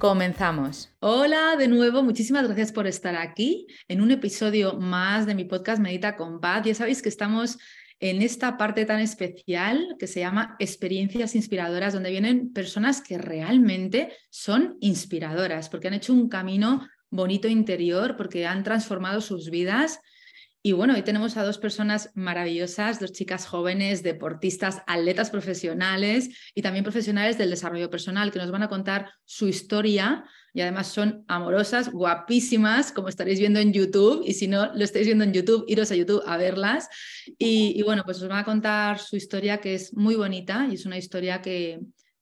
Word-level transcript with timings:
Comenzamos. 0.00 0.90
Hola 1.00 1.56
de 1.58 1.68
nuevo, 1.68 2.02
muchísimas 2.02 2.46
gracias 2.46 2.72
por 2.72 2.86
estar 2.86 3.16
aquí 3.16 3.66
en 3.86 4.00
un 4.00 4.10
episodio 4.10 4.78
más 4.80 5.26
de 5.26 5.34
mi 5.34 5.44
podcast 5.44 5.78
Medita 5.78 6.16
con 6.16 6.40
Paz. 6.40 6.64
Ya 6.64 6.74
sabéis 6.74 7.02
que 7.02 7.10
estamos 7.10 7.58
en 7.98 8.22
esta 8.22 8.56
parte 8.56 8.86
tan 8.86 9.00
especial 9.00 9.96
que 9.98 10.06
se 10.06 10.20
llama 10.20 10.56
experiencias 10.58 11.34
inspiradoras, 11.34 11.92
donde 11.92 12.10
vienen 12.10 12.50
personas 12.54 13.02
que 13.02 13.18
realmente 13.18 14.10
son 14.30 14.78
inspiradoras, 14.80 15.68
porque 15.68 15.88
han 15.88 15.94
hecho 15.94 16.14
un 16.14 16.30
camino 16.30 16.88
bonito 17.10 17.46
interior, 17.46 18.16
porque 18.16 18.46
han 18.46 18.64
transformado 18.64 19.20
sus 19.20 19.50
vidas 19.50 20.00
y 20.62 20.72
bueno, 20.72 20.94
hoy 20.94 21.02
tenemos 21.02 21.38
a 21.38 21.42
dos 21.42 21.56
personas 21.56 22.10
maravillosas, 22.14 23.00
dos 23.00 23.12
chicas 23.12 23.46
jóvenes, 23.46 24.02
deportistas, 24.02 24.82
atletas 24.86 25.30
profesionales 25.30 26.28
y 26.54 26.60
también 26.60 26.84
profesionales 26.84 27.38
del 27.38 27.48
desarrollo 27.48 27.88
personal 27.88 28.30
que 28.30 28.38
nos 28.38 28.50
van 28.50 28.62
a 28.62 28.68
contar 28.68 29.10
su 29.24 29.48
historia 29.48 30.24
y 30.52 30.60
además 30.60 30.88
son 30.88 31.24
amorosas, 31.28 31.90
guapísimas, 31.90 32.92
como 32.92 33.08
estaréis 33.08 33.38
viendo 33.38 33.58
en 33.58 33.72
YouTube. 33.72 34.22
Y 34.26 34.34
si 34.34 34.48
no 34.48 34.66
lo 34.74 34.84
estáis 34.84 35.06
viendo 35.06 35.24
en 35.24 35.32
YouTube, 35.32 35.64
iros 35.68 35.92
a 35.92 35.96
YouTube 35.96 36.22
a 36.26 36.36
verlas. 36.36 36.88
Y, 37.38 37.72
y 37.78 37.82
bueno, 37.82 38.02
pues 38.04 38.20
os 38.20 38.28
van 38.28 38.40
a 38.40 38.44
contar 38.44 38.98
su 38.98 39.16
historia 39.16 39.58
que 39.58 39.74
es 39.74 39.94
muy 39.94 40.16
bonita 40.16 40.66
y 40.70 40.74
es 40.74 40.84
una 40.84 40.98
historia 40.98 41.40
que, 41.40 41.80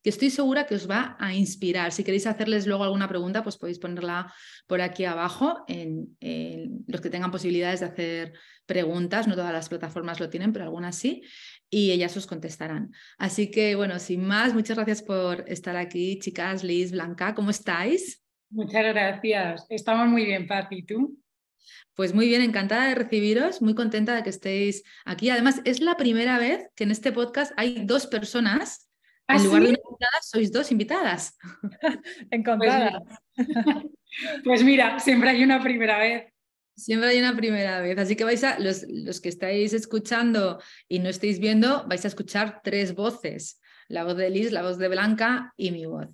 que 0.09 0.11
estoy 0.11 0.31
segura 0.31 0.67
que 0.67 0.75
os 0.75 0.89
va 0.89 1.19
a 1.21 1.35
inspirar. 1.35 1.93
Si 1.93 2.03
queréis 2.03 2.27
hacerles 2.27 2.67
luego 2.67 2.83
alguna 2.83 3.09
pregunta, 3.09 3.43
pues 3.43 3.59
podéis 3.59 3.79
ponerla 3.79 4.33
por 4.67 4.81
aquí 4.81 5.05
abajo 5.05 5.67
en, 5.69 6.17
los 6.87 7.03
que 7.03 7.11
tengan 7.11 7.31
posibilidades 7.31 7.81
de 7.81 7.87
hacer 7.87 8.33
preguntas. 8.65 9.29
No 9.29 9.35
todas 9.35 9.53
las 9.53 9.69
plataformas 9.69 10.19
lo 10.19 10.31
tienen, 10.31 10.55
pero 10.55 10.65
algunas 10.65 10.97
sí. 10.97 11.21
Y 11.69 11.91
ellas 11.91 12.17
os 12.17 12.27
contestarán. 12.27 12.91
Así 13.19 13.51
que, 13.51 13.75
bueno, 13.75 13.99
sin 13.99 14.25
más, 14.25 14.55
muchas 14.55 14.79
gracias 14.79 15.03
por 15.03 15.45
estar 15.47 15.77
aquí, 15.77 16.19
chicas, 16.21 16.65
Liz, 16.65 16.93
Blanca, 16.93 17.35
¿cómo 17.35 17.51
estáis? 17.51 18.25
Muchas 18.49 18.85
gracias. 18.85 19.67
Estamos 19.69 20.09
muy 20.09 20.25
bien, 20.25 20.47
Paz. 20.47 20.69
¿Y 20.71 20.87
tú? 20.87 21.19
Pues 21.93 22.15
muy 22.15 22.29
bien, 22.29 22.41
encantada 22.41 22.89
de 22.89 22.95
recibiros, 22.95 23.61
muy 23.61 23.75
contenta 23.75 24.15
de 24.15 24.23
que 24.23 24.31
estéis 24.31 24.85
aquí. 25.05 25.29
Además, 25.29 25.61
es 25.67 25.83
la 25.83 25.99
primera 25.99 26.39
vez 26.39 26.67
que 26.75 26.85
en 26.85 26.93
este 26.93 27.13
podcast 27.13 27.53
hay 27.59 27.85
dos 27.85 28.07
personas 28.07 28.88
¿Ah, 29.29 29.37
en 29.37 29.45
lugar 29.45 29.63
de 29.63 29.69
una 29.69 29.79
invitada, 29.79 30.23
sois 30.23 30.51
dos 30.51 30.73
invitadas. 30.73 31.37
Encontradas. 32.31 33.03
Pues, 33.37 33.47
pues 34.45 34.65
mira, 34.65 34.99
siempre 34.99 35.31
hay 35.31 35.45
una 35.45 35.63
primera 35.63 35.99
vez. 35.99 36.33
Siempre 36.75 37.11
hay 37.11 37.19
una 37.19 37.37
primera 37.37 37.81
vez. 37.81 37.99
Así 37.99 38.17
que 38.17 38.25
vais 38.25 38.43
a, 38.43 38.59
los, 38.59 38.85
los, 38.89 39.21
que 39.21 39.29
estáis 39.29 39.75
escuchando 39.75 40.63
y 40.89 41.01
no 41.01 41.11
estáis 41.11 41.41
viendo, 41.41 41.87
vais 41.87 42.05
a 42.05 42.09
escuchar 42.09 42.63
tres 42.65 42.95
voces. 42.95 43.61
La 43.89 44.05
voz 44.05 44.17
de 44.17 44.31
Liz, 44.31 44.51
la 44.51 44.63
voz 44.63 44.79
de 44.79 44.89
Blanca 44.89 45.53
y 45.57 45.73
mi 45.73 45.85
voz. 45.85 46.09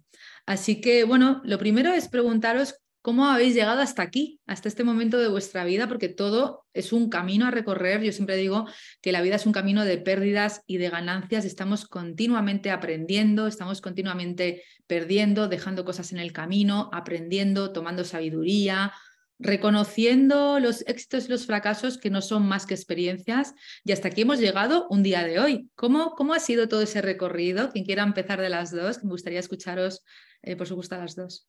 Así 0.46 0.80
que, 0.80 1.04
bueno, 1.04 1.40
lo 1.44 1.58
primero 1.58 1.92
es 1.92 2.08
preguntaros 2.08 2.80
¿Cómo 3.04 3.26
habéis 3.26 3.52
llegado 3.54 3.82
hasta 3.82 4.00
aquí, 4.00 4.40
hasta 4.46 4.66
este 4.66 4.82
momento 4.82 5.18
de 5.18 5.28
vuestra 5.28 5.62
vida? 5.66 5.88
Porque 5.88 6.08
todo 6.08 6.64
es 6.72 6.90
un 6.90 7.10
camino 7.10 7.44
a 7.44 7.50
recorrer. 7.50 8.00
Yo 8.02 8.12
siempre 8.12 8.34
digo 8.34 8.66
que 9.02 9.12
la 9.12 9.20
vida 9.20 9.36
es 9.36 9.44
un 9.44 9.52
camino 9.52 9.84
de 9.84 9.98
pérdidas 9.98 10.62
y 10.66 10.78
de 10.78 10.88
ganancias. 10.88 11.44
Estamos 11.44 11.86
continuamente 11.86 12.70
aprendiendo, 12.70 13.46
estamos 13.46 13.82
continuamente 13.82 14.62
perdiendo, 14.86 15.48
dejando 15.48 15.84
cosas 15.84 16.12
en 16.12 16.18
el 16.18 16.32
camino, 16.32 16.88
aprendiendo, 16.94 17.74
tomando 17.74 18.04
sabiduría, 18.04 18.94
reconociendo 19.38 20.58
los 20.58 20.80
éxitos 20.86 21.26
y 21.26 21.28
los 21.28 21.44
fracasos 21.44 21.98
que 21.98 22.08
no 22.08 22.22
son 22.22 22.48
más 22.48 22.64
que 22.64 22.72
experiencias. 22.72 23.52
Y 23.84 23.92
hasta 23.92 24.08
aquí 24.08 24.22
hemos 24.22 24.40
llegado 24.40 24.86
un 24.88 25.02
día 25.02 25.24
de 25.24 25.40
hoy. 25.40 25.68
¿Cómo, 25.74 26.14
cómo 26.14 26.32
ha 26.32 26.40
sido 26.40 26.68
todo 26.68 26.80
ese 26.80 27.02
recorrido? 27.02 27.70
Quien 27.70 27.84
quiera 27.84 28.02
empezar 28.02 28.40
de 28.40 28.48
las 28.48 28.70
dos, 28.70 29.04
me 29.04 29.10
gustaría 29.10 29.40
escucharos, 29.40 30.02
eh, 30.40 30.56
por 30.56 30.66
supuesto, 30.66 30.94
a 30.94 30.98
las 31.00 31.14
dos. 31.14 31.46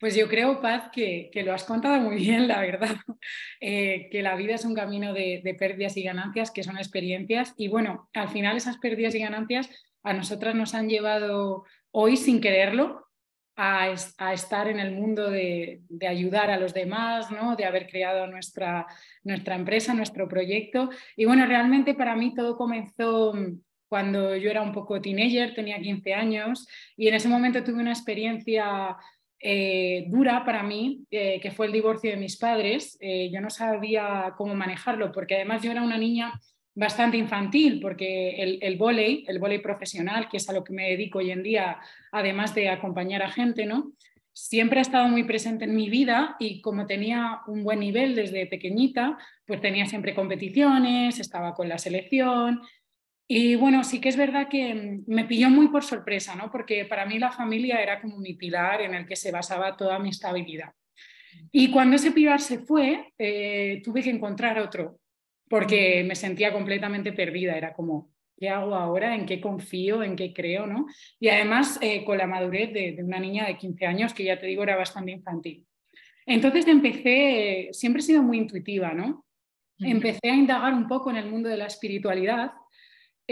Pues 0.00 0.16
yo 0.16 0.28
creo, 0.28 0.62
Paz, 0.62 0.88
que, 0.90 1.30
lo 1.44 1.52
has 1.52 1.64
contado 1.64 2.00
muy 2.00 2.16
bien, 2.16 2.48
la 2.48 2.60
verdad, 2.62 2.96
eh, 3.60 4.08
que 4.10 4.22
la 4.22 4.34
vida 4.34 4.54
es 4.54 4.64
un 4.64 4.74
camino 4.74 5.12
de, 5.12 5.54
pérdidas 5.58 5.94
y 5.98 6.02
ganancias, 6.02 6.50
que 6.50 6.62
son 6.62 6.78
experiencias. 6.78 7.52
Y 7.58 7.68
bueno, 7.68 8.08
al 8.14 8.30
final 8.30 8.56
esas 8.56 8.78
pérdidas 8.78 9.14
y 9.14 9.18
ganancias 9.18 9.68
a 10.02 10.14
nosotras 10.14 10.54
nos 10.54 10.74
han 10.74 10.88
llevado 10.88 11.64
hoy 11.90 12.16
sin 12.16 12.40
quererlo 12.40 13.08
a, 13.56 13.90
estar 13.90 14.68
en 14.68 14.78
el 14.78 14.92
mundo 14.92 15.30
de, 15.30 15.82
ayudar 16.08 16.50
a 16.50 16.58
los 16.58 16.72
demás, 16.72 17.30
¿no? 17.30 17.54
de 17.54 17.66
haber 17.66 17.86
creado 17.86 18.26
nuestra, 18.26 18.86
nuestra 19.22 19.54
empresa, 19.54 19.92
nuestro 19.92 20.26
proyecto. 20.28 20.88
Y 21.14 21.26
bueno, 21.26 21.44
realmente 21.44 21.92
para 21.92 22.16
mí 22.16 22.32
todo 22.34 22.56
comenzó 22.56 23.34
cuando 23.86 24.34
yo 24.34 24.50
era 24.50 24.62
un 24.62 24.72
poco 24.72 24.98
teenager, 24.98 25.52
tenía 25.52 25.78
15 25.78 26.14
años, 26.14 26.66
y 26.96 27.08
en 27.08 27.14
ese 27.14 27.28
momento 27.28 27.62
tuve 27.62 27.80
una 27.80 27.90
experiencia 27.90 28.96
eh, 29.40 30.04
dura 30.08 30.44
para 30.44 30.62
mí, 30.62 31.04
eh, 31.10 31.40
que 31.40 31.50
fue 31.50 31.66
el 31.66 31.72
divorcio 31.72 32.10
de 32.10 32.16
mis 32.16 32.36
padres. 32.36 32.98
Eh, 33.00 33.30
yo 33.32 33.40
no 33.40 33.50
sabía 33.50 34.34
cómo 34.36 34.54
manejarlo, 34.54 35.10
porque 35.12 35.36
además 35.36 35.62
yo 35.62 35.70
era 35.70 35.82
una 35.82 35.98
niña 35.98 36.38
bastante 36.74 37.16
infantil, 37.16 37.80
porque 37.80 38.42
el, 38.42 38.58
el 38.62 38.76
volei, 38.76 39.24
el 39.26 39.38
volei 39.38 39.58
profesional, 39.58 40.28
que 40.28 40.36
es 40.36 40.48
a 40.48 40.52
lo 40.52 40.62
que 40.62 40.72
me 40.72 40.90
dedico 40.90 41.18
hoy 41.18 41.30
en 41.30 41.42
día, 41.42 41.78
además 42.12 42.54
de 42.54 42.68
acompañar 42.68 43.22
a 43.22 43.30
gente, 43.30 43.66
¿no? 43.66 43.92
siempre 44.32 44.78
ha 44.78 44.82
estado 44.82 45.08
muy 45.08 45.24
presente 45.24 45.64
en 45.64 45.74
mi 45.74 45.90
vida 45.90 46.36
y 46.38 46.60
como 46.60 46.86
tenía 46.86 47.40
un 47.46 47.62
buen 47.62 47.80
nivel 47.80 48.14
desde 48.14 48.46
pequeñita, 48.46 49.18
pues 49.46 49.60
tenía 49.60 49.86
siempre 49.86 50.14
competiciones, 50.14 51.18
estaba 51.20 51.54
con 51.54 51.68
la 51.68 51.78
selección, 51.78 52.60
y 53.32 53.54
bueno, 53.54 53.84
sí 53.84 54.00
que 54.00 54.08
es 54.08 54.16
verdad 54.16 54.48
que 54.48 54.74
mm, 54.74 55.04
me 55.06 55.24
pilló 55.24 55.48
muy 55.50 55.68
por 55.68 55.84
sorpresa, 55.84 56.34
¿no? 56.34 56.50
Porque 56.50 56.84
para 56.84 57.06
mí 57.06 57.16
la 57.16 57.30
familia 57.30 57.80
era 57.80 58.00
como 58.00 58.18
mi 58.18 58.34
pilar 58.34 58.80
en 58.80 58.92
el 58.92 59.06
que 59.06 59.14
se 59.14 59.30
basaba 59.30 59.76
toda 59.76 60.00
mi 60.00 60.08
estabilidad. 60.08 60.72
Y 61.52 61.70
cuando 61.70 61.94
ese 61.94 62.10
pilar 62.10 62.40
se 62.40 62.58
fue, 62.58 63.12
eh, 63.16 63.82
tuve 63.84 64.02
que 64.02 64.10
encontrar 64.10 64.58
otro, 64.58 64.98
porque 65.48 66.02
me 66.02 66.16
sentía 66.16 66.52
completamente 66.52 67.12
perdida. 67.12 67.56
Era 67.56 67.72
como, 67.72 68.10
¿qué 68.36 68.48
hago 68.48 68.74
ahora? 68.74 69.14
¿En 69.14 69.26
qué 69.26 69.40
confío? 69.40 70.02
¿En 70.02 70.16
qué 70.16 70.34
creo? 70.34 70.66
¿no? 70.66 70.86
Y 71.20 71.28
además 71.28 71.78
eh, 71.80 72.04
con 72.04 72.18
la 72.18 72.26
madurez 72.26 72.72
de, 72.72 72.92
de, 72.96 73.04
una 73.04 73.20
niña 73.20 73.46
de 73.46 73.56
15 73.56 73.86
años, 73.86 74.12
que 74.12 74.24
ya 74.24 74.40
te 74.40 74.46
digo 74.46 74.64
era 74.64 74.74
bastante 74.74 75.12
infantil. 75.12 75.64
Entonces 76.26 76.66
empecé, 76.66 77.68
siempre 77.70 78.00
he 78.00 78.04
sido 78.06 78.24
muy 78.24 78.38
intuitiva, 78.38 78.92
¿no? 78.92 79.24
Empecé 79.78 80.28
a 80.28 80.34
indagar 80.34 80.74
un 80.74 80.88
poco 80.88 81.10
en 81.10 81.16
el 81.16 81.30
mundo 81.30 81.48
de 81.48 81.56
la 81.56 81.66
espiritualidad 81.66 82.52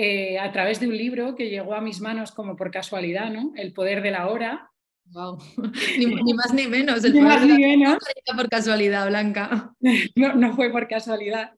eh, 0.00 0.38
a 0.38 0.52
través 0.52 0.78
de 0.78 0.86
un 0.86 0.96
libro 0.96 1.34
que 1.34 1.50
llegó 1.50 1.74
a 1.74 1.80
mis 1.80 2.00
manos 2.00 2.30
como 2.30 2.54
por 2.54 2.70
casualidad, 2.70 3.32
¿no? 3.32 3.52
El 3.56 3.72
poder 3.72 4.00
de 4.00 4.12
la 4.12 4.28
hora. 4.28 4.70
Wow. 5.06 5.38
ni, 5.98 6.34
más 6.34 6.54
ni 6.54 6.68
menos. 6.68 7.02
El 7.02 7.14
ni 7.14 7.20
más 7.20 7.44
ni 7.44 7.58
menos. 7.58 7.98
por 8.36 8.48
casualidad, 8.48 9.08
Blanca. 9.08 9.74
No, 10.14 10.34
no 10.36 10.54
fue 10.54 10.70
por 10.70 10.86
casualidad. 10.86 11.50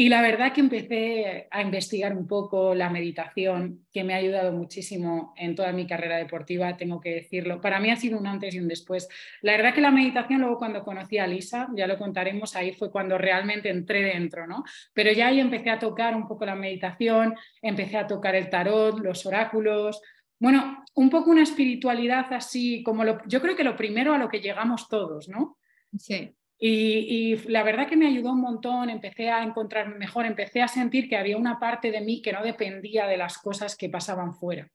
Y 0.00 0.08
la 0.10 0.22
verdad 0.22 0.52
que 0.52 0.60
empecé 0.60 1.48
a 1.50 1.60
investigar 1.60 2.16
un 2.16 2.28
poco 2.28 2.72
la 2.72 2.88
meditación, 2.88 3.84
que 3.92 4.04
me 4.04 4.14
ha 4.14 4.18
ayudado 4.18 4.52
muchísimo 4.52 5.34
en 5.36 5.56
toda 5.56 5.72
mi 5.72 5.88
carrera 5.88 6.18
deportiva, 6.18 6.76
tengo 6.76 7.00
que 7.00 7.16
decirlo. 7.16 7.60
Para 7.60 7.80
mí 7.80 7.90
ha 7.90 7.96
sido 7.96 8.16
un 8.16 8.28
antes 8.28 8.54
y 8.54 8.60
un 8.60 8.68
después. 8.68 9.08
La 9.42 9.56
verdad 9.56 9.74
que 9.74 9.80
la 9.80 9.90
meditación, 9.90 10.42
luego 10.42 10.56
cuando 10.56 10.84
conocí 10.84 11.18
a 11.18 11.26
Lisa, 11.26 11.68
ya 11.74 11.88
lo 11.88 11.98
contaremos, 11.98 12.54
ahí 12.54 12.74
fue 12.74 12.92
cuando 12.92 13.18
realmente 13.18 13.70
entré 13.70 14.04
dentro, 14.04 14.46
¿no? 14.46 14.62
Pero 14.94 15.10
ya 15.10 15.26
ahí 15.26 15.40
empecé 15.40 15.70
a 15.70 15.80
tocar 15.80 16.14
un 16.14 16.28
poco 16.28 16.46
la 16.46 16.54
meditación, 16.54 17.34
empecé 17.60 17.96
a 17.96 18.06
tocar 18.06 18.36
el 18.36 18.48
tarot, 18.50 19.00
los 19.00 19.26
oráculos. 19.26 20.00
Bueno, 20.38 20.84
un 20.94 21.10
poco 21.10 21.32
una 21.32 21.42
espiritualidad 21.42 22.32
así 22.32 22.84
como 22.84 23.02
lo, 23.02 23.18
yo 23.26 23.42
creo 23.42 23.56
que 23.56 23.64
lo 23.64 23.74
primero 23.74 24.14
a 24.14 24.18
lo 24.18 24.28
que 24.28 24.38
llegamos 24.38 24.88
todos, 24.88 25.28
¿no? 25.28 25.58
Sí. 25.98 26.37
Y, 26.60 27.36
la 27.48 27.62
verdad 27.62 27.88
que 27.88 27.96
me 27.96 28.08
ayudó 28.08 28.32
un 28.32 28.40
montón, 28.40 28.90
empecé 28.90 29.30
a 29.30 29.44
encontrarme 29.44 29.96
mejor, 29.96 30.26
empecé 30.26 30.60
a 30.60 30.68
sentir 30.68 31.08
que 31.08 31.16
había 31.16 31.36
una 31.36 31.60
parte 31.60 31.92
de 31.92 32.00
mí 32.00 32.20
que 32.20 32.32
no 32.32 32.42
dependía 32.42 33.06
de 33.06 33.16
las 33.16 33.38
cosas 33.38 33.76
que 33.76 33.88
pasaban 33.88 34.34
fuera. 34.34 34.68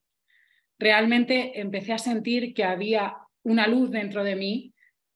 Realmente 0.80 1.60
empecé 1.60 1.94
a 1.94 1.98
sentir 1.98 2.54
que 2.54 2.64
había 2.64 3.18
una 3.44 3.68
luz 3.68 3.92
dentro 3.92 4.24
de 4.24 4.36
mí 4.36 4.74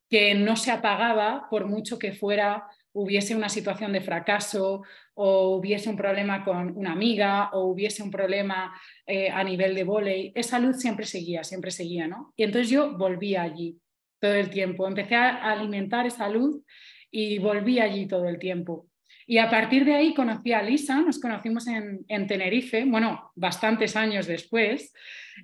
que 0.10 0.36
no 0.36 0.56
se 0.56 0.72
apagaba 0.72 1.48
por 1.50 1.68
mucho 1.68 1.98
que 1.98 2.14
fuera 2.14 2.68
hubiese 2.94 3.36
una 3.36 3.50
situación 3.50 3.94
de 3.94 4.02
fracaso 4.02 4.82
o 5.14 5.56
hubiese 5.56 5.90
un 5.90 5.96
problema 5.96 6.44
con 6.44 6.76
una 6.76 6.94
amiga 6.94 7.52
o 7.54 7.66
hubiese 7.66 8.02
un 8.02 8.10
problema 8.10 8.74
eh, 9.06 9.30
a 9.30 9.44
nivel 9.44 9.76
de 9.76 9.84
volei, 9.84 10.32
esa 10.36 10.58
luz 10.60 10.78
siempre 10.80 11.06
seguía, 11.06 11.44
siempre 11.44 11.70
seguía, 11.70 12.08
¿no? 12.08 12.34
Y 12.36 12.44
entonces 12.44 12.70
yo 12.70 12.98
volví 12.98 13.36
allí 13.36 13.80
todo 14.20 14.34
el 14.34 14.50
tiempo, 14.50 14.88
empecé 14.88 15.16
a 15.16 15.52
alimentar 15.52 16.06
esa 16.06 16.30
luz 16.30 16.64
y 17.12 17.40
volví 17.40 17.80
allí 17.80 18.08
todo 18.08 18.28
el 18.28 18.40
tiempo. 18.40 18.88
Y 19.30 19.40
a 19.40 19.50
partir 19.50 19.84
de 19.84 19.94
ahí 19.94 20.14
conocí 20.14 20.54
a 20.54 20.62
Lisa, 20.62 21.02
nos 21.02 21.20
conocimos 21.20 21.68
en, 21.68 22.28
Tenerife, 22.28 22.86
bueno, 22.86 23.32
bastantes 23.36 23.98
años 23.98 24.26
después, 24.26 24.94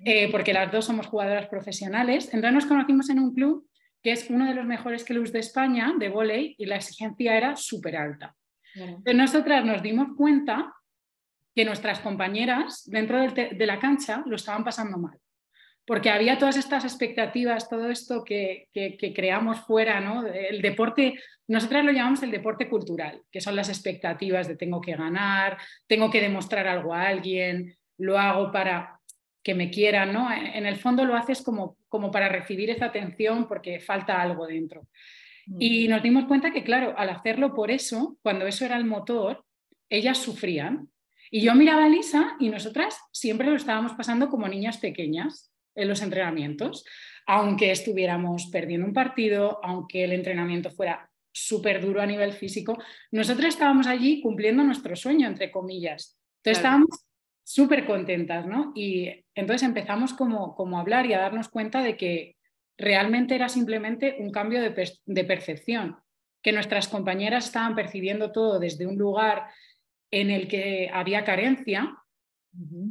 eh, 0.06 0.30
porque 0.30 0.54
las 0.54 0.72
dos 0.72 0.86
somos 0.86 1.06
jugadoras 1.06 1.48
profesionales. 1.48 2.32
Entonces 2.32 2.52
nos 2.52 2.66
conocimos 2.66 3.10
en 3.10 3.18
un 3.18 3.34
club 3.34 3.68
que 4.02 4.12
es 4.12 4.28
uno 4.30 4.46
de 4.46 4.54
los 4.54 4.66
mejores 4.66 5.04
clubes 5.04 5.32
de 5.32 5.40
España 5.40 5.94
de 5.98 6.08
volei 6.08 6.54
y 6.58 6.66
la 6.66 6.76
exigencia 6.76 7.36
era 7.36 7.56
súper 7.56 7.96
alta. 7.96 8.34
nosotras 9.14 9.64
nos 9.64 9.82
dimos 9.82 10.08
cuenta 10.16 10.74
que 11.54 11.64
nuestras 11.64 12.00
compañeras 12.00 12.84
dentro 12.86 13.20
de, 13.32 13.66
la 13.66 13.78
cancha 13.78 14.22
lo 14.26 14.36
estaban 14.36 14.64
pasando 14.64 14.98
mal, 14.98 15.18
porque 15.86 16.10
había 16.10 16.38
todas 16.38 16.56
estas 16.56 16.84
expectativas, 16.84 17.68
todo 17.68 17.90
esto 17.90 18.24
que, 18.24 18.68
creamos 19.14 19.60
fuera, 19.60 20.00
¿no? 20.00 20.26
El 20.26 20.62
deporte, 20.62 21.20
nosotras 21.46 21.84
lo 21.84 21.92
llamamos 21.92 22.22
el 22.22 22.30
deporte 22.30 22.68
cultural, 22.68 23.22
que 23.30 23.40
son 23.40 23.54
las 23.54 23.68
expectativas 23.68 24.48
de 24.48 24.56
tengo 24.56 24.80
que 24.80 24.96
ganar, 24.96 25.58
tengo 25.86 26.10
que 26.10 26.22
demostrar 26.22 26.66
algo 26.66 26.94
a 26.94 27.08
alguien, 27.08 27.76
lo 27.98 28.18
hago 28.18 28.50
para 28.50 28.98
que 29.42 29.54
me 29.54 29.70
quieran, 29.70 30.12
¿no? 30.14 30.30
En 30.32 30.64
el 30.64 30.76
fondo 30.76 31.04
lo 31.04 31.16
haces 31.16 31.42
como, 31.42 31.76
como 31.88 32.10
para 32.10 32.30
recibir 32.30 32.70
esa 32.70 32.86
atención 32.86 33.46
porque 33.46 33.78
falta 33.78 34.22
algo 34.22 34.46
dentro. 34.46 34.88
Y 35.58 35.88
nos 35.88 36.02
dimos 36.02 36.24
cuenta 36.24 36.52
que, 36.52 36.64
claro, 36.64 36.94
al 36.96 37.10
hacerlo 37.10 37.54
por 37.54 37.70
eso, 37.70 38.16
cuando 38.22 38.46
eso 38.46 38.64
era 38.64 38.78
el 38.78 38.86
motor, 38.86 39.44
ellas 39.90 40.16
sufrían. 40.16 40.88
Y 41.30 41.42
yo 41.42 41.54
miraba 41.54 41.84
a 41.84 41.88
Lisa 41.90 42.36
y 42.40 42.48
nosotras 42.48 42.98
siempre 43.12 43.50
lo 43.50 43.56
estábamos 43.56 43.92
pasando 43.92 44.30
como 44.30 44.48
niñas 44.48 44.78
pequeñas 44.78 45.53
en 45.74 45.88
los 45.88 46.02
entrenamientos, 46.02 46.84
aunque 47.26 47.70
estuviéramos 47.70 48.46
perdiendo 48.46 48.86
un 48.86 48.92
partido, 48.92 49.60
aunque 49.62 50.04
el 50.04 50.12
entrenamiento 50.12 50.70
fuera 50.70 51.10
súper 51.32 51.80
duro 51.80 52.00
a 52.00 52.06
nivel 52.06 52.32
físico, 52.32 52.78
nosotras 53.10 53.54
estábamos 53.54 53.86
allí 53.86 54.20
cumpliendo 54.20 54.62
nuestro 54.62 54.94
sueño, 54.94 55.26
entre 55.26 55.50
comillas. 55.50 56.18
Entonces 56.38 56.58
estábamos 56.58 57.04
súper 57.42 57.86
contentas, 57.86 58.46
¿no? 58.46 58.72
Y 58.74 59.24
entonces 59.34 59.66
empezamos 59.66 60.14
como, 60.14 60.54
como 60.54 60.78
a 60.78 60.80
hablar 60.80 61.06
y 61.06 61.12
a 61.12 61.18
darnos 61.18 61.48
cuenta 61.48 61.82
de 61.82 61.96
que 61.96 62.36
realmente 62.76 63.34
era 63.34 63.48
simplemente 63.48 64.16
un 64.18 64.30
cambio 64.30 64.60
de, 64.62 65.24
percepción, 65.24 65.96
que 66.42 66.52
nuestras 66.52 66.88
compañeras 66.88 67.46
estaban 67.46 67.74
percibiendo 67.74 68.32
todo 68.32 68.58
desde 68.58 68.86
un 68.86 68.96
lugar 68.96 69.48
en 70.10 70.30
el 70.30 70.48
que 70.48 70.90
había 70.92 71.24
carencia 71.24 71.96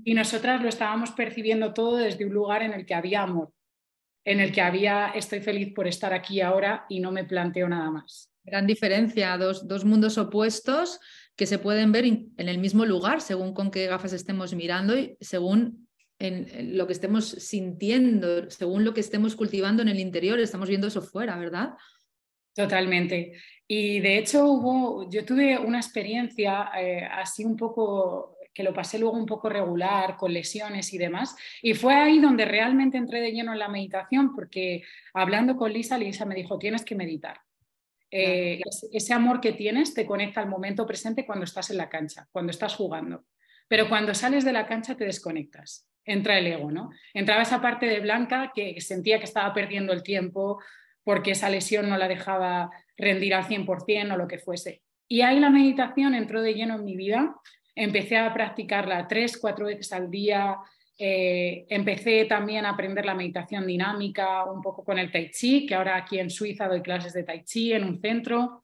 y 0.04 0.14
nosotras 0.14 0.62
lo 0.62 0.70
estábamos 0.70 1.12
percibiendo 1.12 1.74
todo 1.74 1.98
desde 1.98 2.26
un 2.26 2.34
lugar 2.34 2.64
en 2.64 2.74
el 2.74 2.86
que 2.86 2.94
había 2.94 3.24
amor, 3.24 3.52
en 4.26 4.40
el 4.40 4.52
que 4.52 4.62
había 4.62 5.10
estoy 5.10 5.40
feliz 5.40 5.74
por 5.74 5.88
estar 5.88 6.14
aquí 6.14 6.42
ahora 6.42 6.86
y 6.90 7.00
no 7.00 7.12
me 7.12 7.24
planteo 7.24 7.68
nada 7.68 7.90
más. 7.92 8.32
Gran 8.44 8.68
diferencia, 8.68 9.38
dos, 9.38 9.68
dos 9.68 9.86
mundos 9.86 10.18
opuestos 10.18 11.00
que 11.36 11.46
se 11.46 11.60
pueden 11.60 11.92
ver 11.92 12.06
en 12.06 12.34
el 12.38 12.58
mismo 12.58 12.86
lugar, 12.86 13.22
según 13.22 13.54
con 13.54 13.72
qué 13.72 13.88
gafas 13.88 14.14
estemos 14.14 14.54
mirando 14.54 14.98
y 14.98 15.18
según 15.22 15.88
en, 16.20 16.78
lo 16.78 16.88
que 16.88 16.94
estemos 16.94 17.26
sintiendo, 17.26 18.50
según 18.50 18.84
lo 18.86 18.94
que 18.94 19.02
estemos 19.02 19.36
cultivando 19.36 19.82
en 19.82 19.90
el 19.90 20.00
interior, 20.00 20.40
estamos 20.40 20.70
viendo 20.70 20.88
eso 20.88 21.02
fuera, 21.02 21.38
¿verdad? 21.38 21.74
Totalmente. 22.56 23.34
Y 23.68 24.00
de 24.00 24.20
hecho 24.20 24.46
hubo, 24.46 25.10
yo 25.10 25.26
tuve 25.26 25.58
una 25.58 25.80
experiencia 25.80 26.70
eh, 26.80 27.04
así 27.04 27.44
un 27.44 27.58
poco 27.58 28.33
que 28.54 28.64
lo 28.64 28.74
pasé 28.74 29.00
luego 29.00 29.18
un 29.18 29.26
poco 29.26 29.50
regular, 29.50 30.16
con 30.18 30.34
lesiones 30.34 30.94
y 30.94 30.98
demás. 30.98 31.36
Y 31.62 31.74
fue 31.74 31.96
ahí 31.96 32.20
donde 32.20 32.46
realmente 32.46 32.98
entré 32.98 33.22
de 33.22 33.32
lleno 33.32 33.54
en 33.54 33.60
la 33.60 33.68
meditación, 33.68 34.36
porque 34.36 34.84
hablando 35.14 35.56
con 35.56 35.74
Lisa, 35.74 35.98
Lisa 35.98 36.26
me 36.26 36.36
dijo, 36.36 36.60
tienes 36.60 36.86
que 36.86 36.96
meditar. 36.96 37.40
Eh, 38.12 38.62
ese 38.92 39.14
amor 39.14 39.42
que 39.42 39.54
tienes 39.54 39.96
te 39.96 40.06
conecta 40.06 40.40
al 40.40 40.48
momento 40.48 40.86
presente 40.86 41.26
cuando 41.26 41.46
estás 41.46 41.72
en 41.72 41.78
la 41.78 41.90
cancha, 41.90 42.28
cuando 42.32 42.52
estás 42.52 42.76
jugando. 42.76 43.26
Pero 43.68 43.90
cuando 43.90 44.14
sales 44.14 44.46
de 44.46 44.54
la 44.54 44.68
cancha 44.68 44.96
te 44.96 45.06
desconectas, 45.06 45.90
entra 46.06 46.38
el 46.38 46.46
ego, 46.46 46.72
¿no? 46.72 46.92
Entraba 47.14 47.42
esa 47.42 47.60
parte 47.60 47.88
de 47.88 48.02
Blanca 48.02 48.52
que 48.54 48.80
sentía 48.82 49.18
que 49.18 49.26
estaba 49.26 49.52
perdiendo 49.54 49.94
el 49.94 50.04
tiempo 50.04 50.62
porque 51.04 51.32
esa 51.32 51.50
lesión 51.50 51.90
no 51.90 51.98
la 51.98 52.08
dejaba 52.08 52.70
rendir 52.98 53.34
al 53.34 53.46
100% 53.46 54.14
o 54.14 54.18
lo 54.18 54.28
que 54.28 54.38
fuese. 54.38 54.84
Y 55.08 55.22
ahí 55.22 55.40
la 55.40 55.50
meditación 55.50 56.16
entró 56.16 56.42
de 56.42 56.54
lleno 56.54 56.76
en 56.76 56.86
mi 56.86 56.96
vida. 56.96 57.36
Empecé 57.76 58.18
a 58.18 58.34
practicarla 58.34 59.08
tres, 59.08 59.38
cuatro 59.38 59.66
veces 59.66 59.92
al 59.94 60.10
día, 60.10 60.58
eh, 60.98 61.66
empecé 61.70 62.26
también 62.26 62.66
a 62.66 62.70
aprender 62.70 63.06
la 63.06 63.16
meditación 63.16 63.66
dinámica 63.66 64.46
un 64.46 64.62
poco 64.62 64.84
con 64.84 65.00
el 65.00 65.12
tai 65.12 65.32
chi, 65.32 65.66
que 65.66 65.76
ahora 65.76 65.96
aquí 65.96 66.20
en 66.20 66.30
Suiza 66.30 66.68
doy 66.68 66.82
clases 66.82 67.14
de 67.14 67.24
tai 67.24 67.44
chi 67.44 67.74
en 67.74 67.84
un 67.84 68.00
centro. 68.00 68.64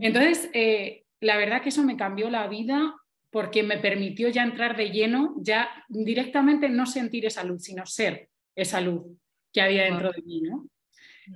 Entonces, 0.00 0.50
eh, 0.54 1.04
la 1.20 1.36
verdad 1.36 1.62
que 1.62 1.68
eso 1.68 1.84
me 1.84 1.96
cambió 1.96 2.30
la 2.30 2.48
vida 2.48 2.94
porque 3.30 3.62
me 3.62 3.76
permitió 3.78 4.30
ya 4.30 4.42
entrar 4.42 4.76
de 4.76 4.90
lleno, 4.90 5.34
ya 5.38 5.68
directamente 5.88 6.68
no 6.70 6.86
sentir 6.86 7.26
esa 7.26 7.44
luz, 7.44 7.64
sino 7.64 7.84
ser 7.84 8.30
esa 8.54 8.80
luz 8.80 9.04
que 9.52 9.60
había 9.60 9.84
dentro 9.84 10.10
de 10.10 10.22
mí. 10.22 10.42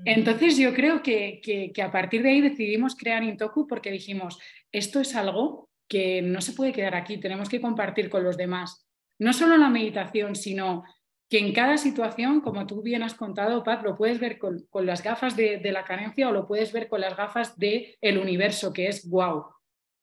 Entonces 0.06 0.56
yo 0.56 0.72
creo 0.72 1.02
que, 1.02 1.40
que, 1.42 1.82
a 1.82 1.92
partir 1.92 2.22
de 2.22 2.30
ahí 2.30 2.40
decidimos 2.40 2.96
crear 2.96 3.22
Intoku 3.22 3.66
porque 3.66 3.90
dijimos, 3.90 4.38
esto 4.70 5.00
es 5.00 5.14
algo 5.14 5.68
que 5.92 6.22
no 6.22 6.40
se 6.40 6.54
puede 6.54 6.72
quedar 6.72 6.94
aquí, 6.94 7.18
tenemos 7.18 7.50
que 7.50 7.60
compartir 7.60 8.08
con 8.08 8.24
los 8.24 8.38
demás 8.38 8.88
no 9.22 9.32
solo 9.32 9.56
la 9.56 9.68
meditación, 9.68 10.34
sino 10.34 10.82
que 11.28 11.38
en 11.38 11.52
cada 11.52 11.78
situación, 11.78 12.40
como 12.40 12.66
tú 12.66 12.82
bien 12.82 13.04
has 13.04 13.14
contado, 13.14 13.62
Paz, 13.62 13.82
lo 13.84 13.96
puedes 13.96 14.18
ver 14.18 14.36
con, 14.38 14.66
las 14.84 15.02
gafas 15.02 15.36
de, 15.36 15.60
la 15.72 15.84
carencia 15.84 16.28
o 16.28 16.32
lo 16.32 16.46
puedes 16.46 16.72
ver 16.72 16.88
con 16.88 17.00
las 17.00 17.16
gafas 17.16 17.56
del 17.56 17.96
el 18.00 18.18
universo, 18.18 18.72
que 18.72 18.88
es 18.88 19.08
wow. 19.08 19.44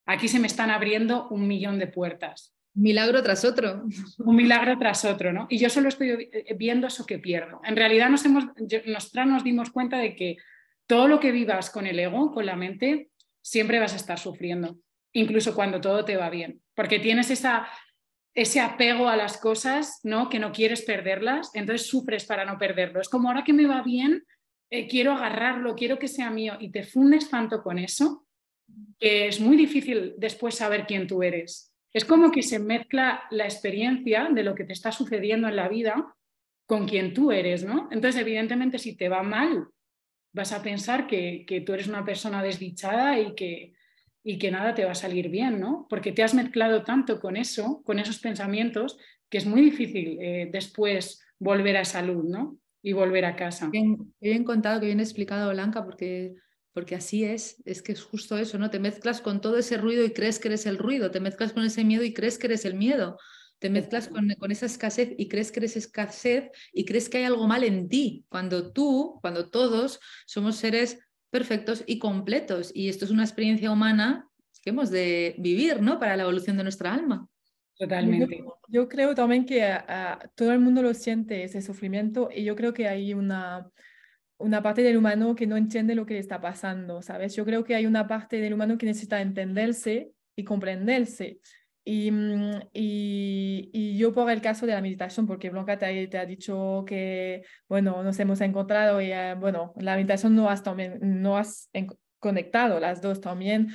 Aquí 0.05 0.29
se 0.29 0.39
me 0.39 0.47
están 0.47 0.71
abriendo 0.71 1.27
un 1.29 1.47
millón 1.47 1.79
de 1.79 1.87
puertas. 1.87 2.55
Milagro 2.73 3.21
tras 3.21 3.43
otro. 3.43 3.83
Un 4.19 4.35
milagro 4.37 4.77
tras 4.79 5.03
otro, 5.03 5.33
¿no? 5.33 5.47
Y 5.49 5.57
yo 5.57 5.69
solo 5.69 5.89
estoy 5.89 6.29
viendo 6.55 6.87
eso 6.87 7.05
que 7.05 7.19
pierdo. 7.19 7.59
En 7.65 7.75
realidad 7.75 8.09
nos, 8.09 8.23
hemos, 8.23 8.45
nosotras 8.85 9.27
nos 9.27 9.43
dimos 9.43 9.69
cuenta 9.69 9.97
de 9.97 10.15
que 10.15 10.37
todo 10.87 11.09
lo 11.09 11.19
que 11.19 11.31
vivas 11.31 11.69
con 11.69 11.85
el 11.85 11.99
ego, 11.99 12.31
con 12.31 12.45
la 12.45 12.55
mente, 12.55 13.09
siempre 13.41 13.79
vas 13.79 13.93
a 13.93 13.97
estar 13.97 14.17
sufriendo, 14.17 14.79
incluso 15.13 15.55
cuando 15.55 15.81
todo 15.81 16.05
te 16.05 16.17
va 16.17 16.29
bien, 16.29 16.61
porque 16.75 16.99
tienes 16.99 17.29
esa, 17.31 17.67
ese 18.33 18.59
apego 18.59 19.09
a 19.09 19.17
las 19.17 19.37
cosas, 19.37 19.99
¿no? 20.03 20.29
Que 20.29 20.39
no 20.39 20.51
quieres 20.51 20.81
perderlas, 20.83 21.51
entonces 21.53 21.87
sufres 21.87 22.25
para 22.25 22.45
no 22.45 22.57
perderlo. 22.57 23.01
Es 23.01 23.09
como 23.09 23.27
ahora 23.27 23.43
que 23.43 23.53
me 23.53 23.65
va 23.65 23.81
bien, 23.81 24.23
eh, 24.69 24.87
quiero 24.87 25.13
agarrarlo, 25.13 25.75
quiero 25.75 25.97
que 25.97 26.07
sea 26.07 26.29
mío 26.29 26.57
y 26.59 26.69
te 26.69 26.83
fundes 26.83 27.29
tanto 27.29 27.63
con 27.63 27.79
eso 27.79 28.27
que 28.99 29.27
es 29.27 29.39
muy 29.39 29.57
difícil 29.57 30.13
después 30.17 30.55
saber 30.55 30.85
quién 30.85 31.07
tú 31.07 31.23
eres. 31.23 31.73
Es 31.91 32.05
como 32.05 32.31
que 32.31 32.43
se 32.43 32.59
mezcla 32.59 33.23
la 33.31 33.45
experiencia 33.45 34.29
de 34.31 34.43
lo 34.43 34.53
que 34.53 34.63
te 34.63 34.73
está 34.73 34.91
sucediendo 34.91 35.47
en 35.47 35.55
la 35.55 35.67
vida 35.67 36.15
con 36.67 36.87
quien 36.87 37.15
tú 37.15 37.31
eres, 37.31 37.63
¿no? 37.63 37.89
Entonces, 37.91 38.21
evidentemente, 38.21 38.77
si 38.77 38.95
te 38.95 39.09
va 39.09 39.23
mal, 39.23 39.69
vas 40.33 40.51
a 40.51 40.61
pensar 40.61 41.07
que, 41.07 41.45
que 41.47 41.61
tú 41.61 41.73
eres 41.73 41.87
una 41.87 42.05
persona 42.05 42.43
desdichada 42.43 43.19
y 43.19 43.33
que, 43.33 43.73
y 44.23 44.37
que 44.37 44.51
nada 44.51 44.75
te 44.75 44.85
va 44.85 44.91
a 44.91 44.95
salir 44.95 45.29
bien, 45.29 45.59
¿no? 45.59 45.87
Porque 45.89 46.11
te 46.11 46.23
has 46.23 46.33
mezclado 46.33 46.83
tanto 46.83 47.19
con 47.19 47.37
eso, 47.37 47.81
con 47.83 47.99
esos 47.99 48.19
pensamientos, 48.19 48.97
que 49.29 49.37
es 49.37 49.45
muy 49.45 49.61
difícil 49.61 50.17
eh, 50.21 50.49
después 50.51 51.21
volver 51.37 51.77
a 51.77 51.85
salud, 51.85 52.25
¿no? 52.25 52.57
Y 52.81 52.93
volver 52.93 53.25
a 53.25 53.35
casa. 53.35 53.69
Bien, 53.69 54.13
bien 54.19 54.43
contado, 54.43 54.79
que 54.79 54.87
bien 54.87 54.99
explicado, 54.99 55.51
Blanca, 55.51 55.85
porque, 55.85 56.35
porque 56.73 56.95
así 56.95 57.23
es, 57.23 57.61
es 57.65 57.81
que 57.81 57.93
es 57.93 58.03
justo 58.03 58.37
eso, 58.37 58.57
¿no? 58.57 58.69
Te 58.69 58.79
mezclas 58.79 59.21
con 59.21 59.41
todo 59.41 59.57
ese 59.57 59.77
ruido 59.77 60.03
y 60.03 60.11
crees 60.11 60.39
que 60.39 60.49
eres 60.49 60.65
el 60.65 60.77
ruido, 60.77 61.11
te 61.11 61.19
mezclas 61.19 61.53
con 61.53 61.63
ese 61.63 61.83
miedo 61.83 62.03
y 62.03 62.13
crees 62.13 62.37
que 62.37 62.47
eres 62.47 62.65
el 62.65 62.75
miedo, 62.75 63.17
te 63.59 63.69
mezclas 63.69 64.07
con, 64.07 64.29
con, 64.39 64.51
esa 64.51 64.65
escasez 64.65 65.13
y 65.17 65.27
crees 65.27 65.51
que 65.51 65.59
eres 65.59 65.75
escasez 65.75 66.49
y 66.71 66.85
crees 66.85 67.09
que 67.09 67.19
hay 67.19 67.25
algo 67.25 67.47
mal 67.47 67.63
en 67.63 67.89
ti, 67.89 68.25
cuando 68.29 68.71
tú, 68.71 69.19
cuando 69.21 69.49
todos 69.49 69.99
somos 70.25 70.55
seres 70.55 70.99
perfectos 71.29 71.83
y 71.85 71.99
completos. 71.99 72.71
Y 72.73 72.89
esto 72.89 73.05
es 73.05 73.11
una 73.11 73.23
experiencia 73.23 73.71
humana 73.71 74.29
que 74.61 74.71
hemos 74.71 74.89
de 74.89 75.35
vivir, 75.37 75.81
¿no? 75.81 75.99
Para 75.99 76.17
la 76.17 76.23
evolución 76.23 76.57
de 76.57 76.63
nuestra 76.63 76.93
alma. 76.93 77.27
Totalmente. 77.77 78.43
Yo, 78.67 78.89
creo 78.89 79.15
también 79.15 79.45
que 79.45 79.65
todo 80.35 80.51
el 80.51 80.59
mundo 80.59 80.81
lo 80.81 80.93
siente, 80.93 81.43
ese 81.43 81.61
sufrimiento, 81.61 82.29
y 82.33 82.43
yo 82.43 82.55
creo 82.55 82.73
que 82.73 82.89
hay 82.89 83.13
una, 83.13 83.69
una 84.37 84.61
parte 84.61 84.81
del 84.81 84.97
humano 84.97 85.33
que 85.33 85.47
no 85.47 85.55
entiende 85.55 85.95
lo 85.95 86.05
que 86.05 86.15
le 86.15 86.19
está 86.19 86.41
pasando, 86.41 87.01
¿sabes? 87.01 87.35
Yo 87.35 87.45
creo 87.45 87.63
que 87.63 87.75
hay 87.75 87.85
una 87.85 88.05
parte 88.05 88.41
del 88.41 88.53
humano 88.53 88.77
que 88.77 88.85
necesita 88.85 89.21
entenderse 89.21 90.11
y 90.35 90.43
comprenderse. 90.43 91.39
Y, 91.91 92.11
mm, 92.11 92.51
y, 92.71 93.71
y, 93.73 93.97
yo 93.97 94.13
por 94.13 94.29
el 94.29 94.41
caso 94.41 94.67
de 94.67 94.73
la 94.73 94.81
meditación, 94.81 95.25
porque 95.25 95.49
Blanca 95.49 95.79
te, 95.79 96.07
te 96.07 96.19
ha 96.19 96.25
dicho 96.27 96.83
que, 96.85 97.43
bueno, 97.67 98.03
nos 98.03 98.19
hemos 98.19 98.41
encontrado 98.41 99.01
y, 99.01 99.11
eh, 99.11 99.33
bueno, 99.33 99.73
la 99.75 99.95
meditación 99.95 100.35
no 100.35 100.51
has, 100.51 100.61
también, 100.61 100.99
no 101.01 101.35
has 101.35 101.71
conectado 102.19 102.79
las 102.79 103.01
dos 103.01 103.21
también, 103.21 103.69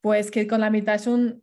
pues 0.00 0.30
que 0.30 0.46
con 0.46 0.60
la 0.60 0.70
meditación 0.70 1.42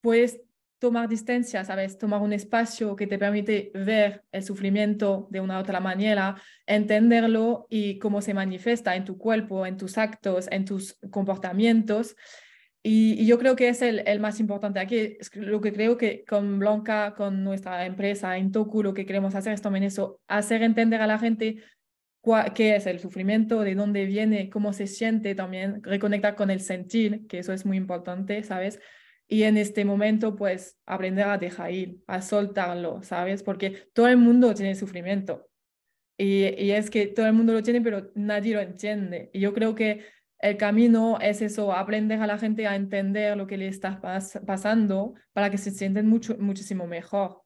puedes 0.00 0.40
tomar 0.78 1.10
distancia, 1.10 1.62
¿sabes? 1.62 1.98
Tomar 1.98 2.22
un 2.22 2.32
espacio 2.32 2.96
que 2.96 3.06
te 3.06 3.18
permite 3.18 3.70
ver 3.74 4.24
el 4.32 4.42
sufrimiento 4.42 5.28
de 5.30 5.40
una 5.40 5.58
otra 5.58 5.78
manera, 5.78 6.40
entenderlo 6.64 7.66
y 7.68 7.98
cómo 7.98 8.22
se 8.22 8.32
manifiesta 8.32 8.96
en 8.96 9.04
tu 9.04 9.18
cuerpo, 9.18 9.66
en 9.66 9.76
tus 9.76 9.98
actos, 9.98 10.48
en 10.50 10.64
tus 10.64 10.98
comportamientos. 11.10 12.16
Y, 12.82 13.26
yo 13.26 13.38
creo 13.38 13.56
que 13.56 13.68
es 13.68 13.82
el, 13.82 14.02
el, 14.06 14.20
más 14.20 14.40
importante 14.40 14.80
aquí. 14.80 15.16
Es 15.20 15.34
lo 15.36 15.60
que 15.60 15.72
creo 15.72 15.96
que 15.96 16.24
con 16.24 16.58
Blanca, 16.58 17.14
con 17.14 17.44
nuestra 17.44 17.84
empresa, 17.86 18.36
en 18.38 18.52
Toku, 18.52 18.82
lo 18.82 18.94
que 18.94 19.06
queremos 19.06 19.34
hacer 19.34 19.52
es 19.52 19.62
también 19.62 19.84
eso, 19.84 20.20
hacer 20.28 20.62
entender 20.62 21.02
a 21.02 21.06
la 21.06 21.18
gente 21.18 21.62
qué 22.54 22.76
es 22.76 22.86
el 22.86 22.98
sufrimiento, 22.98 23.60
de 23.60 23.74
dónde 23.74 24.04
viene, 24.04 24.50
cómo 24.50 24.72
se 24.72 24.86
siente 24.86 25.34
también, 25.34 25.82
reconectar 25.82 26.36
con 26.36 26.50
el 26.50 26.60
sentir, 26.60 27.26
que 27.26 27.38
eso 27.38 27.52
es 27.52 27.64
muy 27.64 27.76
importante, 27.76 28.42
¿sabes? 28.42 28.80
Y 29.26 29.44
en 29.44 29.56
este 29.56 29.84
momento, 29.84 30.36
pues, 30.36 30.78
aprender 30.86 31.26
a 31.26 31.38
dejar 31.38 31.72
ir, 31.72 31.98
a 32.06 32.20
soltarlo, 32.20 33.02
¿sabes? 33.02 33.42
Porque 33.42 33.88
todo 33.94 34.08
el 34.08 34.16
mundo 34.16 34.54
tiene 34.54 34.74
sufrimiento. 34.74 35.48
Y, 36.18 36.48
y, 36.62 36.72
es 36.72 36.90
que 36.90 37.06
todo 37.06 37.26
el 37.26 37.32
mundo 37.32 37.54
lo 37.54 37.62
tiene, 37.62 37.80
pero 37.80 38.10
nadie 38.14 38.54
lo 38.54 38.60
entiende. 38.60 39.30
Y 39.32 39.40
yo 39.40 39.54
creo 39.54 39.74
que 39.74 40.04
el 40.42 40.56
camino 40.56 41.18
es 41.20 41.42
eso, 41.42 41.72
aprender 41.72 42.20
a 42.20 42.26
la 42.26 42.38
gente 42.38 42.66
a 42.66 42.76
entender 42.76 43.36
lo 43.36 43.46
que 43.46 43.58
le 43.58 43.68
está 43.68 44.00
pasando 44.46 45.14
para 45.32 45.50
que 45.50 45.58
se 45.58 45.70
sienten 45.70 46.06
mucho, 46.06 46.36
muchísimo 46.38 46.86
mejor. 46.86 47.42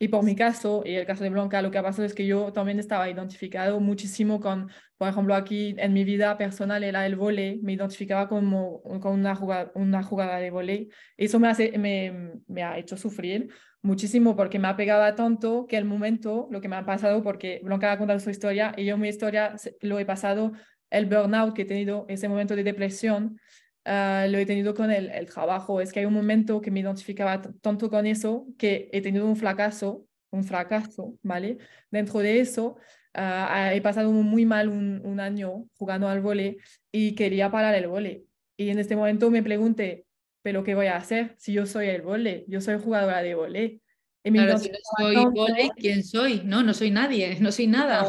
Y 0.00 0.08
por 0.08 0.22
mi 0.22 0.36
caso, 0.36 0.82
y 0.84 0.94
el 0.94 1.06
caso 1.06 1.24
de 1.24 1.30
Blanca, 1.30 1.60
lo 1.60 1.72
que 1.72 1.78
ha 1.78 1.82
pasado 1.82 2.04
es 2.04 2.14
que 2.14 2.24
yo 2.24 2.52
también 2.52 2.78
estaba 2.78 3.10
identificado 3.10 3.80
muchísimo 3.80 4.38
con, 4.38 4.70
por 4.96 5.08
ejemplo, 5.08 5.34
aquí 5.34 5.74
en 5.76 5.92
mi 5.92 6.04
vida 6.04 6.38
personal 6.38 6.84
era 6.84 7.04
el 7.04 7.16
volei, 7.16 7.58
me 7.62 7.72
identificaba 7.72 8.28
como, 8.28 8.80
con 8.82 9.12
una 9.12 9.34
jugada, 9.34 9.72
una 9.74 10.04
jugada 10.04 10.38
de 10.38 10.52
volei. 10.52 10.88
Eso 11.16 11.40
me, 11.40 11.48
hace, 11.48 11.76
me, 11.78 12.32
me 12.46 12.62
ha 12.62 12.78
hecho 12.78 12.96
sufrir 12.96 13.48
muchísimo 13.82 14.36
porque 14.36 14.60
me 14.60 14.68
ha 14.68 14.76
pegado 14.76 15.12
tanto 15.16 15.66
que 15.66 15.76
el 15.76 15.84
momento, 15.84 16.46
lo 16.52 16.60
que 16.60 16.68
me 16.68 16.76
ha 16.76 16.84
pasado, 16.84 17.24
porque 17.24 17.60
Blanca 17.64 17.90
ha 17.90 17.98
contado 17.98 18.20
su 18.20 18.30
historia 18.30 18.74
y 18.76 18.84
yo 18.84 18.96
mi 18.98 19.08
historia 19.08 19.56
lo 19.80 19.98
he 19.98 20.06
pasado, 20.06 20.52
el 20.90 21.06
burnout 21.06 21.54
que 21.54 21.62
he 21.62 21.66
tenido, 21.66 22.06
ese 22.08 22.28
momento 22.28 22.56
de 22.56 22.64
depresión, 22.64 23.38
Ah, 23.90 24.26
lo 24.28 24.36
he 24.36 24.44
tenido 24.44 24.74
con 24.74 24.90
el, 24.90 25.08
el, 25.10 25.26
trabajo. 25.26 25.80
Es 25.80 25.92
que 25.92 26.00
hay 26.00 26.04
un 26.06 26.12
momento 26.12 26.60
que 26.60 26.70
me 26.70 26.80
identificaba 26.80 27.40
tanto 27.62 27.88
con 27.88 28.06
eso 28.06 28.46
que 28.58 28.90
he 28.92 29.00
tenido 29.00 29.24
un 29.24 29.34
fracaso, 29.34 30.06
un 30.30 30.44
fracaso, 30.44 31.16
¿vale? 31.22 31.56
Dentro 31.90 32.18
de 32.18 32.40
eso, 32.40 32.76
uh, 33.16 33.72
he 33.72 33.80
pasado 33.80 34.12
muy 34.12 34.44
mal 34.44 34.68
un, 34.68 35.00
un 35.04 35.20
año 35.20 35.64
jugando 35.78 36.06
al 36.06 36.20
vole 36.20 36.58
y 36.92 37.14
quería 37.14 37.50
parar 37.50 37.74
el 37.76 37.88
vole. 37.88 38.24
Y 38.58 38.68
en 38.68 38.78
este 38.78 38.94
momento 38.94 39.30
me 39.30 39.42
pregunté, 39.42 40.04
¿pero 40.42 40.64
qué 40.64 40.74
voy 40.74 40.88
a 40.88 40.96
hacer 40.96 41.34
si 41.38 41.54
yo 41.54 41.64
soy 41.64 41.88
el 41.88 42.02
vole? 42.02 42.44
Yo 42.46 42.60
soy 42.60 42.78
jugadora 42.78 43.22
de 43.22 43.34
vole. 43.34 43.80
Y 44.22 44.32
claro, 44.32 44.58
si 44.58 44.68
no 44.68 44.78
soy 44.98 45.16
vole, 45.32 45.70
¿quién 45.76 46.04
soy? 46.04 46.42
No, 46.44 46.62
no 46.62 46.74
soy 46.74 46.90
nadie, 46.90 47.38
no 47.40 47.52
soy 47.52 47.68
nada. 47.68 48.06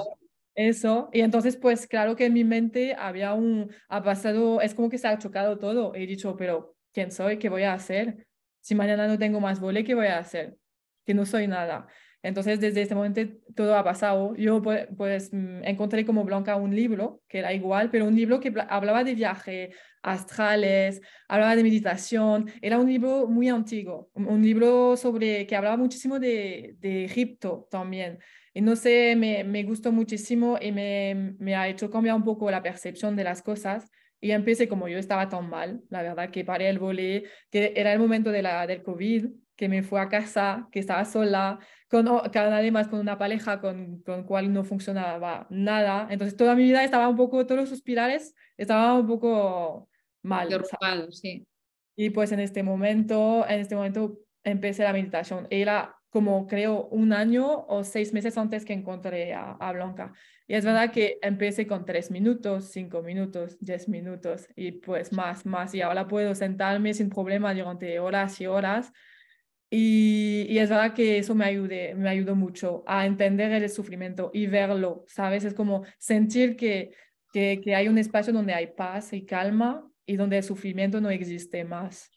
Eso, 0.60 1.10
y 1.13 1.22
entonces 1.22 1.56
pues 1.56 1.88
claro 1.88 2.18
que 2.18 2.25
en 2.25 2.34
mi 2.34 2.44
mente 2.44 2.94
había 2.94 3.34
un, 3.34 3.72
ha 3.88 4.04
pasado, 4.04 4.60
es 4.60 4.74
como 4.75 4.89
que 4.89 4.98
se 4.98 5.08
ha 5.08 5.18
chocado 5.18 5.58
todo. 5.58 5.96
He 5.96 6.06
dicho, 6.06 6.36
pero 6.36 6.75
¿quién 6.92 7.12
soy? 7.13 7.39
¿Qué 7.39 7.48
voy 7.48 7.63
a 7.63 7.72
hacer? 7.74 8.28
Si 8.60 8.75
mañana 8.75 9.08
no 9.08 9.18
tengo 9.18 9.39
más 9.39 9.62
vole, 9.62 9.86
¿qué 9.86 9.96
voy 9.96 10.08
a 10.08 10.18
hacer? 10.18 10.58
Que 11.06 11.13
no 11.13 11.25
soy 11.25 11.48
nada. 11.48 11.88
Entonces 12.22 12.60
desde 12.60 12.82
este 12.82 12.94
momento 12.94 13.22
todo 13.56 13.74
ha 13.78 13.86
pasado. 13.86 14.36
Yo 14.36 14.62
pues, 14.62 14.86
pues 14.98 15.30
encontré 15.32 16.06
como 16.06 16.25
Blanca 16.25 16.58
un 16.58 16.75
libro 16.75 17.22
que 17.30 17.39
era 17.39 17.54
igual, 17.54 17.89
pero 17.89 18.04
un 18.04 18.16
libro 18.18 18.42
que 18.42 18.54
hablaba 18.68 19.06
de 19.06 19.16
viaje 19.16 19.72
astrales, 20.04 21.01
hablaba 21.30 21.56
de 21.56 21.63
meditación. 21.63 22.51
Era 22.62 22.80
un 22.80 22.89
libro 22.89 23.28
muy 23.28 23.48
antiguo, 23.48 24.10
un 24.13 24.42
libro 24.42 24.98
sobre 24.98 25.48
que 25.48 25.56
hablaba 25.56 25.78
muchísimo 25.78 26.20
de 26.20 26.75
Egipto 26.82 27.66
también. 27.72 28.20
Y 28.53 28.62
no 28.62 28.75
sé, 28.75 29.15
me, 29.15 29.44
me 29.44 29.63
gustó 29.63 29.91
muchísimo 29.91 30.58
y 30.62 30.72
me, 30.72 31.36
me, 31.39 31.56
ha 31.56 31.68
hecho 31.68 31.89
cambiar 31.89 32.15
un 32.15 32.24
poco 32.24 32.50
la 32.50 32.63
percepción 32.63 33.15
de 33.15 33.24
las 33.24 33.41
cosas. 33.41 33.89
Y 34.22 34.32
empecé 34.32 34.68
como 34.68 34.88
yo 34.88 34.98
estaba 34.98 35.29
tan 35.29 35.50
mal, 35.50 35.82
la 35.89 36.01
verdad, 36.01 36.29
que 36.29 36.44
paré 36.44 36.70
el 36.70 36.79
volei, 36.79 37.24
que 37.50 37.74
era 37.75 37.94
el 37.94 38.00
momento 38.00 38.32
de 38.32 38.41
la, 38.41 38.68
del 38.68 38.84
COVID, 38.84 39.27
que 39.56 39.70
me 39.70 39.84
fui 39.84 40.00
a 40.00 40.10
casa, 40.10 40.68
que 40.72 40.79
estaba 40.79 41.06
sola, 41.06 41.60
con, 41.89 42.08
además 42.08 42.88
con 42.88 43.00
una 43.00 43.18
pareja 43.18 43.60
con, 43.60 44.01
con 44.03 44.24
cual 44.24 44.53
no 44.53 44.63
funcionaba 44.63 45.48
nada. 45.50 46.08
Entonces 46.10 46.38
toda 46.38 46.56
mi 46.56 46.63
vida 46.63 46.84
estaba 46.84 47.08
un 47.08 47.18
poco, 47.18 47.46
todos 47.46 47.62
los 47.62 47.70
suspirales 47.70 48.36
estaban 48.58 49.01
un 49.01 49.08
poco 49.08 49.89
mal. 50.22 50.50
sí. 51.12 51.46
Y 51.96 52.12
pues 52.12 52.32
en 52.32 52.39
este 52.39 52.63
momento, 52.63 53.46
en 53.50 53.60
este 53.60 53.75
momento 53.75 54.20
empecé 54.46 54.84
la 54.84 54.94
meditación. 54.94 55.48
Era 55.50 55.99
como 56.10 56.48
creo 56.48 56.88
un 56.88 57.13
año 57.13 57.66
o 57.68 57.84
seis 57.84 58.13
meses 58.13 58.38
antes 58.38 58.66
que 58.66 58.74
encontré 58.74 59.34
a, 59.34 59.72
Blanca. 59.72 60.13
Y 60.48 60.56
es 60.56 60.66
verdad 60.66 60.92
que 60.92 61.20
empecé 61.22 61.68
con 61.68 61.86
tres 61.86 62.10
minutos, 62.10 62.66
cinco 62.72 63.04
minutos, 63.04 63.58
diez 63.60 63.88
minutos 63.88 64.48
y 64.56 64.72
pues 64.74 65.13
más, 65.13 65.46
más. 65.46 65.75
Y 65.75 65.82
ahora 65.82 66.08
puedo 66.08 66.34
sentarme 66.34 66.94
sin 66.94 67.10
problema 67.10 67.54
durante 67.54 68.00
horas 68.00 68.42
y 68.42 68.48
horas. 68.48 68.92
Y, 69.70 70.48
y 70.50 70.58
es 70.58 70.70
verdad 70.70 70.96
que 70.96 71.20
eso 71.20 71.36
me, 71.36 71.46
ayude, 71.46 71.94
me 71.94 72.10
ayudó 72.10 72.36
mucho 72.36 72.84
a 72.88 73.06
entender 73.06 73.51
el 73.51 73.70
sufrimiento 73.70 74.32
y 74.34 74.48
verlo, 74.48 75.06
¿sabes? 75.08 75.44
Es 75.44 75.54
como 75.54 75.84
sentir 76.00 76.56
que, 76.56 76.92
que, 77.32 77.62
que 77.63 77.75
hay 77.75 77.88
un 77.88 78.00
espacio 78.00 78.34
donde 78.34 78.54
hay 78.56 78.68
paz 78.68 79.13
y 79.13 79.25
calma 79.25 79.88
y 80.08 80.16
donde 80.16 80.38
el 80.38 80.44
sufrimiento 80.44 81.00
no 81.01 81.12
existe 81.12 81.63
más. 81.66 82.10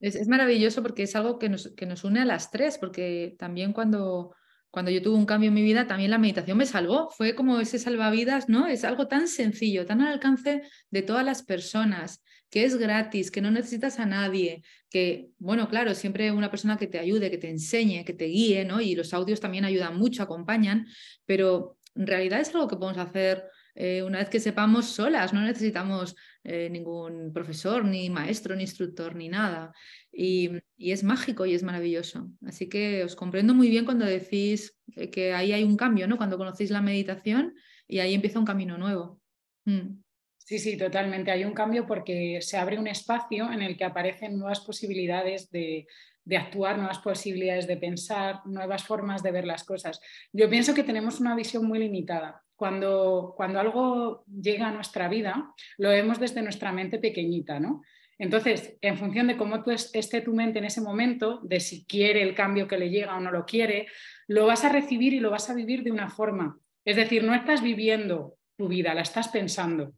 Es, 0.00 0.28
maravilloso 0.28 0.82
porque 0.82 1.04
es 1.04 1.14
algo 1.16 1.38
que 1.38 1.48
nos, 1.48 1.72
que 1.76 1.86
nos 1.86 2.04
une 2.04 2.20
a 2.20 2.24
las 2.24 2.50
tres, 2.50 2.78
porque 2.78 3.34
también 3.38 3.72
cuando, 3.72 4.34
cuando 4.70 4.90
yo 4.90 5.02
tuve 5.02 5.16
un 5.16 5.26
cambio 5.26 5.48
en 5.48 5.54
mi 5.54 5.62
vida, 5.62 5.86
también 5.86 6.10
la 6.10 6.18
meditación 6.18 6.58
me 6.58 6.66
salvó. 6.66 7.10
Fue 7.10 7.34
como 7.34 7.60
ese 7.60 7.78
salvavidas, 7.78 8.48
¿no? 8.48 8.66
Es 8.66 8.84
algo 8.84 9.08
tan 9.08 9.28
sencillo, 9.28 9.86
tan 9.86 10.00
al 10.00 10.14
alcance 10.14 10.62
de 10.90 11.02
todas 11.02 11.24
las 11.24 11.42
personas, 11.42 12.22
que 12.50 12.64
es 12.64 12.76
gratis, 12.76 13.30
que 13.30 13.40
no 13.40 13.50
necesitas 13.50 14.00
a 14.00 14.06
nadie, 14.06 14.62
que, 14.90 15.30
bueno, 15.38 15.68
claro, 15.68 15.94
siempre 15.94 16.32
una 16.32 16.50
persona 16.50 16.76
que 16.76 16.88
te 16.88 16.98
ayude, 16.98 17.30
que 17.30 17.38
te 17.38 17.48
enseñe, 17.48 18.04
que 18.04 18.12
te 18.12 18.26
guíe, 18.26 18.64
¿no? 18.64 18.80
Y 18.80 18.94
los 18.94 19.14
audios 19.14 19.40
también 19.40 19.64
ayudan 19.64 19.96
mucho, 19.96 20.22
acompañan, 20.22 20.86
pero 21.26 21.78
en 21.94 22.06
realidad 22.06 22.40
es 22.40 22.54
algo 22.54 22.68
que 22.68 22.76
podemos 22.76 22.98
hacer 22.98 23.44
eh, 23.82 24.02
una 24.02 24.18
vez 24.18 24.28
que 24.28 24.40
sepamos 24.40 24.90
solas, 24.90 25.32
no 25.32 25.40
necesitamos 25.40 26.14
eh, 26.44 26.68
ningún 26.68 27.32
profesor, 27.32 27.82
ni 27.82 28.10
maestro, 28.10 28.54
ni 28.54 28.64
instructor, 28.64 29.16
ni 29.16 29.30
nada. 29.30 29.72
Y, 30.12 30.50
es 30.76 31.02
mágico 31.02 31.46
y 31.46 31.54
es 31.54 31.62
maravilloso. 31.62 32.30
Así 32.44 32.68
que 32.68 33.02
os 33.04 33.16
comprendo 33.16 33.54
muy 33.54 33.70
bien 33.70 33.86
cuando 33.86 34.04
decís 34.04 34.76
eh, 34.96 35.08
que 35.08 35.32
ahí 35.32 35.54
hay 35.54 35.64
un 35.64 35.78
cambio, 35.78 36.06
¿no? 36.06 36.18
Cuando 36.18 36.36
conocéis 36.36 36.70
la 36.70 36.82
meditación 36.82 37.54
y 37.88 38.00
ahí 38.00 38.12
empieza 38.12 38.38
un 38.38 38.44
camino 38.44 38.76
nuevo. 38.76 39.18
Mm. 39.64 40.02
Sí, 40.36 40.58
sí, 40.58 40.76
totalmente. 40.76 41.30
Hay 41.30 41.44
un 41.44 41.54
cambio 41.54 41.86
porque 41.86 42.40
se 42.42 42.58
abre 42.58 42.78
un 42.78 42.86
espacio 42.86 43.50
en 43.50 43.62
el 43.62 43.78
que 43.78 43.84
aparecen 43.84 44.38
nuevas 44.38 44.60
posibilidades 44.60 45.50
de, 45.50 45.86
de 46.22 46.36
actuar, 46.36 46.76
nuevas 46.76 46.98
posibilidades 46.98 47.66
de 47.66 47.78
pensar, 47.78 48.40
nuevas 48.44 48.84
formas 48.84 49.22
de 49.22 49.32
ver 49.32 49.46
las 49.46 49.64
cosas. 49.64 50.02
Yo 50.34 50.50
pienso 50.50 50.74
que 50.74 50.84
tenemos 50.84 51.18
una 51.18 51.34
visión 51.34 51.64
muy 51.64 51.78
limitada 51.78 52.42
cuando, 52.60 53.32
cuando 53.38 53.58
algo 53.58 54.22
llega 54.26 54.68
a 54.68 54.70
nuestra 54.70 55.08
vida, 55.08 55.54
lo 55.78 55.88
vemos 55.88 56.20
desde 56.20 56.42
nuestra 56.42 56.72
mente 56.72 56.98
pequeñita, 56.98 57.58
¿no? 57.58 57.80
Entonces, 58.18 58.76
en 58.82 58.98
función 58.98 59.28
de 59.28 59.38
cómo 59.38 59.64
tú 59.64 59.70
esté 59.70 60.20
tu 60.20 60.34
mente 60.34 60.58
en 60.58 60.66
ese 60.66 60.82
momento, 60.82 61.40
de 61.42 61.58
si 61.58 61.86
quiere 61.86 62.20
el 62.20 62.34
cambio 62.34 62.68
que 62.68 62.76
le 62.76 62.90
llega 62.90 63.16
o 63.16 63.20
no 63.20 63.30
lo 63.30 63.46
quiere, 63.46 63.86
lo 64.28 64.44
vas 64.44 64.62
a 64.66 64.68
recibir 64.68 65.14
y 65.14 65.20
lo 65.20 65.30
vas 65.30 65.48
a 65.48 65.54
vivir 65.54 65.82
de 65.82 65.90
una 65.90 66.10
forma. 66.10 66.58
Es 66.84 66.96
decir, 66.96 67.24
no 67.24 67.34
estás 67.34 67.62
viviendo 67.62 68.36
tu 68.58 68.68
vida, 68.68 68.92
la 68.92 69.00
estás 69.00 69.28
pensando. 69.28 69.94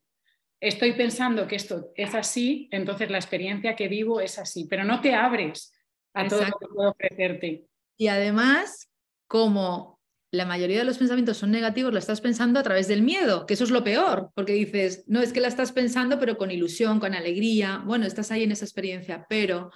Estoy 0.60 0.92
pensando 0.92 1.48
que 1.48 1.56
esto 1.56 1.90
es 1.96 2.14
así, 2.14 2.68
entonces 2.70 3.10
la 3.10 3.18
experiencia 3.18 3.74
que 3.74 3.88
vivo 3.88 4.20
es 4.20 4.38
así, 4.38 4.68
pero 4.70 4.84
no 4.84 5.00
te 5.00 5.16
abres 5.16 5.74
a 6.14 6.28
todo 6.28 6.44
lo 6.44 6.58
que 6.60 6.66
puedo 6.72 6.90
ofrecerte. 6.90 7.64
Y 7.96 8.06
además, 8.06 8.88
como 9.26 9.91
la 10.32 10.46
mayoría 10.46 10.78
de 10.78 10.84
los 10.84 10.96
pensamientos 10.96 11.36
son 11.36 11.50
negativos, 11.50 11.92
lo 11.92 11.98
estás 11.98 12.22
pensando 12.22 12.58
a 12.58 12.62
través 12.62 12.88
del 12.88 13.02
miedo, 13.02 13.44
que 13.44 13.52
eso 13.52 13.64
es 13.64 13.70
lo 13.70 13.84
peor, 13.84 14.30
porque 14.34 14.54
dices, 14.54 15.04
no 15.06 15.20
es 15.20 15.30
que 15.30 15.42
la 15.42 15.48
estás 15.48 15.72
pensando, 15.72 16.18
pero 16.18 16.38
con 16.38 16.50
ilusión, 16.50 17.00
con 17.00 17.14
alegría, 17.14 17.82
bueno, 17.84 18.06
estás 18.06 18.30
ahí 18.30 18.44
en 18.44 18.52
esa 18.52 18.64
experiencia, 18.64 19.26
pero 19.28 19.70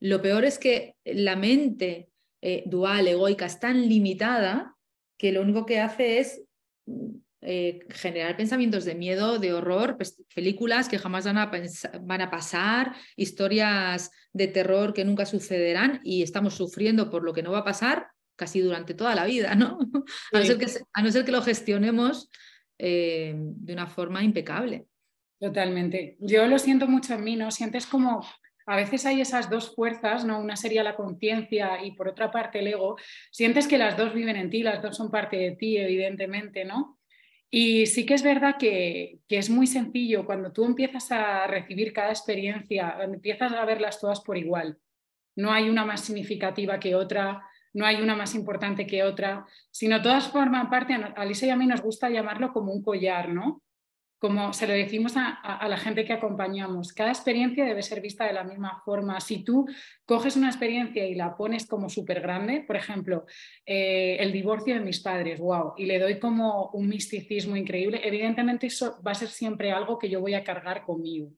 lo 0.00 0.22
peor 0.22 0.46
es 0.46 0.58
que 0.58 0.96
la 1.04 1.36
mente 1.36 2.08
eh, 2.40 2.62
dual, 2.64 3.06
egoica, 3.06 3.44
es 3.44 3.60
tan 3.60 3.86
limitada 3.86 4.74
que 5.18 5.30
lo 5.30 5.42
único 5.42 5.66
que 5.66 5.80
hace 5.80 6.20
es 6.20 6.42
eh, 7.42 7.80
generar 7.90 8.34
pensamientos 8.34 8.86
de 8.86 8.94
miedo, 8.94 9.38
de 9.38 9.52
horror, 9.52 9.98
pues, 9.98 10.24
películas 10.34 10.88
que 10.88 10.98
jamás 10.98 11.26
van 11.26 12.22
a 12.22 12.30
pasar, 12.30 12.94
historias 13.14 14.10
de 14.32 14.48
terror 14.48 14.94
que 14.94 15.04
nunca 15.04 15.26
sucederán 15.26 16.00
y 16.02 16.22
estamos 16.22 16.54
sufriendo 16.54 17.10
por 17.10 17.24
lo 17.24 17.34
que 17.34 17.42
no 17.42 17.52
va 17.52 17.58
a 17.58 17.64
pasar 17.64 18.08
casi 18.38 18.60
durante 18.60 18.94
toda 18.94 19.14
la 19.14 19.26
vida, 19.26 19.54
¿no? 19.54 19.78
A, 20.32 20.38
no, 20.38 20.44
ser 20.44 20.56
que, 20.56 20.66
a 20.94 21.02
no 21.02 21.10
ser 21.10 21.24
que 21.24 21.32
lo 21.32 21.42
gestionemos 21.42 22.30
eh, 22.78 23.34
de 23.36 23.72
una 23.72 23.86
forma 23.86 24.22
impecable. 24.22 24.86
Totalmente. 25.40 26.16
Yo 26.20 26.46
lo 26.46 26.58
siento 26.58 26.86
mucho 26.86 27.14
en 27.14 27.24
mí, 27.24 27.36
¿no? 27.36 27.50
Sientes 27.50 27.86
como 27.86 28.24
a 28.66 28.76
veces 28.76 29.06
hay 29.06 29.20
esas 29.20 29.48
dos 29.48 29.74
fuerzas, 29.74 30.24
¿no? 30.24 30.40
Una 30.40 30.54
sería 30.54 30.82
la 30.82 30.94
conciencia 30.94 31.82
y 31.82 31.92
por 31.92 32.08
otra 32.08 32.30
parte 32.30 32.58
el 32.58 32.66
ego. 32.66 32.96
Sientes 33.30 33.66
que 33.66 33.78
las 33.78 33.96
dos 33.96 34.12
viven 34.12 34.36
en 34.36 34.50
ti, 34.50 34.62
las 34.62 34.82
dos 34.82 34.96
son 34.96 35.10
parte 35.10 35.36
de 35.36 35.52
ti, 35.52 35.78
evidentemente, 35.78 36.64
¿no? 36.64 36.98
Y 37.50 37.86
sí 37.86 38.04
que 38.04 38.12
es 38.14 38.22
verdad 38.22 38.56
que, 38.58 39.20
que, 39.26 39.38
es 39.38 39.48
muy 39.48 39.66
sencillo 39.66 40.26
cuando 40.26 40.52
tú 40.52 40.66
empiezas 40.66 41.10
a 41.10 41.46
recibir 41.46 41.94
cada 41.94 42.10
experiencia, 42.10 42.98
empiezas 43.00 43.52
a 43.52 43.64
verlas 43.64 44.00
todas 44.00 44.20
por 44.20 44.36
igual. 44.36 44.76
No 45.34 45.50
hay 45.50 45.70
una 45.70 45.86
más 45.86 46.02
significativa 46.02 46.78
que 46.78 46.94
otra, 46.94 47.47
no 47.74 47.86
hay 47.86 48.00
una 48.02 48.16
más 48.16 48.34
importante 48.34 48.86
que 48.86 49.02
otra, 49.02 49.46
sino 49.70 50.02
todas 50.02 50.28
forman 50.28 50.70
parte, 50.70 50.94
a 50.94 51.24
Lisa 51.24 51.46
y 51.46 51.50
a 51.50 51.56
mí 51.56 51.66
nos 51.66 51.80
gusta 51.80 52.10
llamarlo 52.10 52.52
como 52.52 52.72
un 52.72 52.82
collar, 52.82 53.28
¿no? 53.28 53.62
Como 54.20 54.52
se 54.52 54.66
lo 54.66 54.72
decimos 54.72 55.14
a, 55.16 55.68
la 55.68 55.76
gente 55.76 56.04
que 56.04 56.12
acompañamos, 56.12 56.92
cada 56.92 57.10
experiencia 57.10 57.64
debe 57.64 57.82
ser 57.84 58.00
vista 58.00 58.24
de 58.24 58.32
la 58.32 58.42
misma 58.42 58.82
forma. 58.84 59.20
Si 59.20 59.44
tú 59.44 59.66
coges 60.04 60.36
una 60.36 60.48
experiencia 60.48 61.06
y 61.06 61.14
la 61.14 61.36
pones 61.36 61.68
como 61.68 61.88
súper 61.88 62.20
grande, 62.20 62.64
por 62.66 62.74
ejemplo, 62.74 63.26
eh, 63.64 64.16
el 64.18 64.32
divorcio 64.32 64.74
de 64.74 64.80
mis 64.80 64.98
padres, 64.98 65.38
wow, 65.38 65.74
y 65.76 65.86
le 65.86 66.00
doy 66.00 66.18
como 66.18 66.70
un 66.70 66.88
misticismo 66.88 67.54
increíble, 67.54 68.00
evidentemente 68.02 68.66
eso 68.66 69.00
va 69.06 69.12
a 69.12 69.14
ser 69.14 69.28
siempre 69.28 69.70
algo 69.70 69.98
que 69.98 70.10
yo 70.10 70.20
voy 70.20 70.34
a 70.34 70.42
cargar 70.42 70.84
conmigo. 70.84 71.30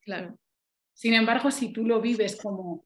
Claro. 0.00 0.38
Sin 0.94 1.14
embargo, 1.14 1.50
si 1.50 1.72
tú 1.72 1.84
lo 1.84 2.00
vives 2.00 2.40
como 2.40 2.84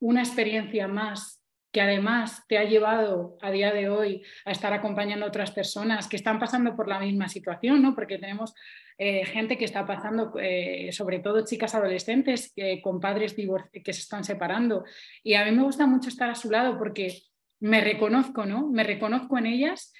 una 0.00 0.20
experiencia 0.20 0.88
más 0.88 1.42
que 1.70 1.80
además 1.80 2.44
te 2.48 2.58
ha 2.58 2.64
llevado 2.64 3.36
a 3.42 3.50
día 3.50 3.72
de 3.72 3.88
hoy 3.88 4.22
a 4.44 4.52
estar 4.52 4.72
acompañando 4.72 5.26
a 5.26 5.28
otras 5.28 5.50
personas 5.50 6.08
que 6.08 6.16
están 6.16 6.38
pasando 6.38 6.74
por 6.74 6.88
la 6.88 6.98
misma 6.98 7.28
situación, 7.28 7.82
¿no? 7.82 7.94
Porque 7.94 8.18
tenemos 8.18 8.54
eh, 8.96 9.24
gente 9.26 9.58
que 9.58 9.64
está 9.64 9.86
pasando, 9.86 10.32
eh, 10.40 10.90
sobre 10.92 11.20
todo 11.20 11.44
chicas 11.44 11.74
adolescentes 11.74 12.54
con 12.82 13.00
padres 13.00 13.34
que 13.34 13.92
se 13.92 14.00
están 14.00 14.24
separando. 14.24 14.84
Y 15.22 15.34
a 15.34 15.44
mí 15.44 15.50
me 15.50 15.62
gusta 15.62 15.86
mucho 15.86 16.08
estar 16.08 16.30
a 16.30 16.34
su 16.34 16.50
lado 16.50 16.78
porque 16.78 17.22
me 17.60 17.80
reconozco, 17.80 18.46
¿no? 18.46 18.68
Me 18.70 18.84
reconozco 18.84 19.36
en 19.38 19.46
ellas 19.46 19.92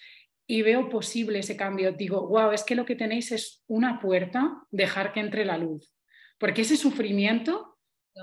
y 0.46 0.62
veo 0.62 0.88
posible 0.88 1.40
ese 1.40 1.56
cambio. 1.56 1.92
Digo, 1.92 2.26
wow, 2.28 2.52
es 2.52 2.64
que 2.64 2.74
lo 2.74 2.86
que 2.86 2.96
tenéis 2.96 3.30
es 3.32 3.62
una 3.66 4.00
puerta, 4.00 4.62
dejar 4.70 5.12
que 5.12 5.20
entre 5.20 5.44
la 5.44 5.58
luz. 5.58 5.92
Porque 6.38 6.62
ese 6.62 6.76
sufrimiento, 6.76 7.78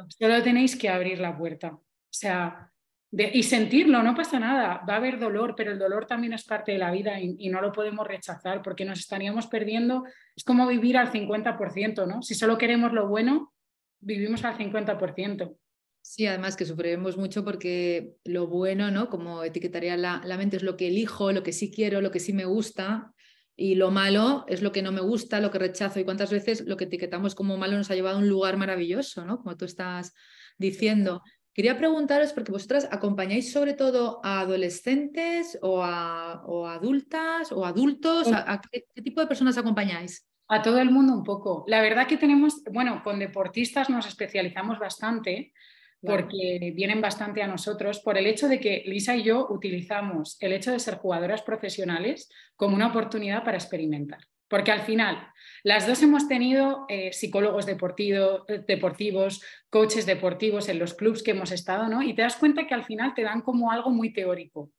solo 0.10 0.42
tenéis 0.42 0.76
que 0.76 0.90
abrir 0.90 1.20
la 1.20 1.38
puerta. 1.38 1.74
O 1.74 2.18
sea, 2.18 2.72
y 3.12 3.44
sentirlo, 3.44 4.04
no 4.04 4.14
pasa 4.14 4.40
nada, 4.40 4.82
va 4.88 4.96
a 4.96 4.98
haber 4.98 5.20
dolor, 5.20 5.54
pero 5.56 5.72
el 5.72 5.80
dolor 5.80 6.06
también 6.06 6.34
es 6.34 6.44
parte 6.44 6.74
de 6.74 6.78
la 6.78 6.92
vida 6.92 7.20
y, 7.20 7.50
no 7.50 7.62
lo 7.62 7.72
podemos 7.72 8.06
rechazar 8.06 8.62
porque 8.62 8.84
nos 8.84 9.00
estaríamos 9.00 9.48
perdiendo, 9.48 10.04
es 10.36 10.44
como 10.44 10.68
vivir 10.68 10.98
al 10.98 11.12
50%, 11.12 12.06
¿no? 12.08 12.22
Si 12.22 12.36
solo 12.36 12.58
queremos 12.58 12.92
lo 12.92 13.08
bueno, 13.08 13.54
vivimos 14.00 14.44
al 14.44 14.58
50%. 14.58 15.56
Sí, 16.02 16.28
además 16.28 16.56
que 16.56 16.66
sufriremos 16.66 17.18
mucho 17.18 17.44
porque 17.46 18.16
lo 18.26 18.48
bueno, 18.48 18.92
¿no? 18.92 19.10
Como 19.10 19.44
etiquetaría 19.44 19.96
la 19.98 20.38
mente, 20.38 20.58
es 20.58 20.64
lo 20.64 20.76
que 20.76 20.88
elijo, 20.88 21.32
lo 21.32 21.42
que 21.42 21.54
sí 21.54 21.72
quiero, 21.72 22.02
lo 22.02 22.12
que 22.12 22.20
sí 22.20 22.34
me 22.34 22.46
gusta, 22.46 23.14
y 23.58 23.76
lo 23.76 23.90
malo 23.90 24.46
es 24.48 24.62
lo 24.62 24.72
que 24.72 24.82
no 24.82 24.92
me 24.92 25.02
gusta, 25.02 25.40
lo 25.40 25.50
que 25.50 25.60
rechazo. 25.60 26.00
Y 26.00 26.04
cuántas 26.04 26.32
veces 26.32 26.66
lo 26.66 26.76
que 26.76 26.86
etiquetamos 26.86 27.36
como 27.36 27.58
malo 27.58 27.78
nos 27.78 27.90
ha 27.90 27.96
llevado 27.96 28.18
a 28.18 28.20
un 28.20 28.28
lugar 28.28 28.58
maravilloso, 28.58 29.26
¿no? 29.26 29.38
Como 29.38 29.56
tú 29.56 29.66
estás 29.66 30.14
diciendo. 30.58 31.24
Quería 31.56 31.78
preguntaros, 31.78 32.34
porque 32.34 32.52
vosotras 32.52 32.86
acompañáis 32.92 33.54
sobre 33.54 33.76
todo 33.76 34.20
a 34.26 34.42
adolescentes 34.42 35.58
o 35.62 35.82
a, 35.82 36.44
adultas 36.74 37.50
o 37.54 37.66
adultos, 37.66 38.28
¿A, 38.30 38.60
qué, 38.70 38.84
tipo 39.02 39.22
de 39.22 39.28
personas 39.28 39.58
acompañáis? 39.58 40.28
A 40.50 40.62
todo 40.62 40.80
el 40.80 40.92
mundo 40.92 41.14
un 41.14 41.24
poco. 41.24 41.64
La 41.68 41.82
verdad 41.82 42.08
que 42.08 42.18
tenemos, 42.18 42.62
bueno, 42.74 43.02
con 43.06 43.20
deportistas 43.20 43.90
nos 43.90 44.06
especializamos 44.06 44.80
bastante 44.80 45.54
porque 46.02 46.74
vienen 46.76 47.00
bastante 47.00 47.42
a 47.42 47.48
nosotros 47.48 48.02
por 48.02 48.18
el 48.18 48.28
hecho 48.28 48.50
de 48.50 48.60
que 48.60 48.84
Lisa 48.86 49.16
y 49.16 49.24
yo 49.24 49.48
utilizamos 49.50 50.36
el 50.42 50.52
hecho 50.52 50.74
de 50.74 50.80
ser 50.80 50.96
jugadoras 50.96 51.42
profesionales 51.42 52.30
como 52.58 52.76
una 52.76 52.88
oportunidad 52.88 53.46
para 53.46 53.58
experimentar. 53.58 54.20
Porque 54.48 54.72
al 54.72 54.82
final, 54.82 55.28
las 55.64 55.88
dos 55.88 56.02
hemos 56.04 56.28
tenido 56.28 56.86
eh, 56.88 57.12
psicólogos 57.14 57.66
deportivos, 57.66 59.42
coaches 59.70 60.06
deportivos 60.06 60.70
en 60.70 60.80
los 60.80 60.94
clubs 60.94 61.24
que 61.24 61.32
hemos 61.32 61.52
estado, 61.52 61.88
¿no? 61.88 62.04
Y 62.04 62.14
te 62.14 62.22
das 62.22 62.36
cuenta 62.36 62.68
que 62.68 62.76
al 62.76 62.84
final 62.84 63.14
te 63.16 63.24
dan 63.24 63.42
como 63.42 63.72
algo 63.72 63.90
muy 63.90 64.14
teórico, 64.14 64.72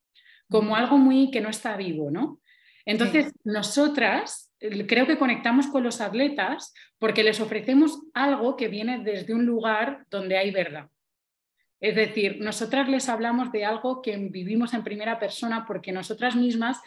como 0.49 0.77
algo 0.77 0.99
muy 0.99 1.31
que 1.31 1.41
no 1.41 1.49
está 1.49 1.77
vivo, 1.77 2.11
¿no? 2.11 2.41
Entonces, 2.85 3.33
nosotras 3.43 4.53
creo 4.87 5.07
que 5.07 5.19
conectamos 5.19 5.67
con 5.67 5.83
los 5.83 6.01
atletas 6.01 6.73
porque 6.99 7.25
les 7.25 7.41
ofrecemos 7.41 8.01
algo 8.15 8.57
que 8.57 8.69
viene 8.69 9.03
desde 9.03 9.35
un 9.35 9.45
lugar 9.45 10.07
donde 10.11 10.39
hay 10.39 10.51
verdad. 10.51 10.89
Es 11.81 11.95
decir, 11.95 12.39
nosotras 12.41 12.89
les 12.89 13.09
hablamos 13.09 13.53
de 13.53 13.65
algo 13.65 14.01
que 14.01 14.17
vivimos 14.17 14.73
en 14.73 14.83
primera 14.83 15.19
persona 15.19 15.67
porque 15.67 15.93
nosotras 15.93 16.35
mismas 16.35 16.81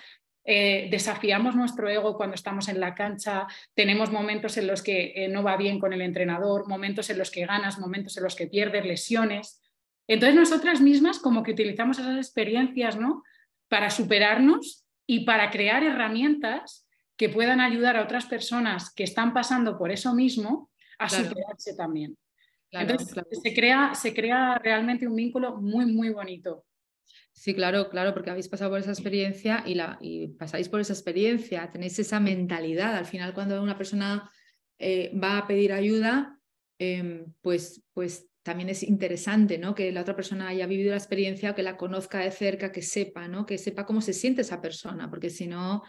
eh, 0.52 0.88
desafiamos 0.90 1.56
nuestro 1.56 1.88
ego 1.88 2.18
cuando 2.18 2.34
estamos 2.34 2.70
en 2.70 2.80
la 2.80 2.96
cancha, 2.96 3.46
tenemos 3.76 4.12
momentos 4.12 4.58
en 4.58 4.66
los 4.66 4.82
que 4.82 5.14
eh, 5.16 5.28
no 5.28 5.44
va 5.44 5.56
bien 5.58 5.80
con 5.80 5.94
el 5.94 6.02
entrenador, 6.02 6.68
momentos 6.68 7.12
en 7.12 7.20
los 7.20 7.30
que 7.30 7.46
ganas, 7.46 7.78
momentos 7.78 8.18
en 8.18 8.24
los 8.24 8.36
que 8.36 8.48
pierdes, 8.48 8.84
lesiones. 8.84 9.62
Entonces 10.08 10.36
nosotras 10.36 10.82
mismas 10.82 11.20
como 11.20 11.44
que 11.44 11.52
utilizamos 11.52 12.00
esas 12.00 12.18
experiencias 12.18 12.98
¿no? 12.98 13.22
para 13.68 13.92
superarnos 13.92 14.88
y 15.06 15.20
para 15.20 15.52
crear 15.52 15.84
herramientas 15.84 16.88
que 17.16 17.30
puedan 17.30 17.62
ayudar 17.62 17.96
a 17.96 18.02
otras 18.02 18.26
personas 18.26 18.92
que 18.92 19.04
están 19.04 19.36
pasando 19.36 19.78
por 19.78 19.92
eso 19.92 20.16
mismo 20.16 20.72
a 20.98 21.10
superarse 21.10 21.76
también. 21.76 22.18
Entonces 22.72 23.16
Se, 23.44 23.54
crea, 23.54 23.94
se 23.94 24.16
crea 24.16 24.58
realmente 24.58 25.08
un 25.08 25.16
vínculo 25.16 25.58
muy, 25.58 25.86
muy 25.86 26.10
bonito. 26.10 26.66
Sí, 27.40 27.54
claro, 27.54 27.90
claro, 27.90 28.14
porque 28.14 28.32
habéis 28.32 28.50
pasado 28.50 28.72
por 28.72 28.82
esa 28.82 28.92
experiencia 28.92 29.64
y, 29.66 29.74
la, 29.74 29.98
y 30.02 30.28
pasáis 30.28 30.68
por 30.68 30.82
esa 30.82 30.92
experiencia, 30.92 31.72
tenéis 31.72 31.98
esa 31.98 32.20
mentalidad. 32.20 32.98
Al 32.98 33.06
final, 33.06 33.34
cuando 33.34 33.64
una 33.64 33.78
persona 33.78 34.30
eh, 34.78 35.18
va 35.18 35.38
a 35.38 35.48
pedir 35.48 35.72
ayuda, 35.72 36.38
em, 36.80 37.32
pues, 37.40 37.82
pues 37.94 38.28
también 38.44 38.68
es 38.68 38.84
interesante 38.84 39.58
¿no? 39.58 39.74
que 39.74 39.90
la 39.94 40.02
otra 40.02 40.18
persona 40.18 40.50
haya 40.50 40.68
vivido 40.68 40.92
la 40.92 40.98
experiencia 40.98 41.56
que 41.56 41.64
la 41.64 41.78
conozca 41.78 42.20
de 42.20 42.32
cerca, 42.32 42.74
que 42.74 42.82
sepa, 42.82 43.30
¿no? 43.30 43.46
que 43.46 43.58
sepa 43.58 43.86
cómo 43.86 44.02
se 44.02 44.12
siente 44.12 44.42
esa 44.42 44.60
persona, 44.60 45.10
porque 45.10 45.30
si 45.30 45.48
no, 45.48 45.84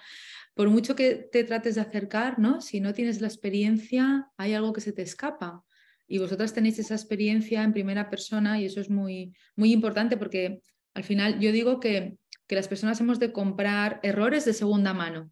por 0.54 0.70
mucho 0.70 0.94
que 0.94 1.16
te 1.32 1.42
trates 1.42 1.74
de 1.74 1.80
acercar, 1.80 2.38
¿no? 2.38 2.60
si 2.60 2.78
no 2.78 2.94
tienes 2.94 3.20
la 3.20 3.26
experiencia, 3.26 4.28
hay 4.36 4.54
algo 4.54 4.72
que 4.72 4.82
se 4.82 4.92
te 4.92 5.02
escapa. 5.02 5.64
Y 6.06 6.18
vosotras 6.18 6.54
tenéis 6.54 6.78
esa 6.78 6.94
experiencia 6.94 7.64
en 7.64 7.72
primera 7.72 8.08
persona 8.08 8.60
y 8.60 8.66
eso 8.66 8.80
es 8.80 8.88
muy, 8.88 9.32
muy 9.56 9.72
importante 9.72 10.16
porque 10.16 10.60
al 10.94 11.04
final, 11.04 11.40
yo 11.40 11.52
digo 11.52 11.80
que, 11.80 12.16
las 12.48 12.66
personas 12.66 13.00
hemos 13.00 13.20
de 13.20 13.30
comprar 13.30 14.00
errores 14.02 14.44
de 14.44 14.52
segunda 14.52 14.92
mano. 14.92 15.30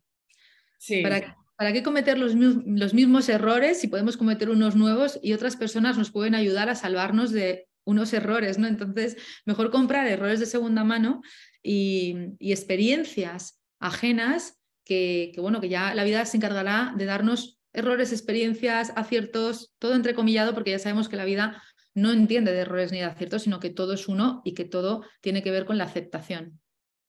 Sí. 0.78 1.02
¿Para, 1.02 1.36
¿Para 1.56 1.72
qué 1.72 1.82
cometer 1.82 2.16
los, 2.16 2.36
los 2.36 2.94
mismos 2.94 3.28
errores 3.28 3.80
si 3.80 3.88
podemos 3.88 4.16
cometer 4.16 4.50
unos 4.50 4.76
nuevos 4.76 5.18
y 5.20 5.32
otras 5.32 5.56
personas 5.56 5.98
nos 5.98 6.12
pueden 6.12 6.36
ayudar 6.36 6.68
a 6.68 6.76
salvarnos 6.76 7.32
de 7.32 7.66
unos 7.84 8.12
errores, 8.12 8.58
¿no? 8.58 8.68
Entonces, 8.68 9.16
mejor 9.46 9.72
comprar 9.72 10.06
errores 10.06 10.38
de 10.38 10.46
segunda 10.46 10.84
mano 10.84 11.22
y, 11.60 12.36
experiencias 12.38 13.60
ajenas 13.80 14.60
que, 14.84 15.32
que, 15.34 15.40
bueno, 15.40 15.60
que 15.60 15.68
ya 15.68 15.94
la 15.94 16.04
vida 16.04 16.24
se 16.26 16.36
encargará 16.36 16.94
de 16.96 17.06
darnos 17.06 17.58
errores, 17.72 18.12
experiencias, 18.12 18.92
aciertos, 18.94 19.72
todo 19.78 19.94
entrecomillado, 19.94 20.54
porque 20.54 20.70
ya 20.70 20.78
sabemos 20.78 21.08
que 21.08 21.16
la 21.16 21.24
vida 21.24 21.62
no 22.00 22.12
entiende 22.12 22.52
de 22.52 22.60
errores 22.60 22.92
ni 22.92 22.98
de 22.98 23.04
aciertos, 23.04 23.42
sino 23.42 23.60
que 23.60 23.70
todo 23.70 23.92
es 23.94 24.08
uno 24.08 24.42
y 24.44 24.54
que 24.54 24.64
todo 24.64 25.04
tiene 25.20 25.42
que 25.42 25.50
ver 25.50 25.64
con 25.64 25.78
la 25.78 25.84
aceptación, 25.84 26.60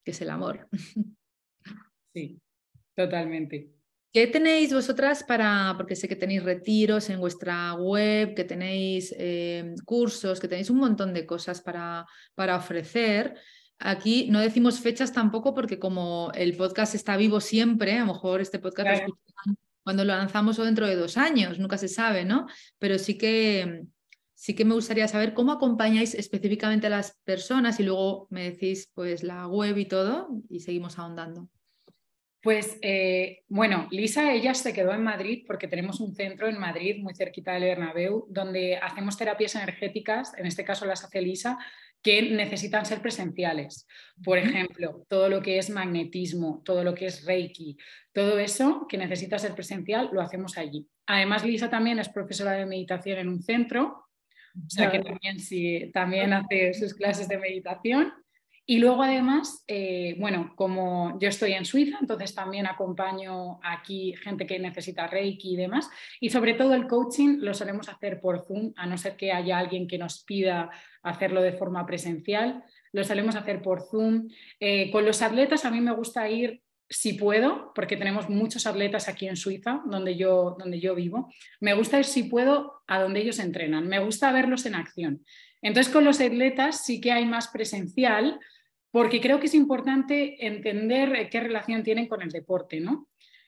que 0.03 0.11
es 0.11 0.21
el 0.21 0.29
amor. 0.29 0.67
Sí, 2.11 2.41
totalmente. 2.95 3.69
¿Qué 4.11 4.25
tenéis 4.25 4.73
vosotras 4.73 5.23
para, 5.23 5.75
porque 5.77 5.95
sé 5.95 6.07
que 6.07 6.15
tenéis 6.15 6.43
retiros 6.43 7.07
en 7.11 7.19
vuestra 7.19 7.75
web, 7.75 8.33
que 8.33 8.43
tenéis 8.43 9.13
eh, 9.15 9.75
cursos, 9.85 10.39
que 10.39 10.47
tenéis 10.47 10.71
un 10.71 10.79
montón 10.79 11.13
de 11.13 11.27
cosas 11.27 11.61
para, 11.61 12.07
para 12.33 12.55
ofrecer? 12.55 13.35
Aquí 13.77 14.27
no 14.31 14.39
decimos 14.39 14.79
fechas 14.79 15.13
tampoco 15.13 15.53
porque 15.53 15.77
como 15.77 16.31
el 16.33 16.57
podcast 16.57 16.95
está 16.95 17.15
vivo 17.15 17.39
siempre, 17.39 17.93
a 17.93 17.99
lo 17.99 18.13
mejor 18.13 18.41
este 18.41 18.57
podcast 18.57 19.03
cuando 19.83 20.03
lo 20.03 20.15
lanzamos 20.15 20.57
o 20.59 20.65
dentro 20.65 20.87
de 20.87 20.95
dos 20.95 21.15
años, 21.15 21.59
nunca 21.59 21.77
se 21.77 21.87
sabe, 21.87 22.25
¿no? 22.25 22.47
Pero 22.79 22.97
sí 22.97 23.17
que 23.17 23.83
sí 24.39 24.55
que 24.55 24.63
me 24.63 24.73
gustaría 24.73 25.05
saber 25.09 25.33
cómo 25.33 25.51
acompañáis 25.51 26.15
específicamente 26.15 26.87
a 26.87 26.89
las 26.89 27.19
personas 27.25 27.77
y 27.81 27.83
luego 27.83 28.25
me 28.29 28.51
decís 28.51 28.89
pues 28.95 29.21
la 29.21 29.47
web 29.47 29.77
y 29.77 29.85
todo 29.85 30.29
y 30.49 30.61
seguimos 30.61 30.97
ahondando. 30.97 31.49
Pues 32.41 32.77
eh, 32.81 33.43
bueno, 33.49 33.89
Lisa, 33.91 34.31
ella 34.31 34.53
se 34.53 34.71
quedó 34.71 34.93
en 34.93 35.03
Madrid 35.03 35.43
porque 35.45 35.67
tenemos 35.67 35.99
un 35.99 36.15
centro 36.15 36.47
en 36.47 36.57
Madrid, 36.57 37.01
muy 37.01 37.13
cerquita 37.13 37.51
del 37.51 37.63
Bernabéu, 37.63 38.27
donde 38.29 38.77
hacemos 38.77 39.17
terapias 39.17 39.55
energéticas, 39.55 40.31
en 40.37 40.45
este 40.45 40.63
caso 40.63 40.85
las 40.85 41.03
hace 41.03 41.21
Lisa, 41.21 41.57
que 42.01 42.21
necesitan 42.21 42.85
ser 42.85 43.01
presenciales. 43.01 43.85
Por 44.23 44.37
ejemplo, 44.37 45.05
todo 45.09 45.27
lo 45.27 45.41
que 45.41 45.57
es 45.57 45.69
magnetismo, 45.69 46.61
todo 46.63 46.85
lo 46.85 46.95
que 46.95 47.07
es 47.07 47.25
Reiki, 47.25 47.75
todo 48.13 48.39
eso 48.39 48.87
que 48.87 48.97
necesita 48.97 49.37
ser 49.37 49.53
presencial, 49.53 50.09
lo 50.13 50.21
hacemos 50.21 50.57
allí. 50.57 50.87
Además, 51.07 51.43
Lisa 51.43 51.69
también 51.69 51.99
es 51.99 52.07
profesora 52.07 52.53
de 52.53 52.65
meditación 52.65 53.19
en 53.19 53.27
un 53.27 53.43
centro, 53.43 54.08
o 54.65 54.69
sea 54.69 54.91
que 54.91 54.99
también, 54.99 55.39
sí, 55.39 55.89
también 55.93 56.33
hace 56.33 56.73
sus 56.73 56.93
clases 56.93 57.27
de 57.27 57.37
meditación. 57.37 58.13
Y 58.65 58.77
luego 58.77 59.01
además, 59.01 59.63
eh, 59.67 60.15
bueno, 60.19 60.53
como 60.55 61.17
yo 61.19 61.27
estoy 61.27 61.53
en 61.53 61.65
Suiza, 61.65 61.97
entonces 61.99 62.35
también 62.35 62.67
acompaño 62.67 63.59
aquí 63.63 64.13
gente 64.21 64.45
que 64.45 64.59
necesita 64.59 65.07
Reiki 65.07 65.53
y 65.53 65.55
demás. 65.55 65.89
Y 66.19 66.29
sobre 66.29 66.53
todo 66.53 66.75
el 66.75 66.85
coaching 66.85 67.39
lo 67.39 67.55
solemos 67.55 67.89
hacer 67.89 68.21
por 68.21 68.45
Zoom, 68.45 68.71
a 68.75 68.85
no 68.85 68.95
ser 68.95 69.15
que 69.15 69.31
haya 69.31 69.57
alguien 69.57 69.87
que 69.87 69.97
nos 69.97 70.23
pida 70.23 70.69
hacerlo 71.01 71.41
de 71.41 71.53
forma 71.53 71.83
presencial. 71.87 72.63
Lo 72.91 73.03
solemos 73.03 73.35
hacer 73.35 73.63
por 73.63 73.81
Zoom. 73.81 74.27
Eh, 74.59 74.91
con 74.91 75.03
los 75.03 75.23
atletas 75.23 75.65
a 75.65 75.71
mí 75.71 75.81
me 75.81 75.95
gusta 75.95 76.29
ir 76.29 76.61
si 76.89 77.13
puedo, 77.13 77.71
porque 77.75 77.97
tenemos 77.97 78.29
muchos 78.29 78.65
atletas 78.65 79.07
aquí 79.07 79.27
en 79.27 79.35
Suiza, 79.35 79.81
donde 79.85 80.15
yo, 80.17 80.55
donde 80.57 80.79
yo 80.79 80.95
vivo. 80.95 81.31
Me 81.59 81.73
gusta 81.73 81.99
ir 81.99 82.05
si 82.05 82.23
puedo 82.23 82.81
a 82.87 82.99
donde 82.99 83.21
ellos 83.21 83.39
entrenan. 83.39 83.87
Me 83.87 83.99
gusta 83.99 84.31
verlos 84.31 84.65
en 84.65 84.75
acción. 84.75 85.23
Entonces 85.61 85.91
con 85.93 86.03
los 86.03 86.19
atletas 86.19 86.83
sí 86.85 86.99
que 86.99 87.11
hay 87.11 87.25
más 87.25 87.49
presencial 87.49 88.39
porque 88.91 89.21
creo 89.21 89.39
que 89.39 89.45
es 89.45 89.53
importante 89.53 90.45
entender 90.45 91.29
qué 91.29 91.39
relación 91.39 91.83
tienen 91.83 92.07
con 92.07 92.21
el 92.21 92.29
deporte. 92.29 92.79
¿no? 92.79 93.07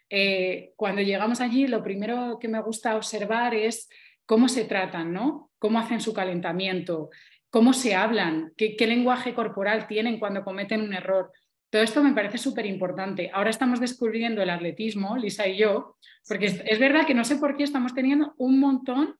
Eh, 0.09 0.73
cuando 0.75 1.01
llegamos 1.01 1.41
allí, 1.41 1.67
lo 1.67 1.83
primero 1.83 2.37
que 2.39 2.47
me 2.47 2.61
gusta 2.61 2.95
observar 2.95 3.55
es 3.55 3.89
cómo 4.25 4.47
se 4.47 4.65
tratan, 4.65 5.13
¿no? 5.13 5.51
cómo 5.57 5.79
hacen 5.79 6.01
su 6.01 6.13
calentamiento, 6.13 7.09
cómo 7.49 7.73
se 7.73 7.95
hablan, 7.95 8.53
qué, 8.57 8.75
lenguaje 8.79 9.33
corporal 9.33 9.87
tienen 9.87 10.19
cuando 10.19 10.43
cometen 10.43 10.81
un 10.81 10.93
error. 10.93 11.31
Todo 11.71 11.81
esto 11.81 12.03
me 12.03 12.13
parece 12.13 12.37
súper 12.37 12.67
importante. 12.67 13.31
Ahora 13.33 13.49
estamos 13.49 13.79
descubriendo 13.79 14.43
el 14.43 14.51
atletismo, 14.51 15.17
Lisa 15.17 15.47
y 15.47 15.57
yo, 15.57 15.97
porque 16.27 16.45
es, 16.45 16.79
verdad 16.79 17.07
que 17.07 17.15
no 17.15 17.23
sé 17.23 17.37
por 17.37 17.57
qué 17.57 17.63
estamos 17.63 17.95
teniendo 17.95 18.35
un 18.37 18.59
montón 18.59 19.15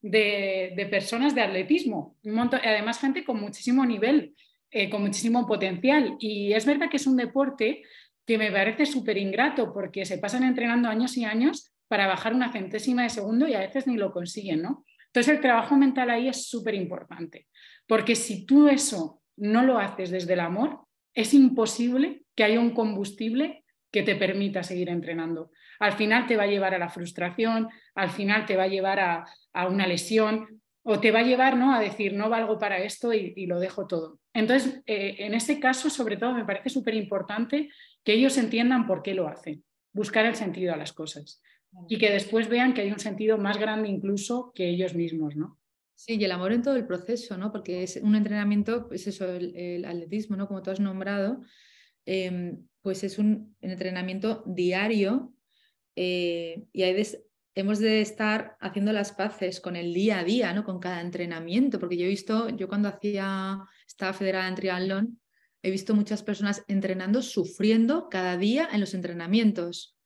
de, 0.00 0.88
personas 0.90 1.34
de 1.34 1.42
atletismo, 1.42 2.16
un 2.22 2.34
montón, 2.34 2.60
además 2.64 3.00
gente 3.00 3.24
con 3.24 3.38
muchísimo 3.38 3.84
nivel. 3.84 4.34
Eh, 4.72 4.90
con 4.90 5.00
muchísimo 5.00 5.46
potencial. 5.46 6.16
Y 6.18 6.52
es 6.52 6.66
verdad 6.66 6.90
que 6.90 6.96
es 6.96 7.06
un 7.06 7.16
deporte 7.16 7.82
que 8.26 8.36
me 8.36 8.50
parece 8.50 8.84
súper 8.84 9.16
ingrato 9.16 9.72
porque 9.72 10.04
se 10.04 10.18
pasan 10.18 10.42
entrenando 10.42 10.88
años 10.88 11.16
y 11.16 11.24
años 11.24 11.72
para 11.88 12.06
bajar 12.06 12.34
una 12.34 12.52
centésima 12.52 13.04
de 13.04 13.10
segundo 13.10 13.46
y 13.46 13.54
a 13.54 13.60
veces 13.60 13.86
ni 13.86 13.96
lo 13.96 14.12
consiguen, 14.12 14.62
¿no? 14.62 14.84
Entonces 15.06 15.34
el 15.34 15.40
trabajo 15.40 15.76
mental 15.76 16.10
ahí 16.10 16.28
es 16.28 16.46
súper 16.48 16.74
importante, 16.74 17.46
porque 17.86 18.14
si 18.14 18.44
tú 18.44 18.68
eso 18.68 19.22
no 19.36 19.62
lo 19.62 19.78
haces 19.78 20.10
desde 20.10 20.34
el 20.34 20.40
amor, 20.40 20.85
es 21.16 21.34
imposible 21.34 22.22
que 22.36 22.44
haya 22.44 22.60
un 22.60 22.70
combustible 22.70 23.64
que 23.90 24.04
te 24.04 24.14
permita 24.14 24.62
seguir 24.62 24.88
entrenando. 24.88 25.50
Al 25.80 25.94
final 25.94 26.26
te 26.26 26.36
va 26.36 26.44
a 26.44 26.48
llevar 26.48 26.74
a 26.74 26.78
la 26.78 26.90
frustración, 26.90 27.68
al 27.96 28.10
final 28.10 28.46
te 28.46 28.56
va 28.56 28.64
a 28.64 28.68
llevar 28.68 29.00
a, 29.00 29.24
a 29.52 29.66
una 29.66 29.88
lesión, 29.88 30.60
o 30.88 31.00
te 31.00 31.10
va 31.10 31.18
a 31.18 31.24
llevar 31.24 31.56
¿no? 31.56 31.74
a 31.74 31.80
decir 31.80 32.14
no 32.14 32.30
valgo 32.30 32.60
para 32.60 32.78
esto 32.78 33.12
y, 33.12 33.44
lo 33.46 33.58
dejo 33.58 33.88
todo. 33.88 34.20
Entonces, 34.32 34.82
eh, 34.86 35.16
en 35.18 35.34
ese 35.34 35.58
caso, 35.58 35.90
sobre 35.90 36.16
todo, 36.16 36.32
me 36.32 36.44
parece 36.44 36.68
súper 36.68 36.94
importante 36.94 37.70
que 38.04 38.12
ellos 38.12 38.38
entiendan 38.38 38.86
por 38.86 39.02
qué 39.02 39.12
lo 39.12 39.26
hacen, 39.26 39.64
buscar 39.92 40.26
el 40.26 40.36
sentido 40.36 40.72
a 40.72 40.76
las 40.76 40.92
cosas 40.92 41.42
y 41.88 41.98
que 41.98 42.12
después 42.12 42.48
vean 42.48 42.72
que 42.72 42.82
hay 42.82 42.92
un 42.92 43.00
sentido 43.00 43.36
más 43.36 43.58
grande 43.58 43.88
incluso 43.88 44.52
que 44.54 44.68
ellos 44.68 44.94
mismos, 44.94 45.34
¿no? 45.34 45.58
Sí, 45.96 46.16
y 46.16 46.24
el 46.24 46.30
amor 46.30 46.52
en 46.52 46.62
todo 46.62 46.76
el 46.76 46.86
proceso, 46.86 47.36
¿no? 47.36 47.50
Porque 47.50 47.82
es 47.82 47.96
un 47.96 48.14
entrenamiento, 48.14 48.88
es 48.92 49.06
eso, 49.06 49.26
el, 49.28 49.84
atletismo, 49.84 50.36
¿no? 50.36 50.46
Como 50.46 50.62
tú 50.62 50.70
has 50.70 50.78
nombrado, 50.78 51.40
em, 52.04 52.66
pues 52.82 53.02
es 53.02 53.18
un 53.18 53.56
entrenamiento 53.60 54.44
diario 54.46 55.34
eh, 55.96 56.66
y 56.72 56.82
hay, 56.82 56.94
hemos 57.56 57.78
de 57.78 58.02
estar 58.02 58.56
haciendo 58.60 58.92
las 58.92 59.12
paces 59.12 59.60
con 59.60 59.76
el 59.76 59.94
día 59.94 60.20
a 60.20 60.24
día, 60.24 60.52
¿no? 60.52 60.62
con 60.62 60.78
cada 60.78 61.00
entrenamiento, 61.00 61.80
porque 61.80 61.96
yo 61.96 62.04
he 62.04 62.10
visto, 62.10 62.50
yo 62.50 62.68
cuando 62.68 62.88
hacía, 62.88 63.58
estaba 63.88 64.12
federada 64.12 64.46
en 64.46 64.54
triatlón, 64.54 65.20
he 65.62 65.70
visto 65.70 65.94
muchas 65.94 66.22
personas 66.22 66.62
entrenando, 66.68 67.22
sufriendo 67.22 68.08
cada 68.10 68.36
día 68.36 68.68
en 68.70 68.80
los 68.80 68.92
entrenamientos, 68.92 69.96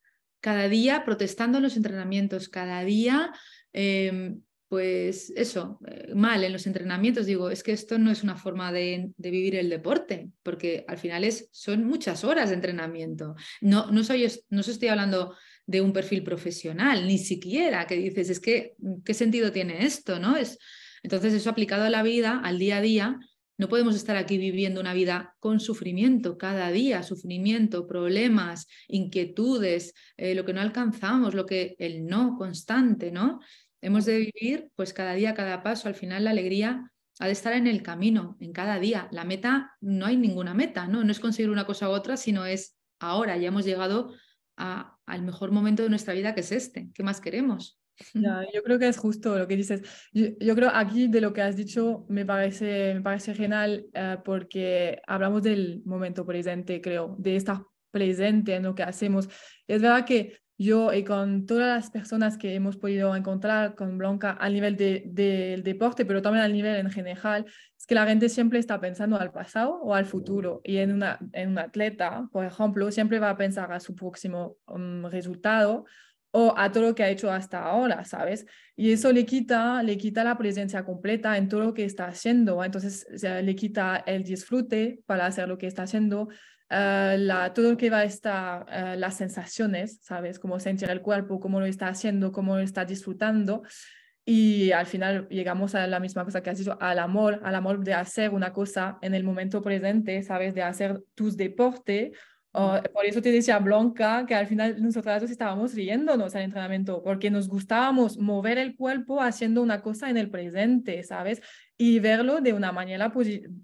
cada 0.41 0.69
día 0.69 1.05
protestando 1.05 1.59
en 1.59 1.65
los 1.65 1.77
entrenamientos, 1.77 2.49
cada 2.49 2.85
día, 2.85 3.33
em, 3.73 4.43
pues 4.71 5.33
eso, 5.35 5.81
eh, 5.85 6.15
mal 6.15 6.45
en 6.45 6.53
los 6.53 6.65
entrenamientos. 6.65 7.27
Digo, 7.27 7.51
es 7.51 7.65
que 7.65 7.73
esto 7.73 7.99
no 7.99 8.09
es 8.13 8.23
una 8.23 8.37
forma 8.37 8.71
de, 8.71 9.11
vivir 9.17 9.57
el 9.57 9.69
deporte, 9.69 10.31
porque 10.45 10.85
al 10.87 10.97
final 10.97 11.25
es, 11.25 11.49
son 11.51 11.85
muchas 11.85 12.23
horas 12.23 12.51
de 12.51 12.55
entrenamiento. 12.55 13.35
No, 13.61 13.91
no, 13.91 14.05
soy, 14.05 14.29
no 14.49 14.61
estoy 14.61 14.87
hablando 14.87 15.35
de 15.67 15.81
un 15.81 15.93
perfil 15.93 16.23
profesional, 16.23 17.05
ni 17.05 17.19
siquiera, 17.19 17.85
que 17.89 17.97
dices, 17.97 18.31
es 18.31 18.39
que, 18.39 18.77
¿qué 19.05 19.13
sentido 19.13 19.51
tiene 19.51 19.85
esto? 19.85 20.21
¿no? 20.21 20.37
Es, 20.37 20.57
entonces, 21.03 21.35
eso 21.35 21.51
aplicado 21.51 21.83
a 21.83 21.91
la 21.91 22.05
vida, 22.05 22.41
al 22.41 22.61
día 22.61 22.77
a 22.77 22.81
día, 22.81 23.19
no 23.59 23.69
podemos 23.69 23.97
estar 23.97 24.17
aquí 24.17 24.39
viviendo 24.39 24.81
una 24.81 24.95
vida 24.95 25.35
con 25.41 25.59
sufrimiento 25.59 26.39
cada 26.39 26.71
día, 26.71 27.03
sufrimiento, 27.03 27.89
problemas, 27.89 28.69
inquietudes, 28.87 29.95
eh, 30.17 30.37
lo 30.37 30.45
que 30.45 30.53
no 30.53 30.61
alcanzamos, 30.61 31.35
lo 31.35 31.45
que 31.45 31.75
el 31.81 32.07
no 32.07 32.37
constante, 32.39 33.11
¿no? 33.11 33.41
Hemos 33.83 34.05
de 34.05 34.19
vivir, 34.19 34.71
pues 34.77 34.93
cada 34.93 35.15
día, 35.15 35.35
cada 35.35 35.63
paso, 35.63 35.89
al 35.89 35.95
final 35.95 36.25
la 36.25 36.31
alegría 36.31 36.93
ha 37.19 37.27
de 37.27 37.33
estar 37.33 37.53
en 37.53 37.67
el 37.67 37.83
camino, 37.83 38.37
en 38.41 38.53
cada 38.53 38.79
día. 38.79 39.09
La 39.11 39.25
meta, 39.25 39.77
no 39.81 40.07
hay 40.07 40.17
ninguna 40.17 40.55
meta, 40.55 40.87
¿no? 40.87 41.05
No 41.05 41.13
es 41.13 41.21
conseguir 41.21 41.51
una 41.51 41.67
cosa 41.67 41.89
u 41.89 41.93
otra, 41.93 42.17
sino 42.17 42.47
es 42.47 42.77
ahora, 42.99 43.37
ya 43.37 43.49
hemos 43.49 43.65
llegado 43.65 44.15
al 44.57 45.23
mejor 45.23 45.53
momento 45.53 45.83
de 45.83 45.89
nuestra 45.89 46.13
vida 46.13 46.35
que 46.35 46.41
es 46.41 46.53
este. 46.53 46.91
¿Qué 46.95 47.03
más 47.03 47.21
queremos? 47.21 47.81
yo 48.15 48.63
creo 48.63 48.79
que 48.79 48.89
es 48.89 48.97
justo 48.97 49.39
lo 49.39 49.47
que 49.47 49.57
dices. 49.57 49.83
Yo, 50.13 50.55
creo 50.55 50.71
aquí 50.73 51.09
de 51.09 51.21
lo 51.21 51.33
que 51.33 51.43
has 51.43 51.57
dicho 51.57 52.07
me 52.09 52.25
parece, 52.25 52.95
me 52.95 53.03
parece 53.03 53.35
genial 53.35 53.87
eh, 53.93 54.17
porque 54.25 55.01
hablamos 55.07 55.43
del 55.43 55.83
momento 55.85 56.25
presente, 56.25 56.81
creo, 56.81 57.17
de 57.19 57.37
estar 57.37 57.63
presente 57.91 58.55
en 58.55 58.65
lo 58.65 58.75
que 58.75 58.83
hacemos. 58.83 59.29
Es 59.67 59.83
verdad 59.83 60.05
que 60.05 60.39
yo 60.63 60.93
y 60.93 61.05
con 61.05 61.47
todas 61.47 61.67
las 61.69 61.91
personas 61.91 62.37
que 62.37 62.55
hemos 62.55 62.77
podido 62.77 63.17
encontrar 63.17 63.75
con 63.75 63.97
Blanca 63.97 64.37
a 64.39 64.49
nivel 64.51 64.77
del 64.77 65.03
de, 65.07 65.61
deporte, 65.65 66.05
pero 66.05 66.21
también 66.21 66.45
al 66.45 66.53
nivel 66.53 66.77
en 66.77 66.91
general, 66.91 67.47
es 67.79 67.87
que 67.87 67.95
la 67.95 68.07
gente 68.07 68.29
siempre 68.29 68.59
está 68.59 68.79
pensando 68.79 69.19
al 69.19 69.33
pasado 69.33 69.81
o 69.83 69.95
al 69.95 70.05
futuro. 70.05 70.61
Y 70.63 70.77
en, 70.77 70.93
una, 70.93 71.19
en 71.33 71.51
un 71.51 71.59
atleta, 71.59 72.29
por 72.31 72.45
ejemplo, 72.45 72.91
siempre 72.93 73.19
va 73.19 73.31
a 73.31 73.37
pensar 73.39 73.73
a 73.73 73.81
su 73.81 73.95
próximo 73.95 74.57
um, 74.67 75.07
resultado 75.07 75.87
o 76.33 76.55
a 76.57 76.71
todo 76.71 76.89
lo 76.89 76.95
que 76.95 77.05
ha 77.05 77.11
hecho 77.11 77.33
hasta 77.33 77.65
ahora, 77.65 78.05
¿sabes? 78.05 78.47
Y 78.77 78.93
eso 78.93 79.13
le 79.13 79.25
quita, 79.25 79.83
le 79.83 79.97
quita 79.97 80.23
la 80.25 80.39
presencia 80.39 80.85
completa 80.85 81.37
en 81.39 81.49
todo 81.49 81.61
lo 81.61 81.75
que 81.75 81.85
está 81.85 82.07
haciendo. 82.07 82.63
Entonces, 82.63 83.07
le 83.23 83.55
quita 83.57 83.97
el 84.07 84.25
disfrute 84.25 85.03
para 85.07 85.27
hacer 85.27 85.49
lo 85.49 85.59
que 85.59 85.67
está 85.67 85.85
haciendo, 85.85 86.29
eh, 86.71 87.17
la, 87.19 87.53
todo 87.53 87.73
lo 87.73 87.77
que 87.77 87.91
va 87.91 87.99
a 87.99 88.05
estar, 88.05 88.67
eh, 88.71 88.97
las 88.97 89.17
sensaciones, 89.17 90.01
¿sabes? 90.03 90.39
Cómo 90.39 90.61
sentir 90.61 90.89
el 90.91 91.03
cuerpo, 91.03 91.41
cómo 91.41 91.61
lo 91.61 91.67
está 91.67 91.89
haciendo, 91.89 92.33
cómo 92.33 92.57
lo 92.57 92.63
está 92.63 92.85
disfrutando. 92.85 93.63
Y 94.25 94.71
al 94.73 94.87
final 94.87 95.29
llegamos 95.29 95.75
a 95.75 95.87
la 95.87 95.99
misma 95.99 96.25
cosa 96.25 96.43
que 96.43 96.51
has 96.51 96.59
dicho, 96.59 96.79
al 96.81 96.99
amor, 96.99 97.41
al 97.43 97.55
amor 97.55 97.83
de 97.83 97.95
hacer 97.95 98.31
una 98.31 98.53
cosa 98.53 98.99
en 99.03 99.15
el 99.15 99.25
momento 99.25 99.61
presente, 99.61 100.23
¿sabes? 100.23 100.55
De 100.55 100.63
hacer 100.63 101.03
tus 101.15 101.37
deportes 101.37 102.13
por 102.53 103.05
eso 103.05 103.23
te 103.23 103.31
decía 103.31 103.59
Blanca 103.59 104.27
que 104.27 104.35
al 104.35 104.47
final 104.47 104.83
nosotros 104.83 105.31
estábamos 105.31 105.75
riéndonos 105.75 106.35
al 106.35 106.43
entrenamiento 106.43 107.03
porque 107.03 107.31
nos 107.31 107.49
gustábamos 107.49 108.19
mover 108.19 108.59
el 108.59 108.75
cuerpo 108.75 109.21
haciendo 109.21 109.63
una 109.63 109.83
cosa 109.83 110.11
en 110.11 110.17
el 110.17 110.31
presente, 110.31 111.03
¿sabes? 111.05 111.41
Y 111.77 112.01
verlo 112.01 112.41
de 112.41 112.53
una 112.53 112.73
manera, 112.73 113.13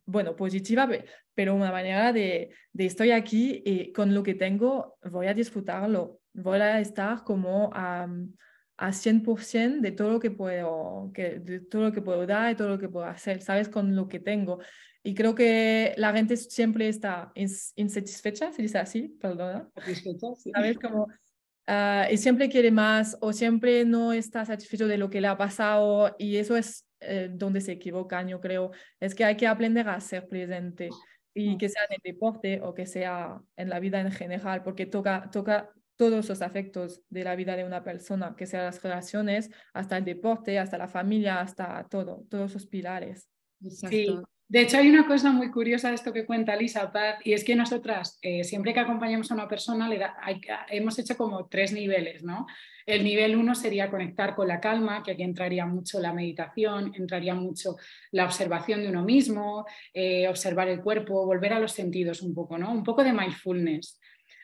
bueno, 0.04 0.36
positiva, 0.36 0.88
pero 1.36 1.54
una 1.54 1.70
manera 1.70 2.12
de, 2.12 2.50
de 2.72 2.86
estoy 2.86 3.10
aquí 3.12 3.62
y 3.64 3.92
con 3.92 4.14
lo 4.14 4.22
que 4.22 4.34
tengo 4.34 4.96
voy 5.04 5.26
a 5.26 5.34
disfrutarlo, 5.34 6.20
voy 6.32 6.58
a 6.58 6.80
estar 6.80 7.22
como 7.24 7.70
a, 7.74 8.08
a 8.78 8.88
100% 8.90 9.80
de 9.80 9.92
todo 9.92 10.12
lo 10.12 10.18
que 10.18 10.30
puedo, 10.30 11.10
que, 11.14 11.38
de 11.38 11.60
todo 11.60 11.82
lo 11.82 11.92
que 11.92 12.00
puedo 12.00 12.26
dar 12.26 12.52
y 12.52 12.56
todo 12.56 12.70
lo 12.70 12.78
que 12.78 12.88
puedo 12.88 13.04
hacer, 13.04 13.42
¿sabes? 13.42 13.68
Con 13.68 13.94
lo 13.94 14.08
que 14.08 14.18
tengo. 14.18 14.60
Y 15.02 15.14
creo 15.14 15.34
que 15.34 15.94
la 15.98 16.12
gente 16.14 16.38
siempre 16.38 16.88
está 16.88 17.30
insatisfecha, 17.34 18.50
se 18.50 18.62
dice 18.62 18.78
así, 18.78 19.08
perdona. 19.20 19.68
¿Sabes? 20.54 20.78
Como, 20.78 21.06
ah, 21.66 22.08
y 22.10 22.16
siempre 22.16 22.48
quiere 22.48 22.70
más 22.70 23.16
o 23.20 23.34
siempre 23.34 23.84
no 23.84 24.14
está 24.14 24.46
satisfecho 24.46 24.88
de 24.88 24.96
lo 24.96 25.10
que 25.10 25.20
le 25.20 25.28
ha 25.28 25.36
pasado 25.36 26.16
y 26.18 26.36
eso 26.36 26.56
es 26.56 26.86
eh, 27.00 27.28
donde 27.30 27.60
se 27.60 27.72
equivocan, 27.72 28.26
yo 28.26 28.40
creo. 28.40 28.72
Es 28.98 29.14
que 29.14 29.24
hay 29.24 29.36
que 29.36 29.46
aprender 29.46 29.88
a 29.88 30.00
ser 30.00 30.26
presente. 30.28 30.88
Y 31.38 31.58
que 31.58 31.68
sea 31.68 31.82
en 31.84 31.96
el 31.96 32.00
deporte 32.02 32.60
o 32.62 32.72
que 32.72 32.86
sea 32.86 33.42
en 33.56 33.68
la 33.68 33.78
vida 33.78 34.00
en 34.00 34.10
general, 34.10 34.62
porque 34.62 34.86
toca, 34.86 35.30
toca 35.30 35.70
todos 35.96 36.28
los 36.30 36.40
afectos 36.40 37.02
de 37.10 37.24
la 37.24 37.36
vida 37.36 37.56
de 37.56 37.64
una 37.64 37.84
persona, 37.84 38.34
que 38.36 38.46
sean 38.46 38.64
las 38.64 38.82
relaciones, 38.82 39.50
hasta 39.74 39.98
el 39.98 40.06
deporte, 40.06 40.58
hasta 40.58 40.78
la 40.78 40.88
familia, 40.88 41.40
hasta 41.40 41.86
todo, 41.90 42.24
todos 42.30 42.52
esos 42.52 42.66
pilares. 42.66 43.28
Sí. 43.68 44.08
De 44.48 44.60
hecho, 44.60 44.78
hay 44.78 44.88
una 44.88 45.08
cosa 45.08 45.32
muy 45.32 45.50
curiosa 45.50 45.88
de 45.88 45.96
esto 45.96 46.12
que 46.12 46.24
cuenta 46.24 46.54
Lisa 46.54 46.92
Paz, 46.92 47.16
y 47.24 47.32
es 47.32 47.42
que 47.42 47.56
nosotras, 47.56 48.16
eh, 48.22 48.44
siempre 48.44 48.72
que 48.72 48.78
acompañamos 48.78 49.28
a 49.30 49.34
una 49.34 49.48
persona, 49.48 49.88
le 49.88 50.00
hemos 50.68 50.96
hecho 51.00 51.16
como 51.16 51.48
tres 51.48 51.72
niveles, 51.72 52.22
¿no? 52.22 52.46
El 52.86 53.02
nivel 53.02 53.34
uno 53.34 53.56
sería 53.56 53.90
conectar 53.90 54.36
con 54.36 54.46
la 54.46 54.60
calma, 54.60 55.02
que 55.02 55.10
aquí 55.10 55.24
entraría 55.24 55.66
mucho 55.66 55.98
la 55.98 56.12
meditación, 56.12 56.92
entraría 56.94 57.34
mucho 57.34 57.74
la 58.12 58.24
observación 58.24 58.82
de 58.82 58.88
uno 58.88 59.02
mismo, 59.02 59.66
eh, 59.92 60.28
observar 60.28 60.68
el 60.68 60.80
cuerpo, 60.80 61.26
volver 61.26 61.52
a 61.52 61.58
los 61.58 61.72
sentidos 61.72 62.22
un 62.22 62.32
poco, 62.32 62.56
¿no? 62.56 62.70
Un 62.70 62.84
poco 62.84 63.02
de 63.02 63.12
mindfulness. 63.12 63.98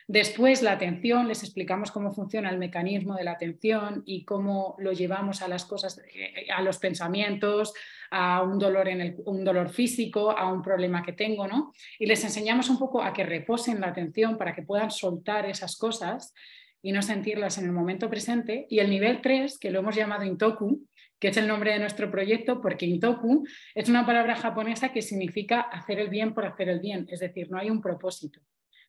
Después 0.07 0.61
la 0.61 0.73
atención, 0.73 1.27
les 1.27 1.43
explicamos 1.43 1.91
cómo 1.91 2.11
funciona 2.11 2.49
el 2.49 2.57
mecanismo 2.57 3.15
de 3.15 3.23
la 3.23 3.31
atención 3.31 4.03
y 4.05 4.25
cómo 4.25 4.75
lo 4.79 4.91
llevamos 4.91 5.41
a 5.41 5.47
las 5.47 5.65
cosas, 5.65 6.01
eh, 6.13 6.47
a 6.53 6.61
los 6.61 6.77
pensamientos, 6.77 7.73
a 8.11 8.43
un 8.43 8.59
dolor, 8.59 8.89
en 8.89 9.01
el, 9.01 9.15
un 9.25 9.43
dolor 9.43 9.69
físico, 9.69 10.31
a 10.31 10.51
un 10.51 10.61
problema 10.61 11.03
que 11.03 11.13
tengo, 11.13 11.47
¿no? 11.47 11.71
Y 11.99 12.05
les 12.05 12.23
enseñamos 12.23 12.69
un 12.69 12.77
poco 12.77 13.01
a 13.01 13.13
que 13.13 13.23
reposen 13.23 13.79
la 13.79 13.87
atención 13.87 14.37
para 14.37 14.53
que 14.53 14.63
puedan 14.63 14.91
soltar 14.91 15.45
esas 15.45 15.77
cosas 15.77 16.33
y 16.81 16.91
no 16.91 17.01
sentirlas 17.01 17.57
en 17.57 17.65
el 17.65 17.71
momento 17.71 18.09
presente. 18.09 18.67
Y 18.69 18.79
el 18.79 18.89
nivel 18.89 19.21
3, 19.21 19.57
que 19.57 19.71
lo 19.71 19.79
hemos 19.79 19.95
llamado 19.95 20.25
Intoku, 20.25 20.85
que 21.17 21.29
es 21.29 21.37
el 21.37 21.47
nombre 21.47 21.71
de 21.71 21.79
nuestro 21.79 22.11
proyecto, 22.11 22.59
porque 22.59 22.85
Intoku 22.85 23.45
es 23.73 23.87
una 23.87 24.05
palabra 24.05 24.35
japonesa 24.35 24.91
que 24.91 25.01
significa 25.01 25.61
hacer 25.61 25.99
el 25.99 26.09
bien 26.09 26.33
por 26.33 26.45
hacer 26.45 26.67
el 26.67 26.81
bien, 26.81 27.07
es 27.09 27.21
decir, 27.21 27.49
no 27.49 27.57
hay 27.57 27.69
un 27.69 27.81
propósito 27.81 28.41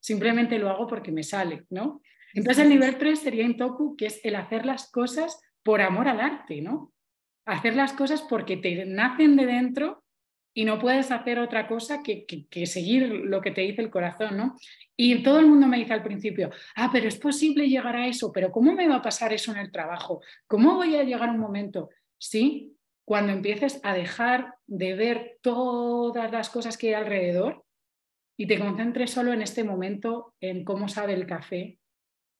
simplemente 0.05 0.59
lo 0.59 0.69
hago 0.69 0.87
porque 0.87 1.11
me 1.11 1.23
sale, 1.23 1.64
¿no? 1.71 2.03
Entonces 2.35 2.64
el 2.64 2.69
nivel 2.69 2.99
3 2.99 3.19
sería 3.19 3.43
Intoku, 3.43 3.97
que 3.97 4.07
es 4.07 4.21
el 4.23 4.37
hacer 4.37 4.67
las 4.67 4.90
cosas 4.90 5.40
por 5.62 5.81
amor 5.81 6.09
al 6.09 6.21
arte, 6.21 6.61
¿no? 6.61 6.93
Hacer 7.47 7.75
las 7.75 7.95
cosas 7.95 8.21
porque 8.21 8.59
te 8.59 8.85
nacen 8.85 9.35
de 9.35 9.47
dentro 9.47 10.05
y 10.53 10.67
no 10.67 10.79
puedes 10.79 11.11
hacer 11.11 11.38
otra 11.38 11.67
cosa 11.67 12.03
que, 12.03 12.27
que, 12.27 12.67
seguir 12.67 13.09
lo 13.09 13.40
que 13.40 13.51
te 13.51 13.62
dice 13.62 13.81
el 13.81 13.90
corazón, 13.90 14.37
¿no? 14.37 14.57
Y 14.95 15.23
todo 15.23 15.38
el 15.40 15.47
mundo 15.47 15.67
me 15.67 15.79
dice 15.79 15.95
al 15.95 16.03
principio, 16.03 16.51
ah, 16.77 16.90
pero 16.93 17.09
es 17.09 17.17
posible 17.17 17.67
llegar 17.67 17.97
a 17.97 18.07
eso, 18.07 18.31
pero 18.31 18.53
¿cómo 18.53 18.75
me 18.75 18.87
va 18.87 18.97
a 18.97 19.03
pasar 19.03 19.33
eso 19.33 19.53
en 19.53 19.59
el 19.59 19.73
trabajo? 19.73 20.21
¿Cómo 20.47 20.75
voy 20.75 20.97
a 20.97 21.03
llegar 21.03 21.31
a 21.31 21.33
un 21.33 21.40
momento? 21.40 21.88
Sí, 22.19 22.77
cuando 23.07 23.33
empieces 23.33 23.81
a 23.83 23.95
dejar 23.95 24.53
de 24.67 24.95
ver 24.95 25.38
todas 25.40 26.31
las 26.31 26.51
cosas 26.51 26.77
que 26.77 26.88
hay 26.88 26.95
alrededor 27.03 27.63
y 28.37 28.47
te 28.47 28.59
concentres 28.59 29.11
solo 29.11 29.33
en 29.33 29.42
este 29.42 29.64
momento, 29.64 30.35
en 30.40 30.64
cómo 30.64 30.88
sabe 30.88 31.14
el 31.14 31.27
café, 31.27 31.79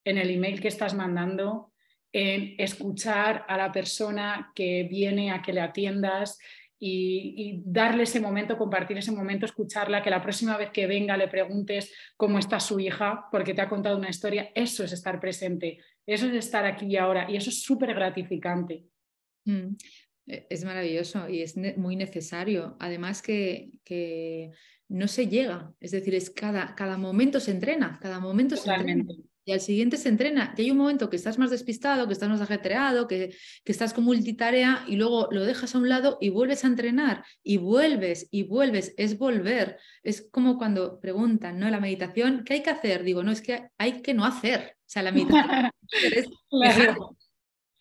en 0.04 0.18
el 0.18 0.30
email 0.30 0.61
que 0.61 0.68
estás 0.68 0.94
mandando, 0.94 1.72
en 2.12 2.54
escuchar 2.59 3.44
a 3.48 3.57
la 3.57 3.72
persona 3.72 4.52
que 4.54 4.85
viene 4.85 5.30
a 5.30 5.42
que 5.42 5.52
le 5.52 5.61
atiendas 5.61 6.38
y, 6.78 7.62
darle 7.64 8.02
ese 8.02 8.20
momento, 8.20 8.59
compartir 8.59 8.98
ese 8.98 9.12
momento, 9.12 9.46
escucharla, 9.46 10.02
que 10.02 10.11
la 10.11 10.22
próxima 10.22 10.57
vez 10.59 10.70
que 10.70 10.87
venga 10.87 11.16
le 11.16 11.28
preguntes 11.28 11.92
cómo 12.16 12.38
está 12.38 12.61
su 12.61 12.78
hija, 12.78 13.26
porque 13.33 13.54
te 13.54 13.62
ha 13.62 13.68
contado 13.68 13.96
una 13.96 14.11
historia, 14.11 14.50
eso 14.54 14.85
es 14.85 14.92
estar 14.92 15.18
presente, 15.18 15.78
eso 16.07 16.26
es 16.26 16.35
estar 16.35 16.66
aquí 16.66 16.87
y 16.87 16.96
ahora, 16.96 17.30
y 17.30 17.37
eso 17.37 17.48
es 17.48 17.62
súper 17.62 17.94
gratificante. 17.94 18.85
Mm, 19.46 19.76
e, 20.26 20.46
es 20.50 20.64
maravilloso 20.64 21.28
y 21.28 21.40
es 21.40 21.57
muy 21.57 21.96
necesario. 21.96 22.76
Además 22.80 23.22
que, 23.22 23.70
que 23.83 24.50
no 24.88 25.09
se 25.09 25.29
llega. 25.29 25.73
Es 25.81 25.90
decir, 25.90 26.14
es 26.14 26.31
cada, 26.31 26.75
cada 26.75 26.97
momento 26.97 27.40
se 27.40 27.51
entrena, 27.51 27.99
cada 28.01 28.20
momento 28.20 28.57
se 28.57 28.70
entrena. 28.70 29.05
Y 29.47 29.53
al 29.53 29.61
siguiente 29.61 29.99
se 29.99 30.09
entrena. 30.09 30.55
Y 30.57 30.62
hay 30.62 30.70
un 30.70 30.79
momento 30.79 31.11
que 31.11 31.16
estás 31.16 31.38
más 31.38 31.51
despistado, 31.51 32.07
que 32.07 32.14
estás 32.14 32.31
más 32.31 32.40
ajetreado, 32.40 33.07
que, 33.07 33.37
que 33.62 33.73
estás 33.73 33.92
con 33.92 34.05
multitarea 34.05 34.85
y 34.88 34.97
luego 34.97 35.29
lo 35.31 35.44
dejas 35.44 35.75
a 35.75 35.79
un 35.79 35.88
lado 35.88 36.16
y 36.20 36.31
vuelves 36.31 36.64
a 36.64 36.68
entrenar 36.68 37.25
y 37.42 37.59
vuelves 37.59 38.27
y 38.31 38.44
vuelves. 38.44 38.94
Es 38.97 39.18
volver. 39.18 39.79
Es 40.03 40.27
como 40.31 40.57
cuando 40.57 40.99
preguntan, 40.99 41.59
¿no? 41.59 41.68
La 41.68 41.81
meditación, 41.81 42.42
¿qué 42.44 42.55
hay 42.55 42.62
que 42.62 42.70
hacer? 42.70 43.05
Digo, 43.05 43.23
no, 43.23 43.33
es 43.33 43.42
que 43.42 43.68
hay 43.77 44.01
que 44.01 44.14
no 44.14 44.25
hacer. 44.25 44.77
O 44.79 44.87
sea, 44.87 45.03
la 45.03 45.12
meditación 45.12 45.70
es, 45.92 46.27
dejar, 46.51 46.97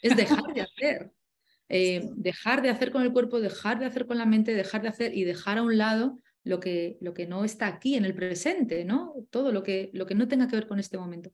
es 0.02 0.18
dejar 0.18 0.54
de 0.54 0.62
hacer. 0.62 1.12
Eh, 1.70 2.10
dejar 2.16 2.62
de 2.62 2.70
hacer 2.70 2.92
con 2.92 3.04
el 3.04 3.14
cuerpo, 3.14 3.40
dejar 3.40 3.80
de 3.80 3.86
hacer 3.86 4.06
con 4.06 4.18
la 4.18 4.26
mente, 4.26 4.54
dejar 4.54 4.82
de 4.82 4.90
hacer 4.90 5.18
y 5.18 5.24
dejar 5.24 5.58
a 5.58 5.64
un 5.64 5.78
lado 5.78 6.20
lo 6.44 6.60
que, 6.60 6.98
lo 7.02 7.14
que 7.14 7.26
no 7.26 7.44
está 7.44 7.68
aquí 7.68 7.96
en 7.96 8.06
el 8.06 8.16
presente, 8.16 8.86
¿no? 8.86 9.14
Todo 9.30 9.52
lo 9.52 9.64
que, 9.64 9.90
lo 9.94 10.06
que 10.06 10.16
no 10.16 10.28
tenga 10.28 10.48
que 10.48 10.56
ver 10.56 10.68
con 10.68 10.80
este 10.80 10.98
momento. 10.98 11.32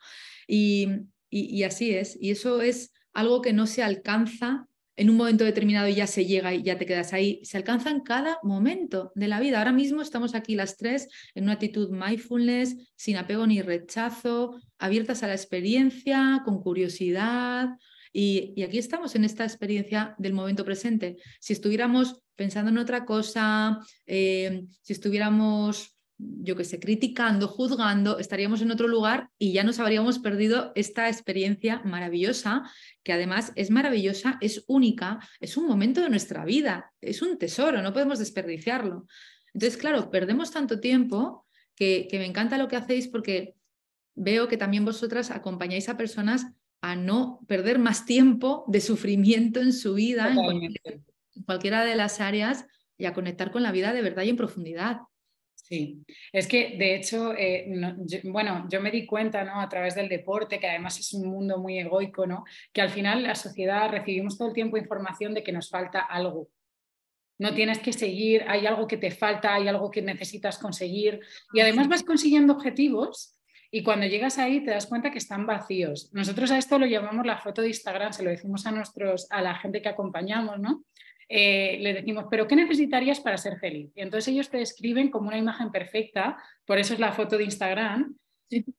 Y, 0.47 0.87
y, 1.29 1.63
así 1.63 1.93
es. 1.93 2.17
Y 2.19 2.31
eso 2.31 2.61
es 2.61 2.93
algo 3.13 3.41
que 3.41 3.53
no 3.53 3.67
se 3.67 3.83
alcanza 3.83 4.67
en 4.95 5.09
un 5.09 5.15
momento 5.15 5.45
determinado 5.45 5.87
y 5.87 5.95
ya 5.95 6.07
se 6.07 6.25
llega 6.25 6.53
y 6.53 6.61
ya 6.61 6.77
te 6.77 6.85
quedas 6.85 7.13
ahí. 7.13 7.39
Se 7.43 7.57
alcanza 7.57 7.89
en 7.89 8.01
cada 8.01 8.37
momento 8.43 9.11
de 9.15 9.29
la 9.29 9.39
vida. 9.39 9.59
Ahora 9.59 9.71
mismo 9.71 10.01
estamos 10.01 10.35
aquí 10.35 10.55
las 10.55 10.75
tres 10.75 11.07
en 11.35 11.45
una 11.45 11.53
actitud 11.53 11.89
mindfulness, 11.89 12.75
sin 12.95 13.15
apego 13.15 13.47
ni 13.47 13.61
rechazo, 13.61 14.59
abiertas 14.77 15.23
a 15.23 15.27
la 15.27 15.35
experiencia, 15.35 16.41
con 16.43 16.61
curiosidad. 16.61 17.69
Y, 18.11 18.61
aquí 18.63 18.77
estamos 18.77 19.15
en 19.15 19.23
esta 19.23 19.43
experiencia 19.43 20.15
del 20.17 20.33
momento 20.33 20.65
presente. 20.65 21.17
Si 21.39 21.53
estuviéramos 21.53 22.21
pensando 22.35 22.71
en 22.71 22.77
otra 22.77 23.05
cosa, 23.05 23.79
eh, 24.05 24.65
si 24.81 24.93
estuviéramos, 24.93 25.95
yo 26.17 26.55
qué 26.55 26.63
sé, 26.63 26.79
criticando, 26.79 27.47
juzgando, 27.47 28.17
estaríamos 28.17 28.61
en 28.61 28.71
otro 28.71 28.87
lugar 28.87 29.29
y 29.37 29.53
ya 29.53 29.63
nos 29.63 29.79
habríamos 29.79 30.19
perdido 30.19 30.71
esta 30.75 31.07
experiencia 31.07 31.81
maravillosa, 31.85 32.63
que 33.03 33.13
además 33.13 33.51
es 33.55 33.71
maravillosa, 33.71 34.37
es 34.41 34.63
única, 34.67 35.19
es 35.39 35.57
un 35.57 35.67
momento 35.67 36.01
de 36.01 36.09
nuestra 36.09 36.45
vida, 36.45 36.91
es 37.01 37.21
un 37.21 37.37
tesoro, 37.37 37.81
no 37.81 37.93
podemos 37.93 38.19
desperdiciarlo. 38.19 39.05
Entonces, 39.53 39.77
claro, 39.77 40.09
perdemos 40.11 40.51
tanto 40.51 40.79
tiempo 40.79 41.45
que, 41.75 42.07
me 42.11 42.25
encanta 42.25 42.57
lo 42.57 42.67
que 42.67 42.75
hacéis 42.75 43.07
porque 43.07 43.55
veo 44.15 44.47
que 44.47 44.57
también 44.57 44.85
vosotras 44.85 45.31
acompañáis 45.31 45.87
a 45.89 45.97
personas 45.97 46.45
a 46.81 46.95
no 46.95 47.39
perder 47.47 47.79
más 47.79 48.05
tiempo 48.05 48.63
de 48.67 48.81
sufrimiento 48.81 49.61
en 49.61 49.73
su 49.73 49.95
vida, 49.95 50.33
cualquiera 51.45 51.83
de 51.83 51.95
las 51.95 52.21
áreas 52.21 52.65
y 52.97 53.05
a 53.05 53.13
conectar 53.13 53.51
con 53.51 53.63
la 53.63 53.71
vida 53.71 53.93
de 53.93 54.01
verdad 54.01 54.23
y 54.23 54.29
en 54.29 54.37
profundidad. 54.37 54.99
Sí, 55.55 56.03
es 56.33 56.47
que 56.47 56.77
de 56.77 56.95
hecho, 56.95 57.33
eh, 57.37 57.67
bueno, 58.23 58.65
yo 58.71 58.81
me 58.81 58.89
di 58.89 59.05
cuenta 59.05 59.43
¿no? 59.43 59.61
a 59.61 59.69
través 59.69 59.93
del 59.93 60.09
deporte, 60.09 60.59
que 60.59 60.67
además 60.67 60.99
es 60.99 61.13
un 61.13 61.29
mundo 61.29 61.59
muy 61.59 61.77
egoico, 61.77 62.25
¿no? 62.25 62.43
que 62.73 62.81
al 62.81 62.89
final 62.89 63.21
la 63.21 63.35
sociedad 63.35 63.91
recibimos 63.91 64.37
todo 64.37 64.47
el 64.47 64.53
tiempo 64.55 64.77
información 64.77 65.33
de 65.35 65.43
que 65.43 65.51
nos 65.51 65.69
falta 65.69 65.99
algo. 65.99 66.49
No 67.37 67.53
tienes 67.53 67.79
que 67.79 67.93
seguir, 67.93 68.43
hay 68.47 68.65
algo 68.65 68.87
que 68.87 68.97
te 68.97 69.11
falta, 69.11 69.53
hay 69.53 69.67
algo 69.67 69.91
que 69.91 70.01
necesitas 70.01 70.57
conseguir 70.57 71.19
y 71.53 71.59
además 71.59 71.87
vas 71.87 72.03
consiguiendo 72.03 72.53
objetivos 72.53 73.38
y 73.71 73.83
cuando 73.83 74.07
llegas 74.07 74.37
ahí 74.37 74.63
te 74.63 74.71
das 74.71 74.87
cuenta 74.87 75.11
que 75.11 75.19
están 75.19 75.45
vacíos. 75.45 76.09
Nosotros 76.13 76.51
a 76.51 76.57
esto 76.57 76.79
lo 76.79 76.87
llamamos 76.87 77.25
la 77.25 77.37
foto 77.37 77.61
de 77.61 77.67
Instagram, 77.67 78.13
se 78.13 78.23
lo 78.23 78.31
decimos 78.31 78.65
a, 78.65 78.71
nuestros, 78.71 79.27
a 79.29 79.41
la 79.41 79.55
gente 79.55 79.81
que 79.81 79.89
acompañamos, 79.89 80.59
¿no? 80.59 80.83
Eh, 81.31 81.77
le 81.79 81.93
decimos, 81.93 82.25
pero 82.31 82.47
¿qué 82.47 82.55
necesitarías 82.55 83.19
para 83.19 83.37
ser 83.37 83.59
feliz? 83.59 83.91
Y 83.95 84.01
entonces 84.01 84.33
ellos 84.33 84.49
te 84.49 84.57
describen 84.57 85.11
como 85.11 85.27
una 85.27 85.37
imagen 85.37 85.71
perfecta, 85.71 86.37
por 86.65 86.79
eso 86.79 86.95
es 86.95 86.99
la 86.99 87.11
foto 87.11 87.37
de 87.37 87.43
Instagram. 87.43 88.15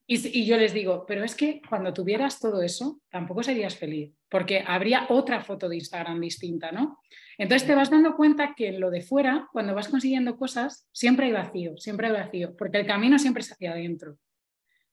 Y, 0.05 0.45
yo 0.45 0.57
les 0.57 0.73
digo, 0.73 1.05
pero 1.07 1.23
es 1.23 1.33
que 1.33 1.61
cuando 1.69 1.93
tuvieras 1.93 2.39
todo 2.39 2.61
eso, 2.61 2.99
tampoco 3.09 3.41
serías 3.41 3.77
feliz, 3.77 4.13
porque 4.29 4.65
habría 4.67 5.05
otra 5.07 5.39
foto 5.39 5.69
de 5.69 5.77
Instagram 5.77 6.19
distinta, 6.19 6.73
¿no? 6.73 6.99
Entonces 7.37 7.65
te 7.65 7.73
vas 7.73 7.89
dando 7.89 8.17
cuenta 8.17 8.53
que 8.53 8.67
en 8.67 8.81
lo 8.81 8.91
de 8.91 8.99
fuera, 8.99 9.47
cuando 9.53 9.73
vas 9.73 9.87
consiguiendo 9.87 10.35
cosas, 10.35 10.89
siempre 10.91 11.27
hay 11.27 11.31
vacío, 11.31 11.77
siempre 11.77 12.07
hay 12.07 12.13
vacío, 12.13 12.53
porque 12.57 12.79
el 12.79 12.85
camino 12.85 13.17
siempre 13.17 13.39
es 13.43 13.51
hacia 13.53 13.71
adentro. 13.71 14.17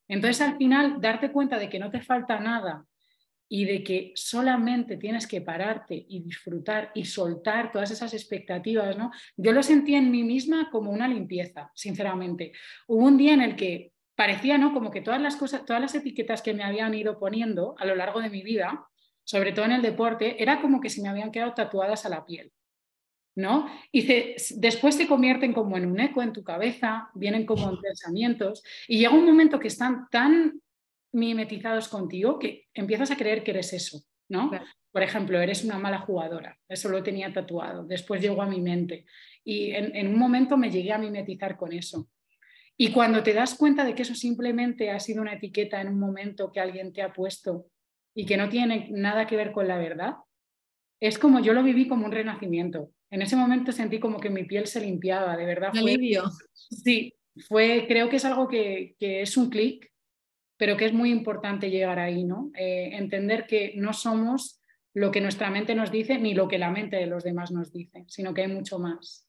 Entonces 0.09 0.40
al 0.40 0.57
final, 0.57 1.01
darte 1.01 1.31
cuenta 1.31 1.59
de 1.59 1.68
que 1.68 1.79
no 1.79 1.90
te 1.90 2.01
falta 2.01 2.40
nada 2.40 2.85
y 3.49 3.64
de 3.64 3.83
que 3.83 4.12
solamente 4.14 4.97
tienes 4.97 5.27
que 5.27 5.40
pararte 5.40 6.07
y 6.09 6.23
disfrutar 6.23 6.90
y 6.94 7.05
soltar 7.05 7.73
todas 7.73 7.90
esas 7.90 8.12
expectativas, 8.12 8.97
¿no? 8.97 9.11
Yo 9.37 9.53
lo 9.53 9.62
sentí 9.62 9.94
en 9.94 10.11
mí 10.11 10.23
misma 10.23 10.71
como 10.71 10.90
una 10.90 11.09
limpieza, 11.09 11.71
sinceramente. 11.75 12.53
Hubo 12.87 13.05
un 13.07 13.16
día 13.16 13.33
en 13.33 13.40
el 13.40 13.57
que 13.57 13.92
parecía, 14.14 14.59
¿no? 14.59 14.75
Como 14.75 14.90
que 14.90 15.01
todas 15.01 15.21
las 15.21 15.37
cosas, 15.37 15.64
todas 15.64 15.81
las 15.81 15.94
etiquetas 15.94 16.42
que 16.42 16.53
me 16.53 16.64
habían 16.64 16.92
ido 16.92 17.18
poniendo 17.18 17.75
a 17.79 17.87
lo 17.87 17.94
largo 17.94 18.21
de 18.21 18.31
mi 18.31 18.42
vida, 18.42 18.87
sobre 19.25 19.53
todo 19.53 19.64
en 19.64 19.73
el 19.73 19.83
deporte, 19.83 20.42
era 20.42 20.61
como 20.61 20.81
que 20.81 20.90
se 20.90 21.01
me 21.01 21.09
habían 21.09 21.31
quedado 21.31 21.55
tatuadas 21.55 22.05
a 22.05 22.09
la 22.11 22.27
piel. 22.27 22.53
¿No? 23.38 23.70
Y 23.92 24.05
después 24.57 24.96
se 24.96 25.07
convierten 25.07 25.53
como 25.53 25.77
en 25.77 25.87
un 25.87 26.01
eco 26.01 26.22
en 26.22 26.33
tu 26.33 26.42
cabeza, 26.42 27.09
vienen 27.14 27.46
como 27.46 27.70
en 27.70 27.81
pensamientos, 27.81 28.64
y 28.88 28.98
llega 28.98 29.14
un 29.14 29.24
momento 29.24 29.61
que 29.61 29.68
están 29.68 30.09
tan 30.11 30.61
mimetizados 31.12 31.87
contigo 31.87 32.40
que 32.40 32.66
empiezas 32.74 33.12
a 33.12 33.16
creer 33.16 33.44
que 33.44 33.53
eres 33.53 33.72
eso, 33.72 34.03
¿no? 34.29 34.51
Por 34.90 35.05
ejemplo, 35.05 35.40
eres 35.40 35.62
una 35.64 35.79
mala 35.79 36.01
jugadora, 36.01 36.59
eso 36.68 36.88
lo 36.88 37.01
tenía 37.05 37.33
tatuado, 37.33 37.85
después 37.85 38.20
llegó 38.20 38.42
a 38.42 38.48
mi 38.48 38.61
mente 38.61 39.07
y 39.44 39.70
en, 39.70 40.09
un 40.09 40.18
momento 40.18 40.57
me 40.57 40.70
llegué 40.70 40.92
a 40.92 40.98
mimetizar 40.98 41.57
con 41.57 41.72
eso. 41.72 42.09
Y 42.77 42.92
cuando 42.92 43.22
te 43.22 43.33
das 43.35 43.55
cuenta 43.55 43.85
de 43.85 43.94
que 43.94 44.03
eso 44.03 44.14
simplemente 44.14 44.90
ha 44.90 45.01
sido 45.01 45.22
una 45.22 45.35
etiqueta 45.35 45.81
en 45.81 45.88
un 45.88 45.98
momento 45.98 46.53
que 46.53 46.61
alguien 46.61 46.92
te 46.92 47.03
ha 47.03 47.12
puesto 47.12 47.66
y 48.14 48.27
que 48.27 48.37
no 48.37 48.48
tiene 48.48 48.88
nada 48.90 49.27
que 49.27 49.37
ver 49.37 49.53
con 49.53 49.66
la 49.66 49.79
verdad, 49.79 50.16
es 51.01 51.18
como 51.18 51.40
yo 51.40 51.53
lo 51.53 51.62
viví 51.62 51.88
como 51.88 52.05
un 52.05 52.12
renacimiento. 52.12 52.90
En 53.11 53.23
ese 53.23 53.37
momento 53.37 53.73
sentí 53.73 53.99
como 53.99 54.21
que 54.21 54.31
mi 54.31 54.44
piel 54.44 54.66
se 54.66 54.81
limpiaba, 54.81 55.37
de 55.37 55.47
verdad. 55.47 55.71
Fue, 55.71 55.81
alivio. 55.81 56.25
Sí, 56.53 57.14
fue, 57.49 57.87
creo 57.88 58.09
que 58.09 58.16
es 58.16 58.25
algo 58.25 58.49
que, 58.49 58.97
es 59.01 59.37
un 59.37 59.49
clic, 59.49 59.90
pero 60.57 60.77
que 60.77 60.87
es 60.87 60.92
muy 60.92 61.11
importante 61.11 61.71
llegar 61.71 61.99
ahí, 61.99 62.25
¿no? 62.25 62.51
Eh, 62.55 62.90
entender 62.92 63.47
que 63.47 63.73
no 63.77 63.92
somos 63.92 64.61
lo 64.94 65.11
que 65.11 65.21
nuestra 65.21 65.51
mente 65.51 65.75
nos 65.75 65.90
dice 65.90 66.18
ni 66.18 66.35
lo 66.35 66.49
que 66.49 66.59
la 66.59 66.71
mente 66.71 66.97
de 66.97 67.07
los 67.07 67.23
demás 67.23 67.53
nos 67.53 67.73
dice, 67.73 68.05
sino 68.09 68.35
que 68.35 68.42
hay 68.42 68.49
mucho 68.49 68.79
más. 68.79 69.27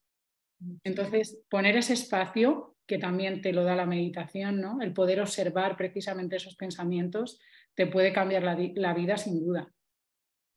Entonces, 0.83 1.41
poner 1.49 1.77
ese 1.77 1.93
espacio 1.93 2.75
que 2.85 2.97
también 2.97 3.41
te 3.41 3.53
lo 3.53 3.63
da 3.63 3.75
la 3.75 3.85
meditación, 3.85 4.59
¿no? 4.59 4.81
El 4.81 4.93
poder 4.93 5.21
observar 5.21 5.77
precisamente 5.77 6.37
esos 6.37 6.55
pensamientos 6.55 7.39
te 7.75 7.85
puede 7.87 8.11
cambiar 8.11 8.43
la, 8.43 8.57
la 8.75 8.93
vida 8.93 9.15
sin 9.17 9.39
duda. 9.39 9.71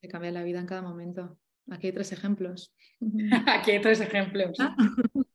Te 0.00 0.08
cambia 0.08 0.32
la 0.32 0.42
vida 0.42 0.58
en 0.58 0.66
cada 0.66 0.82
momento. 0.82 1.38
Aquí 1.70 1.88
hay 1.88 1.92
tres 1.92 2.12
ejemplos. 2.12 2.74
Aquí 3.46 3.72
hay 3.72 3.80
tres 3.80 4.00
ejemplos. 4.00 4.58
Ah. 4.58 4.76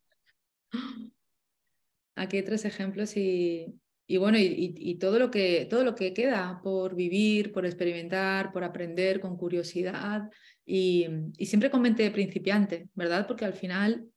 Aquí 2.16 2.38
hay 2.38 2.44
tres 2.44 2.66
ejemplos 2.66 3.16
y, 3.16 3.80
bueno, 4.18 4.40
y, 4.40 4.96
todo, 4.96 5.20
lo 5.20 5.30
que, 5.30 5.68
todo 5.70 5.84
lo 5.84 5.94
que 5.94 6.16
queda 6.16 6.60
por 6.64 6.96
vivir, 6.96 7.52
por 7.52 7.64
experimentar, 7.66 8.52
por 8.52 8.64
aprender 8.64 9.20
con 9.20 9.38
curiosidad 9.38 10.24
y, 10.66 11.06
siempre 11.40 11.70
con 11.70 11.84
mente 11.84 12.02
de 12.02 12.10
principiante, 12.10 12.90
¿verdad? 12.96 13.28
Porque 13.28 13.46
al 13.46 13.54
final 13.54 14.08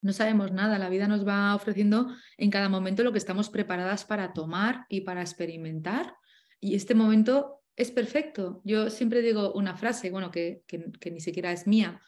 no 0.00 0.12
sabemos 0.14 0.52
nada, 0.52 0.78
la 0.78 0.88
vida 0.88 1.06
nos 1.06 1.26
va 1.26 1.54
ofreciendo 1.54 2.08
en 2.38 2.50
cada 2.50 2.70
momento 2.70 3.04
lo 3.04 3.12
que 3.12 3.18
estamos 3.18 3.50
preparadas 3.50 4.06
para 4.06 4.32
tomar 4.32 4.86
y 4.88 5.02
para 5.02 5.20
experimentar. 5.20 6.14
Y 6.60 6.76
este 6.76 6.94
momento 6.94 7.57
es 7.78 7.92
perfecto. 7.92 8.60
Yo 8.64 8.90
siempre 8.90 9.22
digo 9.22 9.52
una 9.52 9.76
frase, 9.76 10.10
bueno, 10.10 10.32
que, 10.32 10.64
ni 11.10 11.20
siquiera 11.20 11.52
es 11.52 11.66
mía, 11.66 12.00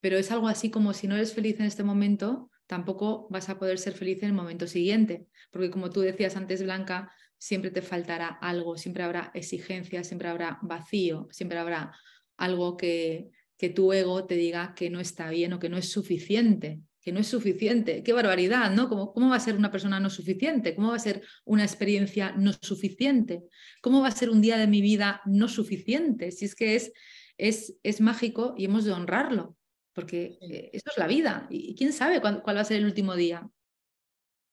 pero 0.00 0.18
es 0.18 0.30
algo 0.32 0.48
así 0.48 0.70
como 0.70 0.92
si 0.92 1.06
no 1.06 1.14
eres 1.14 1.32
feliz 1.32 1.60
en 1.60 1.66
este 1.66 1.84
momento, 1.84 2.50
tampoco 2.66 3.28
vas 3.30 3.48
a 3.48 3.58
poder 3.58 3.78
ser 3.78 3.94
feliz 3.94 4.22
en 4.22 4.30
el 4.30 4.34
momento 4.34 4.66
siguiente, 4.66 5.28
porque 5.52 5.70
como 5.70 5.90
tú 5.90 6.00
decías 6.00 6.36
antes, 6.36 6.64
Blanca, 6.64 7.12
siempre 7.38 7.70
te 7.70 7.80
faltará 7.80 8.26
algo, 8.26 8.76
siempre 8.76 9.04
habrá 9.04 9.30
exigencia, 9.34 10.02
siempre 10.02 10.28
habrá 10.28 10.58
vacío, 10.62 11.28
siempre 11.30 11.58
habrá 11.58 11.96
algo 12.36 12.76
que, 12.76 13.30
que 13.56 13.70
tu 13.70 13.92
ego 13.92 14.26
te 14.26 14.34
diga 14.34 14.74
que 14.74 14.90
no 14.90 14.98
está 14.98 15.30
bien 15.30 15.52
o 15.52 15.60
que 15.60 15.68
no 15.68 15.76
es 15.76 15.90
suficiente, 15.90 16.80
que 17.04 17.12
no 17.12 17.20
es 17.20 17.26
suficiente. 17.26 18.02
Qué 18.02 18.12
barbaridad, 18.12 18.70
¿no? 18.70 18.88
¿Cómo, 18.88 19.12
¿Cómo, 19.12 19.30
va 19.30 19.36
a 19.36 19.40
ser 19.40 19.56
una 19.56 19.70
persona 19.70 20.00
no 20.00 20.10
suficiente? 20.10 20.74
¿Cómo 20.74 20.88
va 20.88 20.96
a 20.96 21.00
ser 21.00 21.22
una 21.44 21.62
experiencia 21.62 22.32
no 22.36 22.52
suficiente? 22.52 23.42
¿Cómo 23.82 24.00
va 24.00 24.08
a 24.08 24.12
ser 24.12 24.30
un 24.30 24.40
día 24.40 24.56
de 24.56 24.66
mi 24.66 24.80
vida 24.80 25.20
no 25.26 25.48
suficiente? 25.48 26.30
Si 26.30 26.44
es 26.46 26.54
que 26.54 26.74
es, 26.76 26.92
es, 27.36 27.76
es 27.82 28.00
mágico 28.00 28.54
y 28.56 28.64
hemos 28.64 28.84
de 28.84 28.92
honrarlo 28.92 29.56
porque 29.94 30.38
eh, 30.40 30.70
eso 30.72 30.90
es 30.90 30.98
la 30.98 31.06
vida 31.06 31.46
y 31.48 31.74
quién 31.76 31.92
sabe 31.92 32.20
cuál, 32.20 32.42
va 32.46 32.60
a 32.60 32.64
ser 32.64 32.78
el 32.78 32.84
último 32.84 33.14
día. 33.14 33.48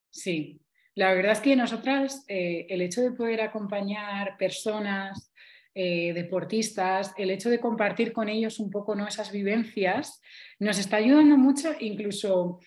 Sí, 0.09 0.61
la 0.95 1.13
verdad 1.13 1.33
es 1.33 1.39
que 1.39 1.55
nosotras 1.55 2.23
eh, 2.27 2.67
el 2.69 2.81
hecho 2.81 3.01
de 3.01 3.11
poder 3.11 3.41
acompañar 3.41 4.37
personas, 4.37 5.30
eh, 5.73 6.13
deportistas, 6.13 7.13
el 7.17 7.31
hecho 7.31 7.49
de 7.49 7.59
compartir 7.59 8.11
con 8.11 8.29
ellos 8.29 8.59
un 8.59 8.69
poco 8.69 8.95
¿no? 8.95 9.07
esas 9.07 9.31
vivencias, 9.31 10.21
nos 10.59 10.77
está 10.77 10.97
ayudando 10.97 11.37
mucho, 11.37 11.73
incluso 11.79 12.59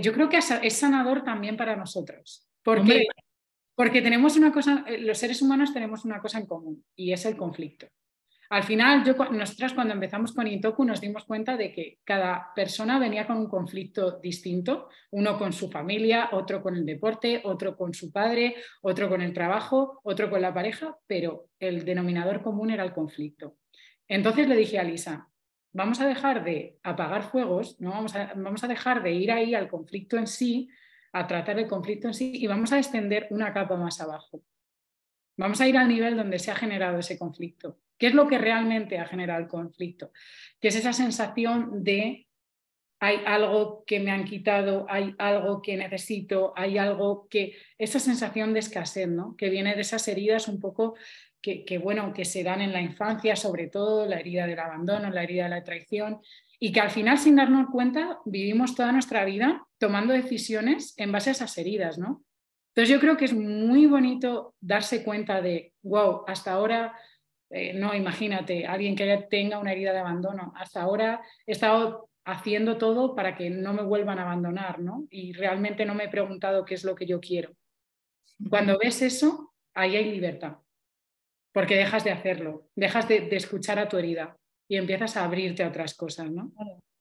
yo 0.00 0.12
creo 0.14 0.30
que 0.30 0.38
es 0.38 0.74
sanador 0.74 1.24
también 1.24 1.58
para 1.58 1.76
nosotros, 1.76 2.48
porque, 2.62 3.06
porque 3.74 4.00
tenemos 4.00 4.36
una 4.36 4.50
cosa, 4.50 4.84
los 4.98 5.18
seres 5.18 5.42
humanos 5.42 5.74
tenemos 5.74 6.06
una 6.06 6.20
cosa 6.20 6.38
en 6.38 6.46
común 6.46 6.82
y 6.96 7.12
es 7.12 7.26
el 7.26 7.36
conflicto. 7.36 7.86
Al 8.54 8.62
final, 8.62 9.02
nosotras 9.32 9.74
cuando 9.74 9.94
empezamos 9.94 10.32
con 10.32 10.46
Itoku 10.46 10.84
nos 10.84 11.00
dimos 11.00 11.24
cuenta 11.24 11.56
de 11.56 11.72
que 11.72 11.98
cada 12.04 12.52
persona 12.54 13.00
venía 13.00 13.26
con 13.26 13.38
un 13.38 13.48
conflicto 13.48 14.20
distinto, 14.20 14.90
uno 15.10 15.36
con 15.36 15.52
su 15.52 15.68
familia, 15.68 16.28
otro 16.30 16.62
con 16.62 16.76
el 16.76 16.86
deporte, 16.86 17.42
otro 17.42 17.76
con 17.76 17.94
su 17.94 18.12
padre, 18.12 18.54
otro 18.82 19.08
con 19.08 19.22
el 19.22 19.32
trabajo, 19.32 19.98
otro 20.04 20.30
con 20.30 20.40
la 20.40 20.54
pareja, 20.54 20.96
pero 21.08 21.48
el 21.58 21.84
denominador 21.84 22.42
común 22.42 22.70
era 22.70 22.84
el 22.84 22.92
conflicto. 22.92 23.56
Entonces 24.06 24.46
le 24.46 24.54
dije 24.54 24.78
a 24.78 24.84
Lisa, 24.84 25.28
vamos 25.72 26.00
a 26.00 26.06
dejar 26.06 26.44
de 26.44 26.78
apagar 26.84 27.24
fuegos, 27.24 27.80
¿no? 27.80 27.90
vamos, 27.90 28.14
a, 28.14 28.34
vamos 28.36 28.62
a 28.62 28.68
dejar 28.68 29.02
de 29.02 29.14
ir 29.14 29.32
ahí 29.32 29.56
al 29.56 29.68
conflicto 29.68 30.16
en 30.16 30.28
sí, 30.28 30.68
a 31.12 31.26
tratar 31.26 31.58
el 31.58 31.66
conflicto 31.66 32.06
en 32.06 32.14
sí 32.14 32.30
y 32.36 32.46
vamos 32.46 32.70
a 32.70 32.78
extender 32.78 33.26
una 33.30 33.52
capa 33.52 33.74
más 33.74 34.00
abajo. 34.00 34.44
Vamos 35.36 35.60
a 35.60 35.66
ir 35.66 35.76
al 35.76 35.88
nivel 35.88 36.16
donde 36.16 36.38
se 36.38 36.52
ha 36.52 36.54
generado 36.54 37.00
ese 37.00 37.18
conflicto. 37.18 37.80
¿Qué 37.98 38.08
es 38.08 38.14
lo 38.14 38.26
que 38.28 38.38
realmente 38.38 38.98
ha 38.98 39.06
generado 39.06 39.40
el 39.40 39.48
conflicto? 39.48 40.10
Que 40.60 40.68
es 40.68 40.76
esa 40.76 40.92
sensación 40.92 41.84
de 41.84 42.26
hay 43.00 43.18
algo 43.26 43.84
que 43.86 44.00
me 44.00 44.10
han 44.10 44.24
quitado, 44.24 44.86
hay 44.88 45.14
algo 45.18 45.60
que 45.60 45.76
necesito, 45.76 46.54
hay 46.56 46.78
algo 46.78 47.28
que... 47.28 47.54
Esa 47.76 47.98
sensación 47.98 48.54
de 48.54 48.60
escasez, 48.60 49.08
¿no? 49.08 49.36
Que 49.36 49.50
viene 49.50 49.74
de 49.74 49.82
esas 49.82 50.08
heridas 50.08 50.48
un 50.48 50.58
poco 50.58 50.94
que, 51.42 51.78
bueno, 51.78 52.14
que 52.14 52.24
se 52.24 52.42
dan 52.42 52.62
en 52.62 52.72
la 52.72 52.80
infancia, 52.80 53.36
sobre 53.36 53.66
todo 53.66 54.06
la 54.06 54.18
herida 54.18 54.46
del 54.46 54.58
abandono, 54.58 55.10
la 55.10 55.22
herida 55.22 55.44
de 55.44 55.50
la 55.50 55.62
traición, 55.62 56.20
y 56.58 56.72
que 56.72 56.80
al 56.80 56.90
final, 56.90 57.18
sin 57.18 57.36
darnos 57.36 57.68
cuenta, 57.70 58.20
vivimos 58.24 58.74
toda 58.74 58.92
nuestra 58.92 59.26
vida 59.26 59.66
tomando 59.76 60.14
decisiones 60.14 60.94
en 60.96 61.12
base 61.12 61.28
a 61.28 61.32
esas 61.32 61.58
heridas, 61.58 61.98
¿no? 61.98 62.24
Entonces 62.68 62.88
yo 62.88 62.98
creo 62.98 63.18
que 63.18 63.26
es 63.26 63.34
muy 63.34 63.84
bonito 63.84 64.54
darse 64.60 65.04
cuenta 65.04 65.42
de, 65.42 65.74
wow, 65.82 66.24
hasta 66.26 66.52
ahora 66.52 66.98
eh, 67.50 67.74
no, 67.74 67.94
imagínate, 67.94 68.66
alguien 68.66 68.96
que 68.96 69.26
tenga 69.30 69.58
una 69.58 69.72
herida 69.72 69.92
de 69.92 70.00
abandono. 70.00 70.52
Hasta 70.56 70.82
ahora 70.82 71.22
he 71.46 71.52
estado 71.52 72.10
haciendo 72.24 72.78
todo 72.78 73.14
para 73.14 73.36
que 73.36 73.50
no 73.50 73.72
me 73.72 73.82
vuelvan 73.82 74.18
a 74.18 74.22
abandonar, 74.22 74.80
¿no? 74.80 75.06
Y 75.10 75.32
realmente 75.32 75.84
no 75.84 75.94
me 75.94 76.04
he 76.04 76.08
preguntado 76.08 76.64
qué 76.64 76.74
es 76.74 76.84
lo 76.84 76.94
que 76.94 77.06
yo 77.06 77.20
quiero. 77.20 77.54
Cuando 78.48 78.78
ves 78.78 79.02
eso, 79.02 79.54
ahí 79.74 79.96
hay 79.96 80.10
libertad, 80.10 80.56
porque 81.52 81.76
dejas 81.76 82.04
de 82.04 82.10
hacerlo, 82.10 82.68
dejas 82.74 83.08
de, 83.08 83.28
escuchar 83.36 83.78
a 83.78 83.88
tu 83.88 83.98
herida 83.98 84.36
y 84.66 84.76
empiezas 84.76 85.16
a 85.16 85.24
abrirte 85.24 85.62
a 85.62 85.68
otras 85.68 85.94
cosas, 85.94 86.30
¿no? 86.30 86.52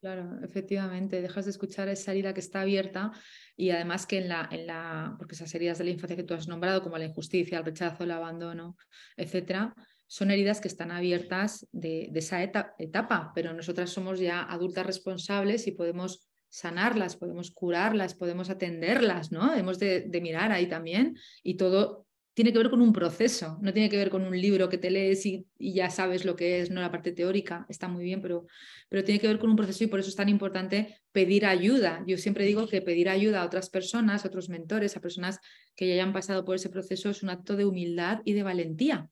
Claro, 0.01 0.38
efectivamente, 0.43 1.21
dejas 1.21 1.45
de 1.45 1.51
escuchar 1.51 1.88
esa 1.88 2.12
herida 2.12 2.34
que 2.34 2.41
está 2.41 2.62
abierta 2.62 3.13
y 3.56 3.69
además 3.69 4.06
que 4.06 4.17
en 4.17 4.27
la, 4.27 4.49
en 4.51 4.67
la, 4.67 5.15
porque 5.17 5.34
esas 5.34 5.56
heridas 5.56 5.77
de 5.77 5.86
la 5.86 5.91
infancia 5.91 6.17
que 6.17 6.23
tú 6.23 6.34
has 6.34 6.49
nombrado, 6.49 6.84
como 6.84 6.97
la 6.97 7.06
injusticia, 7.06 7.58
el 7.58 7.65
rechazo, 7.65 8.03
el 8.03 8.12
abandono, 8.12 8.75
etcétera, 9.15 9.73
son 10.13 10.30
heridas 10.30 10.62
que 10.62 10.67
están 10.67 10.91
abiertas 10.91 11.67
de, 11.71 12.12
esa 12.13 12.43
etapa, 12.43 13.32
pero 13.34 13.52
nosotras 13.52 13.89
somos 13.89 14.19
ya 14.19 14.43
adultas 14.43 14.86
responsables 14.86 15.65
y 15.65 15.71
podemos 15.71 16.30
sanarlas, 16.49 17.15
podemos 17.15 17.49
curarlas, 17.49 18.13
podemos 18.13 18.52
atenderlas, 18.52 19.32
¿no? 19.32 19.56
Hemos 19.56 19.80
de, 19.80 20.08
mirar 20.21 20.52
ahí 20.52 20.67
también 20.67 21.17
y 21.41 21.56
todo 21.56 22.06
tiene 22.36 22.54
que 22.54 22.60
ver 22.60 22.69
con 22.69 22.84
un 22.84 22.93
proceso, 22.93 23.58
no 23.63 23.73
tiene 23.73 23.89
que 23.89 23.97
ver 23.97 24.12
con 24.12 24.23
un 24.23 24.39
libro 24.39 24.69
que 24.69 24.78
te 24.78 24.91
lees 24.91 25.26
y, 25.26 25.47
ya 25.58 25.89
sabes 25.89 26.26
lo 26.26 26.36
que 26.36 26.60
es, 26.60 26.69
no 26.69 26.80
la 26.80 26.91
parte 26.91 27.12
teórica, 27.12 27.65
está 27.67 27.88
muy 27.88 28.04
bien, 28.04 28.21
pero, 28.21 28.45
pero 28.89 29.04
tiene 29.04 29.19
que 29.19 29.28
ver 29.28 29.39
con 29.39 29.49
un 29.49 29.56
proceso 29.56 29.84
y 29.84 29.88
por 29.88 29.99
eso 29.99 30.10
es 30.10 30.15
tan 30.15 30.30
importante 30.30 30.99
pedir 31.12 31.47
ayuda. 31.47 32.04
Yo 32.06 32.19
siempre 32.19 32.45
digo 32.45 32.67
que 32.67 32.84
pedir 32.84 33.10
ayuda 33.10 33.41
a 33.41 33.45
otras 33.45 33.71
personas, 33.71 34.26
a 34.26 34.28
otros 34.28 34.47
mentores, 34.47 34.95
a 34.95 35.02
personas 35.02 35.39
que 35.76 35.88
ya 35.88 35.95
hayan 35.95 36.13
pasado 36.13 36.45
por 36.45 36.56
ese 36.56 36.69
proceso 36.69 37.10
es 37.10 37.23
un 37.23 37.32
acto 37.32 37.56
de 37.56 37.65
humildad 37.65 38.21
y 38.26 38.34
de 38.34 38.43
valentía, 38.43 39.10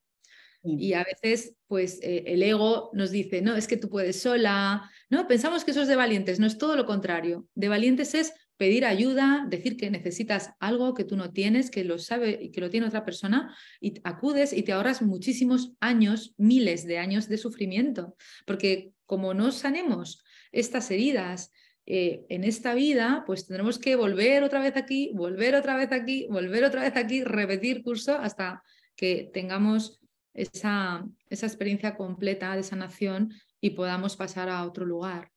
y 0.64 0.92
a 0.92 1.04
veces, 1.04 1.54
pues, 1.66 1.98
eh, 2.02 2.22
el 2.26 2.42
ego 2.42 2.90
nos 2.92 3.10
dice, 3.10 3.42
no, 3.42 3.56
es 3.56 3.66
que 3.66 3.76
tú 3.76 3.88
puedes 3.88 4.20
sola, 4.20 4.88
¿no? 5.10 5.26
Pensamos 5.26 5.64
que 5.64 5.72
eso 5.72 5.82
es 5.82 5.88
de 5.88 5.96
valientes, 5.96 6.38
no 6.38 6.46
es 6.46 6.56
todo 6.56 6.76
lo 6.76 6.86
contrario. 6.86 7.48
De 7.54 7.68
valientes 7.68 8.14
es 8.14 8.32
pedir 8.56 8.84
ayuda, 8.84 9.44
decir 9.48 9.76
que 9.76 9.90
necesitas 9.90 10.52
algo 10.60 10.94
que 10.94 11.02
tú 11.02 11.16
no 11.16 11.32
tienes, 11.32 11.68
que 11.68 11.82
lo 11.82 11.98
sabe 11.98 12.38
y 12.40 12.52
que 12.52 12.60
lo 12.60 12.70
tiene 12.70 12.86
otra 12.86 13.04
persona, 13.04 13.56
y 13.80 13.94
acudes 14.04 14.52
y 14.52 14.62
te 14.62 14.72
ahorras 14.72 15.02
muchísimos 15.02 15.72
años, 15.80 16.34
miles 16.36 16.86
de 16.86 16.98
años 16.98 17.28
de 17.28 17.38
sufrimiento. 17.38 18.14
Porque 18.46 18.92
como 19.04 19.34
no 19.34 19.50
sanemos 19.50 20.22
estas 20.52 20.92
heridas 20.92 21.50
eh, 21.86 22.24
en 22.28 22.44
esta 22.44 22.74
vida, 22.74 23.24
pues 23.26 23.48
tendremos 23.48 23.80
que 23.80 23.96
volver 23.96 24.44
otra 24.44 24.60
vez 24.60 24.76
aquí, 24.76 25.10
volver 25.12 25.56
otra 25.56 25.76
vez 25.76 25.90
aquí, 25.90 26.28
volver 26.30 26.62
otra 26.62 26.82
vez 26.82 26.94
aquí, 26.94 27.24
repetir 27.24 27.82
curso 27.82 28.16
hasta 28.16 28.62
que 28.94 29.28
tengamos 29.32 30.01
esa, 30.34 31.04
esa 31.28 31.46
experiencia 31.46 31.94
completa 31.94 32.54
de 32.56 32.62
sanación 32.62 33.32
y 33.60 33.70
podamos 33.70 34.16
pasar 34.16 34.48
a 34.48 34.64
otro 34.64 34.84
lugar. 34.84 35.30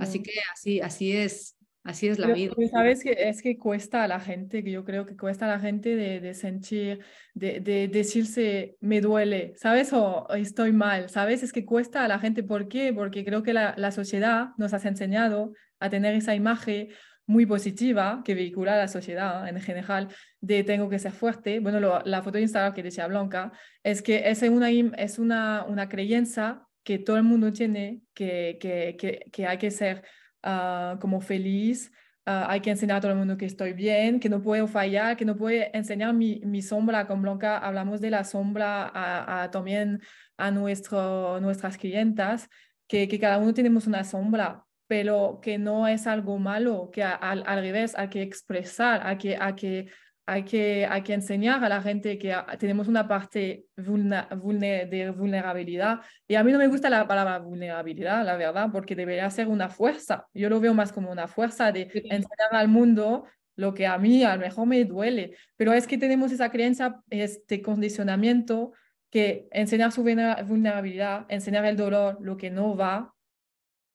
Así 0.00 0.22
que 0.22 0.32
así, 0.52 0.80
así 0.80 1.16
es. 1.16 1.54
Así 1.84 2.06
es 2.08 2.18
la 2.18 2.26
vida. 2.34 2.52
Sabes 2.70 3.02
que 3.02 3.12
es 3.12 3.40
que 3.40 3.56
cuesta 3.56 4.04
a 4.04 4.08
la 4.08 4.20
gente, 4.20 4.62
que 4.62 4.70
yo 4.70 4.84
creo 4.84 5.06
que 5.06 5.16
cuesta 5.16 5.46
a 5.46 5.48
la 5.48 5.58
gente 5.58 5.96
de, 5.96 6.20
de 6.20 6.34
sentir, 6.34 7.02
de, 7.32 7.60
de, 7.60 7.88
decirse 7.88 8.76
me 8.80 9.00
duele, 9.00 9.54
¿sabes? 9.56 9.94
O, 9.94 10.26
estoy 10.34 10.72
mal, 10.72 11.08
¿sabes? 11.08 11.42
Es 11.42 11.50
que 11.50 11.64
cuesta 11.64 12.04
a 12.04 12.08
la 12.08 12.18
gente. 12.18 12.42
¿Por 12.42 12.68
qué? 12.68 12.92
Porque 12.92 13.24
creo 13.24 13.42
que 13.42 13.54
la, 13.54 13.74
la 13.78 13.90
sociedad 13.90 14.48
nos 14.58 14.74
ha 14.74 14.86
enseñado 14.86 15.54
a 15.80 15.88
tener 15.88 16.14
esa 16.14 16.34
imagen 16.34 16.88
muy 17.26 17.46
positiva 17.46 18.22
que 18.22 18.34
vehicula 18.34 18.76
la 18.76 18.88
sociedad 18.88 19.48
en 19.48 19.60
general 19.60 20.08
de 20.40 20.64
tengo 20.64 20.88
que 20.88 20.98
ser 20.98 21.12
fuerte. 21.12 21.60
Bueno, 21.60 21.80
la 22.04 22.22
foto 22.22 22.38
de 22.38 22.42
Instagram 22.42 22.74
que 22.74 22.82
decía 22.82 23.06
Blanca 23.06 23.52
es 23.82 24.02
que 24.02 24.28
es 24.30 24.42
una, 24.42 24.70
es 24.70 25.18
una, 25.18 25.64
una 25.64 25.88
creencia 25.88 26.62
que 26.84 26.98
todo 26.98 27.16
el 27.16 27.22
mundo 27.22 27.52
tiene, 27.52 28.02
que, 28.14 28.56
que, 28.60 28.96
que, 28.98 29.24
que 29.30 29.46
hay 29.46 29.58
que 29.58 29.70
ser 29.70 30.04
ah, 30.42 30.96
como 31.00 31.20
feliz, 31.20 31.92
ah, 32.24 32.46
hay 32.48 32.60
que 32.60 32.70
enseñar 32.70 32.98
a 32.98 33.00
todo 33.00 33.12
el 33.12 33.18
mundo 33.18 33.36
que 33.36 33.46
estoy 33.46 33.72
bien, 33.72 34.20
que 34.20 34.28
no 34.28 34.42
puedo 34.42 34.66
fallar, 34.66 35.16
que 35.16 35.24
no 35.24 35.36
puedo 35.36 35.64
enseñar 35.72 36.14
mi, 36.14 36.40
mi 36.44 36.62
sombra. 36.62 37.06
Con 37.06 37.20
Blanca 37.20 37.58
hablamos 37.58 38.00
de 38.00 38.10
la 38.10 38.24
sombra 38.24 38.90
a, 38.94 39.50
también 39.50 40.00
a 40.36 40.50
nuestro, 40.50 41.40
nuestras 41.40 41.76
clientas, 41.76 42.48
que, 42.86 43.08
que 43.08 43.18
cada 43.18 43.38
uno 43.38 43.52
tenemos 43.52 43.86
una 43.86 44.04
sombra, 44.04 44.64
pero 44.86 45.40
que 45.42 45.58
no 45.58 45.86
es 45.86 46.06
algo 46.06 46.38
malo, 46.38 46.90
que 46.90 47.02
al, 47.02 47.42
al 47.44 47.60
revés 47.60 47.94
hay 47.98 48.08
que 48.08 48.22
expresar, 48.22 49.06
hay 49.06 49.18
que, 49.18 49.36
hay 49.36 49.54
que, 49.54 49.88
hay 50.30 50.44
que, 50.44 50.84
hay 50.84 51.00
que 51.00 51.14
enseñar 51.14 51.64
a 51.64 51.70
la 51.70 51.80
gente 51.80 52.18
que 52.18 52.36
tenemos 52.58 52.86
una 52.86 53.08
parte 53.08 53.64
de 53.74 55.10
vulnerabilidad. 55.16 56.00
Y 56.26 56.34
a 56.34 56.44
mí 56.44 56.52
no 56.52 56.58
me 56.58 56.68
gusta 56.68 56.90
la 56.90 57.08
palabra 57.08 57.38
vulnerabilidad, 57.38 58.26
la 58.26 58.36
verdad, 58.36 58.68
porque 58.70 58.94
debería 58.94 59.30
ser 59.30 59.48
una 59.48 59.70
fuerza. 59.70 60.26
Yo 60.34 60.50
lo 60.50 60.60
veo 60.60 60.74
más 60.74 60.92
como 60.92 61.10
una 61.10 61.28
fuerza 61.28 61.72
de 61.72 61.90
enseñar 61.94 62.50
al 62.52 62.68
mundo 62.68 63.24
lo 63.56 63.72
que 63.72 63.86
a 63.86 63.96
mí 63.96 64.22
a 64.22 64.34
lo 64.34 64.42
mejor 64.42 64.66
me 64.66 64.84
duele. 64.84 65.34
Pero 65.56 65.72
es 65.72 65.86
que 65.86 65.96
tenemos 65.96 66.30
esa 66.30 66.50
creencia, 66.50 67.00
este 67.08 67.62
condicionamiento, 67.62 68.72
que 69.08 69.48
enseñar 69.50 69.92
su 69.92 70.02
vulnerabilidad, 70.02 71.24
enseñar 71.30 71.64
el 71.64 71.78
dolor, 71.78 72.18
lo 72.20 72.36
que 72.36 72.50
no 72.50 72.76
va, 72.76 73.14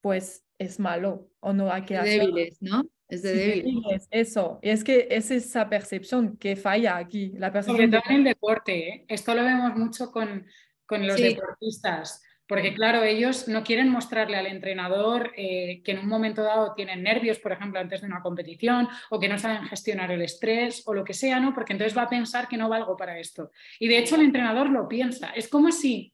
pues 0.02 0.44
es 0.58 0.80
malo 0.80 1.30
o 1.40 1.54
no 1.54 1.72
hay 1.72 1.84
que 1.84 1.96
hacer. 1.96 2.22
Débiles, 2.22 2.58
¿no? 2.60 2.86
Es 3.08 3.22
de 3.22 3.34
débiles. 3.34 4.08
Eso, 4.10 4.60
y 4.62 4.70
es 4.70 4.84
que 4.84 5.08
es 5.12 5.30
esa 5.32 5.70
percepción 5.70 6.38
que 6.38 6.56
falla 6.56 6.98
aquí. 6.98 7.34
La 7.38 7.52
percepción 7.52 7.92
Sobre 7.92 8.00
todo 8.00 8.10
en 8.10 8.16
el 8.16 8.24
deporte, 8.24 8.88
¿eh? 8.88 9.06
esto 9.08 9.36
lo 9.36 9.44
vemos 9.44 9.76
mucho 9.76 10.12
con, 10.12 10.46
con 10.86 11.06
los 11.06 11.20
deportistas. 11.20 12.24
Porque 12.48 12.74
claro, 12.74 13.04
ellos 13.04 13.48
no 13.48 13.64
quieren 13.64 13.90
mostrarle 13.90 14.36
al 14.38 14.48
entrenador 14.48 15.32
eh, 15.38 15.82
que 15.84 15.94
en 15.94 16.00
un 16.00 16.08
momento 16.08 16.44
dado 16.44 16.74
tienen 16.76 17.02
nervios, 17.02 17.40
por 17.40 17.54
ejemplo, 17.54 17.80
antes 17.80 18.02
de 18.02 18.08
una 18.08 18.22
competición, 18.22 18.90
o 19.10 19.20
que 19.20 19.30
no 19.30 19.40
saben 19.40 19.64
gestionar 19.64 20.12
el 20.12 20.22
estrés 20.22 20.84
o 20.86 20.94
lo 20.94 21.06
que 21.06 21.14
sea, 21.14 21.40
¿no? 21.40 21.54
Porque 21.54 21.74
entonces 21.74 21.98
va 21.98 22.04
a 22.04 22.10
pensar 22.10 22.48
que 22.50 22.58
no 22.58 22.68
valgo 22.68 22.98
para 22.98 23.18
esto. 23.18 23.52
Y 23.80 23.88
de 23.88 23.98
hecho 23.98 24.16
el 24.16 24.24
entrenador 24.24 24.70
lo 24.70 24.88
piensa. 24.90 25.30
Es 25.30 25.48
como 25.48 25.72
si 25.72 26.14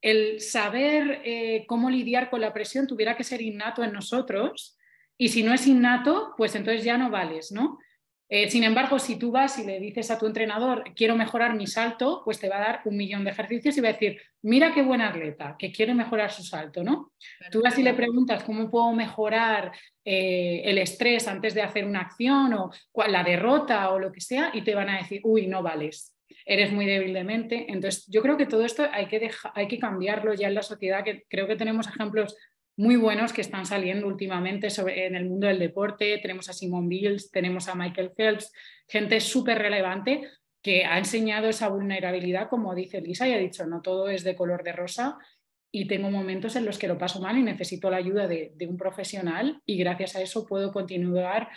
el 0.00 0.40
saber 0.40 1.20
eh, 1.24 1.64
cómo 1.68 1.90
lidiar 1.90 2.30
con 2.30 2.40
la 2.40 2.52
presión 2.52 2.86
tuviera 2.86 3.16
que 3.16 3.24
ser 3.24 3.42
innato 3.42 3.84
en 3.84 3.92
nosotros 3.92 4.78
y 5.18 5.28
si 5.28 5.42
no 5.42 5.52
es 5.52 5.66
innato, 5.66 6.34
pues 6.36 6.54
entonces 6.54 6.84
ya 6.84 6.98
no 6.98 7.10
vales, 7.10 7.52
¿no? 7.52 7.78
Eh, 8.28 8.50
sin 8.50 8.64
embargo, 8.64 8.98
si 8.98 9.16
tú 9.16 9.30
vas 9.30 9.56
y 9.58 9.64
le 9.64 9.78
dices 9.78 10.10
a 10.10 10.18
tu 10.18 10.26
entrenador, 10.26 10.82
quiero 10.96 11.14
mejorar 11.14 11.54
mi 11.54 11.68
salto, 11.68 12.22
pues 12.24 12.40
te 12.40 12.48
va 12.48 12.56
a 12.56 12.60
dar 12.60 12.80
un 12.84 12.96
millón 12.96 13.22
de 13.22 13.30
ejercicios 13.30 13.76
y 13.76 13.80
va 13.80 13.90
a 13.90 13.92
decir, 13.92 14.20
mira 14.42 14.74
qué 14.74 14.82
buena 14.82 15.10
atleta, 15.10 15.54
que 15.56 15.70
quiere 15.70 15.94
mejorar 15.94 16.32
su 16.32 16.42
salto, 16.42 16.82
¿no? 16.82 17.12
Tú 17.52 17.62
vas 17.62 17.78
y 17.78 17.84
le 17.84 17.94
preguntas 17.94 18.42
cómo 18.42 18.68
puedo 18.68 18.92
mejorar 18.92 19.70
eh, 20.04 20.62
el 20.64 20.78
estrés 20.78 21.28
antes 21.28 21.54
de 21.54 21.62
hacer 21.62 21.84
una 21.84 22.00
acción 22.00 22.52
o 22.52 22.70
la 23.06 23.22
derrota 23.22 23.90
o 23.90 23.98
lo 24.00 24.10
que 24.10 24.20
sea 24.20 24.50
y 24.52 24.62
te 24.62 24.74
van 24.74 24.88
a 24.88 24.98
decir, 24.98 25.20
uy, 25.22 25.46
no 25.46 25.62
vales 25.62 26.12
eres 26.48 26.72
muy 26.72 26.86
débil 26.86 27.12
de 27.12 27.24
mente. 27.24 27.66
Entonces, 27.68 28.06
yo 28.06 28.22
creo 28.22 28.36
que 28.36 28.46
todo 28.46 28.64
esto 28.64 28.86
hay 28.92 29.06
que, 29.06 29.30
hay 29.54 29.68
que 29.68 29.78
cambiarlo 29.78 30.32
ya 30.32 30.46
en 30.46 30.54
la 30.54 30.62
sociedad, 30.62 31.04
que 31.04 31.24
creo 31.28 31.48
que 31.48 31.56
tenemos 31.56 31.88
ejemplos 31.88 32.36
muy 32.76 32.96
buenos 32.96 33.32
que 33.32 33.40
están 33.40 33.64
saliendo 33.64 34.06
últimamente 34.06 34.70
sobre, 34.70 35.06
en 35.06 35.16
el 35.16 35.24
mundo 35.24 35.46
del 35.46 35.58
deporte. 35.58 36.18
Tenemos 36.18 36.48
a 36.48 36.52
Simon 36.52 36.88
Bills, 36.88 37.30
tenemos 37.30 37.68
a 37.68 37.74
Michael 37.74 38.12
Phelps, 38.14 38.52
gente 38.86 39.20
súper 39.20 39.58
relevante 39.58 40.28
que 40.62 40.84
ha 40.84 40.98
enseñado 40.98 41.48
esa 41.48 41.68
vulnerabilidad, 41.68 42.48
como 42.48 42.74
dice 42.74 43.00
Lisa, 43.00 43.28
y 43.28 43.32
ha 43.32 43.38
dicho, 43.38 43.66
no 43.66 43.82
todo 43.82 44.08
es 44.08 44.24
de 44.24 44.34
color 44.34 44.64
de 44.64 44.72
rosa 44.72 45.16
y 45.70 45.86
tengo 45.86 46.10
momentos 46.10 46.56
en 46.56 46.64
los 46.64 46.78
que 46.78 46.88
lo 46.88 46.98
paso 46.98 47.20
mal 47.20 47.38
y 47.38 47.42
necesito 47.42 47.90
la 47.90 47.98
ayuda 47.98 48.26
de, 48.26 48.54
un 48.68 48.76
profesional 48.76 49.60
y 49.64 49.76
gracias 49.76 50.16
a 50.16 50.22
eso 50.22 50.46
puedo 50.46 50.72
continuar 50.72 51.48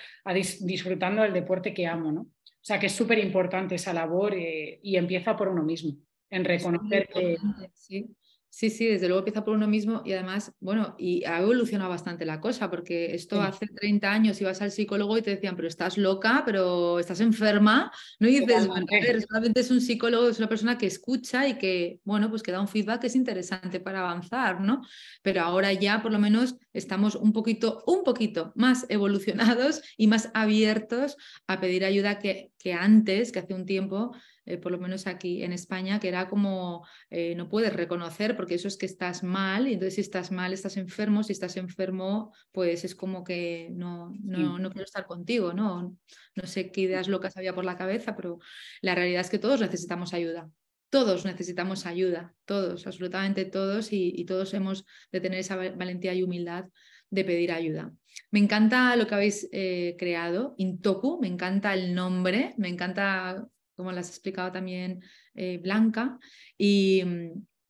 disfrutando 0.62 1.22
del 1.22 1.34
deporte 1.34 1.74
que 1.74 1.88
amo. 1.88 2.12
¿no? 2.12 2.22
O 2.22 2.64
sea 2.64 2.80
que 2.80 2.88
es 2.88 2.92
súper 2.92 3.20
importante 3.20 3.76
esa 3.76 3.94
labor 3.94 4.36
eh, 4.36 4.80
y 4.84 4.96
empieza 4.98 5.36
por 5.36 5.48
uno 5.48 5.64
mismo, 5.64 5.98
en 6.30 6.46
reconocer 6.46 7.08
que... 7.08 7.38
Sí. 7.74 8.08
Sí, 8.52 8.72
sí, 8.72 8.88
desde 8.88 9.08
luego 9.08 9.20
empieza 9.20 9.44
por 9.44 9.56
uno 9.56 9.68
mismo 9.68 10.02
y 10.04 10.14
además, 10.14 10.52
bueno, 10.60 10.96
y 10.98 11.24
ha 11.24 11.40
evolucionado 11.40 11.92
bastante 11.92 12.26
la 12.26 12.42
cosa, 12.42 12.70
porque 12.70 13.14
esto 13.14 13.40
hace 13.42 13.68
30 13.68 14.12
años 14.12 14.42
ibas 14.42 14.62
al 14.64 14.72
psicólogo 14.72 15.18
y 15.18 15.22
te 15.22 15.30
decían, 15.30 15.56
pero 15.56 15.68
estás 15.68 16.00
loca, 16.00 16.42
pero 16.46 16.98
estás 16.98 17.22
enferma, 17.22 17.92
¿no? 18.20 18.28
Y 18.28 18.40
dices, 18.40 18.66
bueno, 18.66 18.88
solamente 19.28 19.60
es 19.60 19.70
un 19.70 19.82
psicólogo, 19.82 20.30
es 20.30 20.40
una 20.40 20.50
persona 20.50 20.80
que 20.80 20.88
escucha 20.88 21.48
y 21.48 21.60
que, 21.60 22.00
bueno, 22.04 22.30
pues 22.32 22.42
que 22.42 22.52
da 22.52 22.60
un 22.60 22.68
feedback 22.68 23.02
que 23.02 23.08
es 23.08 23.16
interesante 23.16 23.80
para 23.80 24.00
avanzar, 24.00 24.62
¿no? 24.62 24.82
Pero 25.22 25.42
ahora 25.42 25.72
ya 25.74 26.02
por 26.02 26.12
lo 26.12 26.18
menos 26.18 26.56
estamos 26.74 27.14
un 27.16 27.34
poquito, 27.34 27.84
un 27.86 28.04
poquito 28.04 28.52
más 28.56 28.88
evolucionados 28.90 29.82
y 29.96 30.08
más 30.08 30.32
abiertos 30.34 31.18
a 31.46 31.60
pedir 31.60 31.86
ayuda 31.86 32.18
que, 32.18 32.52
que 32.60 32.74
antes, 32.74 33.32
que 33.32 33.40
hace 33.40 33.54
un 33.54 33.66
tiempo, 33.66 34.14
eh, 34.46 34.58
por 34.58 34.72
lo 34.72 34.78
menos 34.78 35.08
aquí 35.08 35.44
en 35.44 35.54
España, 35.54 36.00
que 36.00 36.10
era 36.10 36.28
como 36.28 36.86
eh, 37.10 37.34
no 37.36 37.48
puedes 37.48 37.74
reconocer 37.74 38.36
porque 38.36 38.56
eso 38.56 38.68
es 38.68 38.78
que 38.78 38.86
estás 38.86 39.24
mal 39.24 39.68
y 39.68 39.74
entonces 39.74 39.96
si 39.96 40.02
estás 40.02 40.32
mal 40.32 40.52
estás 40.52 40.76
enfermo, 40.76 41.24
si 41.24 41.32
estás 41.32 41.56
enfermo 41.56 42.34
pues 42.52 42.84
es 42.84 42.96
como 42.96 43.24
que 43.24 43.70
no, 43.72 44.14
no, 44.22 44.60
no 44.60 44.70
quiero 44.70 44.84
estar 44.86 45.06
contigo, 45.06 45.54
¿no? 45.54 45.98
No 46.36 46.48
sé 46.48 46.70
qué 46.70 46.82
ideas 46.82 47.08
locas 47.08 47.38
había 47.38 47.56
por 47.56 47.66
la 47.66 47.78
cabeza, 47.78 48.16
pero 48.16 48.40
la 48.82 48.94
realidad 48.94 49.22
es 49.22 49.30
que 49.30 49.40
todos 49.40 49.62
necesitamos 49.62 50.14
ayuda. 50.14 50.50
Todos 50.92 51.24
necesitamos 51.24 51.86
ayuda, 51.86 52.34
todos, 52.46 52.88
absolutamente 52.88 53.46
todos, 53.46 53.90
y, 53.94 54.26
todos 54.26 54.56
hemos 54.56 54.86
de 55.12 55.22
tener 55.22 55.38
esa 55.38 55.56
valentía 55.56 56.16
y 56.16 56.24
humildad 56.24 56.66
de 57.10 57.24
pedir 57.24 57.52
ayuda. 57.52 57.94
Me 58.32 58.40
encanta 58.40 58.96
lo 58.96 59.08
que 59.08 59.16
habéis 59.16 59.50
eh, 59.52 59.96
creado, 59.98 60.56
Intoku, 60.58 61.20
me 61.22 61.28
encanta 61.28 61.74
el 61.74 61.96
nombre, 61.96 62.54
me 62.58 62.70
encanta 62.70 63.48
como 63.76 63.92
las 63.92 64.08
ha 64.08 64.10
explicado 64.10 64.52
también 64.52 65.02
eh, 65.36 65.58
Blanca. 65.58 66.20
Y, 66.58 67.02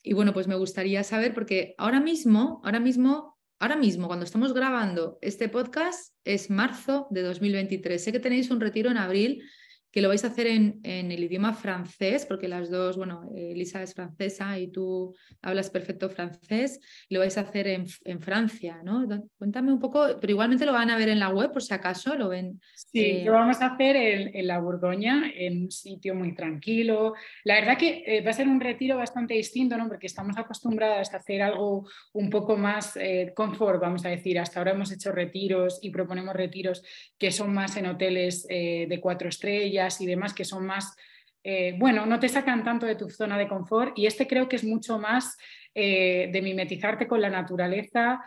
y, 0.01 0.13
bueno, 0.13 0.33
pues 0.33 0.47
me 0.47 0.55
gustaría 0.55 1.03
saber, 1.03 1.33
porque 1.33 1.75
ahora 1.77 1.99
mismo, 1.99 2.61
ahora 2.63 2.79
mismo, 2.79 3.37
ahora 3.59 3.75
mismo, 3.75 4.07
cuando 4.07 4.25
estamos 4.25 4.53
grabando 4.53 5.19
este 5.21 5.49
podcast, 5.49 6.15
es 6.23 6.49
marzo 6.49 7.07
de 7.11 7.21
2023. 7.21 8.03
Sé 8.03 8.11
que 8.11 8.19
tenéis 8.19 8.49
un 8.49 8.59
retiro 8.59 8.89
en 8.89 8.97
abril 8.97 9.43
que 9.91 10.01
lo 10.01 10.09
vais 10.09 10.23
a 10.23 10.27
hacer 10.27 10.47
en, 10.47 10.79
en, 10.83 11.11
el 11.11 11.23
idioma 11.23 11.53
francés, 11.53 12.25
porque 12.25 12.47
las 12.47 12.69
dos, 12.69 12.95
bueno, 12.95 13.29
Elisa 13.35 13.81
es 13.81 13.95
francesa 13.95 14.59
y 14.59 14.67
tú 14.67 15.15
hablas 15.41 15.69
perfecto 15.69 16.09
francés, 16.09 16.79
lo 17.09 17.19
vais 17.19 17.37
a 17.37 17.41
hacer 17.41 17.67
en, 17.67 17.85
en, 18.03 18.21
Francia, 18.21 18.81
¿no? 18.83 19.07
Cuéntame 19.37 19.71
un 19.71 19.79
poco, 19.79 20.05
pero 20.19 20.31
igualmente 20.31 20.65
lo 20.65 20.73
van 20.73 20.91
a 20.91 20.97
ver 20.97 21.09
en 21.09 21.19
la 21.19 21.29
web 21.29 21.51
por 21.51 21.63
si 21.63 21.73
acaso, 21.73 22.15
lo 22.15 22.29
ven. 22.29 22.61
Sí, 22.75 23.03
eh, 23.03 23.23
lo 23.25 23.31
vamos 23.31 23.61
a 23.61 23.67
hacer 23.67 23.95
en, 23.95 24.35
en, 24.35 24.47
la 24.47 24.59
Borgoña, 24.59 25.31
en 25.33 25.63
un 25.63 25.71
sitio 25.71 26.13
muy 26.13 26.35
tranquilo. 26.35 27.13
La 27.43 27.55
verdad 27.55 27.77
que 27.77 28.03
eh, 28.05 28.21
va 28.21 28.29
a 28.29 28.33
ser 28.33 28.47
un 28.47 28.59
retiro 28.59 28.97
bastante 28.97 29.33
distinto, 29.33 29.77
¿no? 29.77 29.87
Porque 29.87 30.07
estamos 30.07 30.37
acostumbrados 30.37 31.13
a 31.13 31.17
hacer 31.17 31.41
algo 31.41 31.87
un 32.13 32.29
poco 32.29 32.57
más 32.57 32.95
eh, 32.97 33.31
confort, 33.35 33.81
vamos 33.81 34.05
a 34.05 34.09
decir. 34.09 34.37
Hasta 34.37 34.59
ahora 34.59 34.71
hemos 34.71 34.91
hecho 34.91 35.11
retiros 35.11 35.79
y 35.81 35.89
proponemos 35.89 36.35
retiros 36.35 36.83
que 37.17 37.31
son 37.31 37.53
más 37.53 37.75
en 37.77 37.87
hoteles 37.87 38.45
de 38.47 38.99
cuatro 39.01 39.29
estrellas 39.29 39.78
y 40.01 40.05
demás 40.05 40.33
que 40.33 40.45
son 40.45 40.65
más, 40.65 40.95
eh, 41.43 41.75
bueno, 41.77 42.05
no 42.05 42.19
te 42.19 42.29
sacan 42.29 42.63
tanto 42.63 42.85
de 42.85 42.95
tu 42.95 43.09
zona 43.09 43.37
de 43.37 43.47
confort 43.47 43.97
y 43.97 44.05
este 44.05 44.27
creo 44.27 44.49
que 44.49 44.57
es 44.57 44.63
mucho 44.63 44.99
más 44.99 45.37
eh, 45.73 46.29
de 46.31 46.41
mimetizarte 46.41 47.07
con 47.07 47.21
la 47.21 47.29
naturaleza 47.29 48.21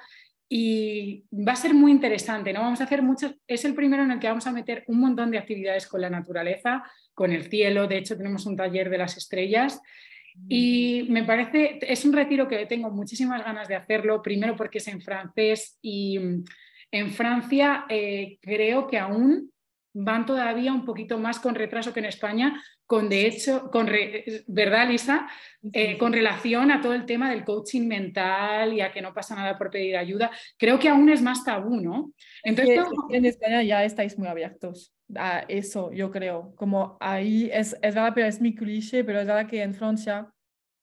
y 0.49 1.25
va 1.33 1.53
a 1.53 1.57
ser 1.57 1.73
muy 1.73 1.91
interesante, 1.91 2.53
¿no? 2.53 2.61
Vamos 2.61 2.81
a 2.81 2.85
hacer 2.85 3.03
muchos, 3.03 3.35
es 3.47 3.65
el 3.65 3.75
primero 3.75 4.03
en 4.03 4.11
el 4.11 4.19
que 4.19 4.29
vamos 4.29 4.47
a 4.47 4.53
meter 4.53 4.85
un 4.87 5.01
montón 5.01 5.31
de 5.31 5.39
actividades 5.39 5.87
con 5.87 6.01
la 6.01 6.11
naturaleza, 6.11 6.83
con 7.15 7.33
el 7.33 7.45
cielo, 7.49 7.87
de 7.87 7.99
hecho 7.99 8.17
tenemos 8.17 8.45
un 8.47 8.57
taller 8.57 8.91
de 8.91 8.99
las 8.99 9.17
estrellas 9.17 9.81
y 10.49 11.07
me 11.11 11.25
parece, 11.25 11.79
es 11.83 12.05
un 12.05 12.13
retiro 12.13 12.49
que 12.49 12.67
tengo 12.67 12.91
muchísimas 12.91 13.45
ganas 13.45 13.69
de 13.69 13.77
hacerlo, 13.77 14.23
primero 14.23 14.57
porque 14.57 14.79
es 14.79 14.89
en 14.89 15.01
francés 15.01 15.79
y 15.83 16.19
mm, 16.19 16.45
en 16.91 17.11
Francia 17.11 17.87
eh, 17.89 18.39
creo 18.41 18.87
que 18.87 18.99
aún 18.99 19.52
van 19.95 20.27
todavía 20.27 20.73
un 20.73 20.85
poquito 20.85 21.19
más 21.19 21.39
con 21.39 21.55
retraso 21.55 21.93
que 21.93 22.01
en 22.01 22.07
España, 22.07 22.63
con 22.87 23.09
de 23.09 23.27
hecho, 23.27 23.71
con 23.71 23.89
¿verdad, 24.47 24.89
Lisa? 24.89 25.29
Eh, 25.73 25.97
con 25.99 26.13
relación 26.13 26.71
a 26.71 26.81
todo 26.81 26.95
el 26.95 27.07
tema 27.07 27.31
del 27.31 27.45
coaching 27.45 27.87
mental 27.87 28.73
y 28.73 28.81
a 28.81 28.93
que 28.93 29.03
no 29.03 29.15
pasa 29.15 29.35
nada 29.35 29.57
por 29.57 29.71
pedir 29.71 29.97
ayuda. 29.97 30.31
Creo 30.59 30.79
que 30.79 30.89
aún 30.89 31.09
es 31.11 31.23
más 31.23 31.45
tabú, 31.45 31.81
¿no? 31.81 32.13
Entonces, 32.43 32.81
en 33.11 33.25
España 33.25 33.63
ya 33.63 33.85
estáis 33.85 34.19
muy 34.19 34.29
abiertos 34.29 34.95
a 35.15 35.41
eso, 35.49 35.93
yo 35.93 36.11
creo. 36.11 36.55
Como 36.57 36.97
ahí 37.01 37.51
es, 37.53 37.77
es 37.83 37.95
verdad, 37.95 38.13
pero 38.15 38.27
es 38.27 38.41
mi 38.41 38.55
cliché, 38.55 39.05
pero 39.05 39.21
es 39.21 39.27
verdad 39.27 39.49
que 39.49 39.63
en 39.63 39.75
Francia 39.75 40.33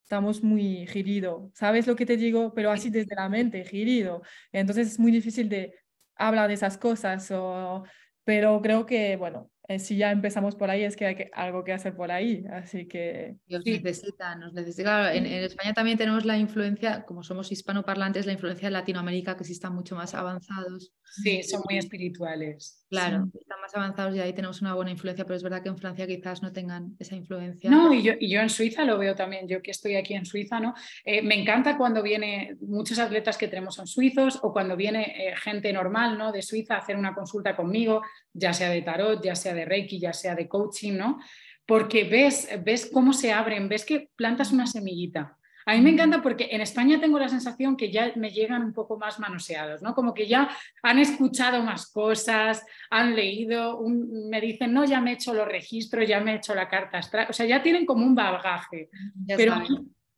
estamos 0.03 0.43
muy 0.43 0.87
girido. 0.87 1.51
¿Sabes 1.53 1.85
lo 1.85 1.95
que 1.95 2.05
te 2.05 2.17
digo? 2.17 2.53
Pero 2.53 2.71
así 2.71 2.89
desde 2.89 3.15
la 3.15 3.29
mente, 3.29 3.63
girido. 3.63 4.21
Entonces 4.51 4.87
es 4.87 4.99
muy 4.99 5.11
difícil 5.11 5.49
de 5.49 5.75
hablar 6.15 6.47
de 6.47 6.55
esas 6.55 6.77
cosas 6.77 7.29
o 7.31 7.83
pero 8.29 8.61
creo 8.61 8.85
que, 8.85 9.15
bueno, 9.17 9.49
eh, 9.69 9.77
si 9.77 9.97
ya 9.97 10.11
empezamos 10.11 10.55
por 10.55 10.71
ahí, 10.71 10.83
es 10.83 10.95
que 10.95 11.05
hay 11.05 11.29
algo 11.31 11.63
que 11.63 11.73
hacer 11.73 11.95
por 11.95 12.11
ahí. 12.11 12.43
Así 12.51 12.87
que. 12.87 13.35
Nos 13.47 13.63
necesitan, 13.63 14.39
nos 14.39 14.51
necesita. 14.51 15.13
en, 15.13 15.27
España 15.27 15.75
también 15.75 15.95
tenemos 15.95 16.25
la 16.25 16.39
influencia, 16.39 17.05
como 17.05 17.21
somos 17.21 17.51
hispanoparlantes, 17.51 18.25
la 18.25 18.33
influencia 18.33 18.67
de 18.67 18.71
Latinoamérica, 18.71 19.37
que 19.37 19.43
sí 19.43 19.51
están 19.51 19.75
mucho 19.75 19.95
más 19.95 20.15
avanzados. 20.15 20.91
Sí, 21.03 21.43
son 21.43 21.61
muy 21.67 21.77
espirituales. 21.77 22.85
Claro, 22.89 23.27
están 23.39 23.61
más 23.61 23.75
avanzados 23.75 24.15
y 24.15 24.19
ahí 24.19 24.33
tenemos 24.33 24.61
una 24.61 24.73
buena 24.73 24.89
influencia, 24.89 25.23
pero 25.25 25.35
es 25.35 25.43
verdad 25.43 25.61
que 25.61 25.69
en 25.69 25.77
Francia 25.77 26.07
quizás 26.07 26.41
no 26.41 26.51
tengan 26.51 26.95
esa 26.97 27.15
influencia. 27.15 27.69
No, 27.69 27.93
y 27.93 28.01
yo, 28.01 28.13
y 28.19 28.31
yo 28.31 28.41
en 28.41 28.49
Suiza 28.49 28.83
lo 28.83 28.97
veo 28.97 29.15
también, 29.15 29.47
yo 29.47 29.61
que 29.61 29.69
estoy 29.69 29.95
aquí 29.95 30.15
en 30.15 30.25
Suiza, 30.25 30.59
¿no? 30.59 30.73
Eh, 31.05 31.21
me 31.21 31.39
encanta 31.39 31.77
cuando 31.77 32.01
viene 32.01 32.57
muchos 32.61 32.97
atletas 32.97 33.37
que 33.37 33.47
tenemos 33.47 33.75
son 33.75 33.85
suizos 33.85 34.39
o 34.41 34.51
cuando 34.51 34.75
viene 34.75 35.29
eh, 35.29 35.35
gente 35.35 35.71
normal, 35.71 36.17
¿no? 36.17 36.31
De 36.31 36.41
Suiza 36.41 36.75
a 36.75 36.79
hacer 36.79 36.97
una 36.97 37.13
consulta 37.13 37.55
conmigo, 37.55 38.01
ya 38.39 38.53
sea 38.53 38.69
de 38.69 38.81
tarot, 38.81 39.23
ya 39.23 39.35
sea 39.35 39.53
de 39.53 39.65
Reiki, 39.65 39.99
ya 39.99 40.13
sea 40.13 40.35
de 40.35 40.47
coaching, 40.47 40.93
¿no? 40.93 41.19
Porque 41.65 42.05
ves, 42.05 42.49
ves 42.63 42.89
cómo 42.91 43.13
se 43.13 43.31
abren, 43.31 43.69
ves 43.69 43.85
que 43.85 44.09
plantas 44.15 44.51
una 44.51 44.65
semillita 44.65 45.37
a 45.69 45.75
mí 45.75 45.81
me 45.81 45.91
encanta 45.91 46.19
porque 46.23 46.47
en 46.49 46.61
España 46.61 46.99
tengo 46.99 47.19
la 47.19 47.29
sensación 47.29 47.77
que 47.77 47.91
ya 47.91 48.11
me 48.15 48.31
llegan 48.31 48.63
un 48.63 48.73
poco 48.73 48.97
más 48.97 49.19
manoseados, 49.19 49.83
¿no? 49.83 49.93
Como 49.93 50.15
que 50.15 50.27
ya 50.27 50.49
han 50.81 50.97
escuchado 50.97 51.61
más 51.61 51.91
cosas, 51.91 52.65
han 52.89 53.15
leído, 53.15 53.79
me 53.87 54.41
dicen, 54.41 54.73
no, 54.73 54.83
ya 54.83 54.99
me 54.99 55.11
he 55.11 55.13
hecho 55.13 55.31
los 55.31 55.47
registros, 55.47 56.07
ya 56.07 56.21
me 56.21 56.31
he 56.31 56.35
hecho 56.37 56.55
la 56.55 56.67
carta 56.67 56.97
astral, 56.97 57.27
o 57.29 57.33
sea, 57.33 57.45
ya 57.45 57.61
tienen 57.61 57.85
como 57.85 58.03
un 58.03 58.15
bagaje. 58.15 58.89
Pero 59.27 59.61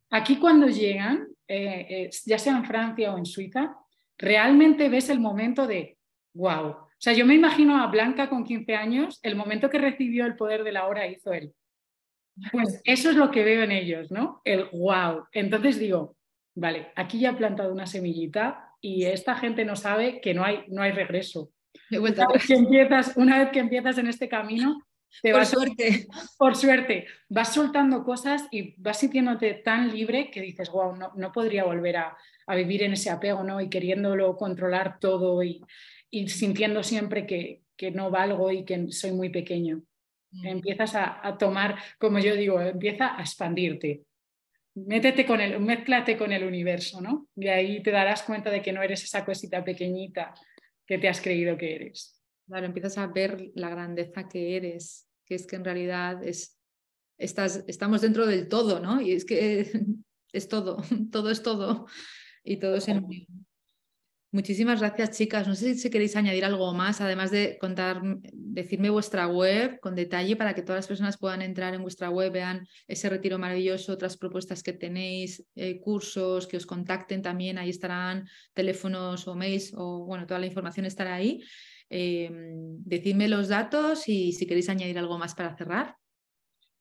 aquí, 0.09 0.37
cuando 0.37 0.67
llegan, 0.67 1.27
eh, 1.45 1.85
eh, 1.89 2.09
ya 2.25 2.37
sea 2.37 2.55
en 2.55 2.63
Francia 2.63 3.13
o 3.13 3.17
en 3.17 3.25
Suiza, 3.25 3.75
realmente 4.17 4.87
ves 4.87 5.09
el 5.09 5.19
momento 5.19 5.67
de, 5.67 5.97
wow. 6.33 6.77
O 7.01 7.03
sea, 7.03 7.13
yo 7.13 7.25
me 7.25 7.33
imagino 7.33 7.81
a 7.81 7.87
Blanca 7.87 8.29
con 8.29 8.43
15 8.43 8.75
años, 8.75 9.19
el 9.23 9.35
momento 9.35 9.71
que 9.71 9.79
recibió 9.79 10.27
el 10.27 10.35
poder 10.35 10.63
de 10.63 10.71
la 10.71 10.85
hora 10.85 11.07
hizo 11.07 11.33
él. 11.33 11.51
Pues 12.51 12.79
eso 12.83 13.09
es 13.09 13.15
lo 13.15 13.31
que 13.31 13.43
veo 13.43 13.63
en 13.63 13.71
ellos, 13.71 14.11
¿no? 14.11 14.39
El 14.45 14.65
wow. 14.71 15.25
Entonces 15.31 15.79
digo, 15.79 16.15
vale, 16.53 16.91
aquí 16.95 17.19
ya 17.19 17.31
he 17.31 17.35
plantado 17.35 17.73
una 17.73 17.87
semillita 17.87 18.75
y 18.81 19.05
esta 19.05 19.35
gente 19.35 19.65
no 19.65 19.75
sabe 19.75 20.21
que 20.21 20.35
no 20.35 20.43
hay, 20.43 20.63
no 20.67 20.83
hay 20.83 20.91
regreso. 20.91 21.51
Una 21.89 22.27
vez, 22.27 22.45
que 22.45 22.53
empiezas, 22.53 23.13
una 23.17 23.39
vez 23.39 23.49
que 23.51 23.59
empiezas 23.59 23.97
en 23.97 24.05
este 24.05 24.29
camino, 24.29 24.79
te 25.23 25.31
por 25.31 25.45
suerte. 25.47 26.07
Por 26.37 26.55
suerte, 26.55 27.07
vas 27.29 27.51
soltando 27.51 28.03
cosas 28.03 28.47
y 28.51 28.79
vas 28.79 28.99
sintiéndote 28.99 29.55
tan 29.55 29.91
libre 29.91 30.29
que 30.29 30.39
dices, 30.39 30.69
wow, 30.69 30.95
no, 30.95 31.13
no 31.15 31.31
podría 31.31 31.63
volver 31.63 31.97
a, 31.97 32.15
vivir 32.55 32.83
en 32.83 32.93
ese 32.93 33.09
apego, 33.09 33.43
¿no? 33.43 33.59
Y 33.59 33.69
queriéndolo 33.69 34.35
controlar 34.35 34.99
todo 34.99 35.41
y, 35.41 35.63
y 36.11 36.27
sintiendo 36.27 36.83
siempre 36.83 37.25
que, 37.25 37.63
que 37.75 37.89
no 37.89 38.11
valgo 38.11 38.51
y 38.51 38.63
que 38.65 38.91
soy 38.91 39.11
muy 39.11 39.29
pequeño. 39.29 39.81
Mm. 40.31 40.45
Empiezas 40.45 40.93
a, 40.95 41.37
tomar, 41.39 41.77
como 41.97 42.19
yo 42.19 42.35
digo, 42.35 42.61
empieza 42.61 43.17
a 43.17 43.21
expandirte. 43.21 44.03
Métete 44.75 45.25
con 45.25 45.41
el, 45.41 45.59
mézclate 45.59 46.17
con 46.17 46.31
el 46.31 46.43
universo, 46.43 47.01
¿no? 47.01 47.27
Y 47.35 47.47
ahí 47.47 47.81
te 47.81 47.91
darás 47.91 48.23
cuenta 48.23 48.49
de 48.51 48.61
que 48.61 48.71
no 48.71 48.83
eres 48.83 49.03
esa 49.03 49.25
cosita 49.25 49.63
pequeñita 49.63 50.33
que 50.85 50.97
te 50.97 51.09
has 51.09 51.21
creído 51.21 51.57
que 51.57 51.75
eres. 51.75 52.21
Claro, 52.47 52.65
empiezas 52.65 52.97
a 52.97 53.07
ver 53.07 53.51
la 53.55 53.69
grandeza 53.69 54.27
que 54.27 54.55
eres, 54.55 55.09
que 55.25 55.35
es 55.35 55.47
que 55.47 55.55
en 55.55 55.65
realidad 55.65 56.23
es, 56.23 56.57
estás, 57.17 57.63
estamos 57.67 58.01
dentro 58.01 58.25
del 58.25 58.47
todo, 58.47 58.79
¿no? 58.79 59.01
Y 59.01 59.13
es 59.13 59.25
que 59.25 59.71
es 60.33 60.47
todo, 60.47 60.77
todo 61.11 61.29
es 61.31 61.43
todo 61.43 61.87
y 62.43 62.57
todo 62.57 62.75
es 62.75 62.87
en 62.87 63.05
Muchísimas 64.33 64.79
gracias, 64.79 65.17
chicas. 65.17 65.45
No 65.45 65.55
sé 65.55 65.75
si 65.75 65.89
queréis 65.89 66.15
añadir 66.15 66.45
algo 66.45 66.73
más, 66.73 67.01
además 67.01 67.31
de 67.31 67.57
contar, 67.59 68.01
decirme 68.31 68.89
vuestra 68.89 69.27
web 69.27 69.77
con 69.81 69.93
detalle 69.93 70.37
para 70.37 70.53
que 70.53 70.61
todas 70.61 70.77
las 70.77 70.87
personas 70.87 71.17
puedan 71.17 71.41
entrar 71.41 71.73
en 71.73 71.81
vuestra 71.81 72.09
web, 72.09 72.31
vean 72.31 72.65
ese 72.87 73.09
retiro 73.09 73.37
maravilloso, 73.37 73.91
otras 73.91 74.15
propuestas 74.15 74.63
que 74.63 74.71
tenéis, 74.71 75.45
eh, 75.55 75.81
cursos, 75.81 76.47
que 76.47 76.55
os 76.55 76.65
contacten 76.65 77.21
también. 77.21 77.57
Ahí 77.57 77.71
estarán 77.71 78.25
teléfonos 78.53 79.27
o 79.27 79.35
mails 79.35 79.73
o, 79.75 80.05
bueno, 80.05 80.25
toda 80.25 80.39
la 80.39 80.45
información 80.45 80.85
estará 80.85 81.15
ahí. 81.15 81.43
Em, 81.89 82.81
decidme 82.85 83.27
los 83.27 83.49
datos 83.49 84.07
y 84.07 84.31
si 84.31 84.47
queréis 84.47 84.69
añadir 84.69 84.97
algo 84.97 85.17
más 85.17 85.35
para 85.35 85.57
cerrar. 85.57 85.97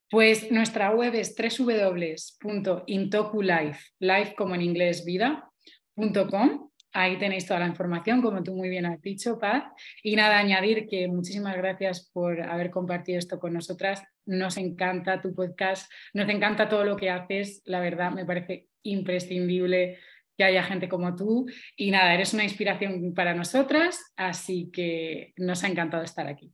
Pues 0.08 0.52
nuestra 0.52 0.94
web 0.94 1.16
es 1.16 1.34
www.intokulife, 1.34 3.80
life 3.98 4.36
como 4.36 4.54
en 4.54 4.62
inglés 4.62 5.04
vida.com 5.04 6.69
Ahí 6.92 7.18
tenéis 7.18 7.46
toda 7.46 7.60
la 7.60 7.66
información, 7.66 8.20
como 8.20 8.42
tú 8.42 8.54
muy 8.54 8.68
bien 8.68 8.86
has 8.86 9.00
dicho, 9.00 9.38
Paz. 9.38 9.64
Y 10.02 10.16
nada, 10.16 10.38
añadir 10.38 10.86
que 10.88 11.06
muchísimas 11.08 11.56
gracias 11.56 12.10
por 12.12 12.42
haber 12.42 12.70
compartido 12.70 13.18
esto 13.18 13.38
con 13.38 13.52
nosotras. 13.52 14.02
Nos 14.26 14.56
encanta 14.56 15.20
tu 15.20 15.34
podcast, 15.34 15.90
nos 16.14 16.28
encanta 16.28 16.68
todo 16.68 16.84
lo 16.84 16.96
que 16.96 17.10
haces. 17.10 17.62
La 17.64 17.80
verdad, 17.80 18.10
me 18.10 18.24
parece 18.24 18.68
imprescindible 18.82 19.98
que 20.36 20.44
haya 20.44 20.62
gente 20.62 20.88
como 20.88 21.14
tú. 21.14 21.46
Y 21.76 21.90
nada, 21.90 22.14
eres 22.14 22.34
una 22.34 22.44
inspiración 22.44 23.14
para 23.14 23.34
nosotras, 23.34 24.12
así 24.16 24.70
que 24.72 25.32
nos 25.36 25.62
ha 25.62 25.68
encantado 25.68 26.02
estar 26.02 26.26
aquí. 26.26 26.52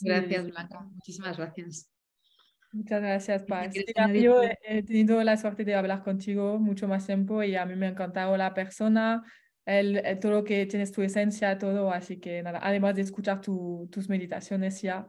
Gracias, 0.00 0.46
Blanca. 0.46 0.80
Muchísimas 0.80 1.36
gracias. 1.36 1.90
Muchas 2.72 3.00
gracias, 3.00 3.42
Paz. 3.44 3.74
yo 4.14 4.42
he 4.62 4.82
tenido 4.84 5.22
la 5.24 5.36
suerte 5.36 5.64
de 5.64 5.74
hablar 5.74 6.04
contigo 6.04 6.58
mucho 6.58 6.86
más 6.86 7.06
tiempo 7.06 7.42
y 7.42 7.56
a 7.56 7.66
mí 7.66 7.74
me 7.74 7.86
ha 7.86 7.90
encantado 7.90 8.36
la 8.36 8.54
persona, 8.54 9.24
el, 9.78 10.18
todo 10.20 10.32
lo 10.32 10.44
que 10.44 10.66
tienes 10.66 10.92
tu 10.92 11.02
esencia, 11.02 11.58
todo, 11.58 11.92
así 11.92 12.18
que 12.18 12.42
nada, 12.42 12.60
además 12.62 12.94
de 12.96 13.02
escuchar 13.02 13.40
tus 13.40 14.08
meditaciones 14.08 14.82
ya 14.82 15.06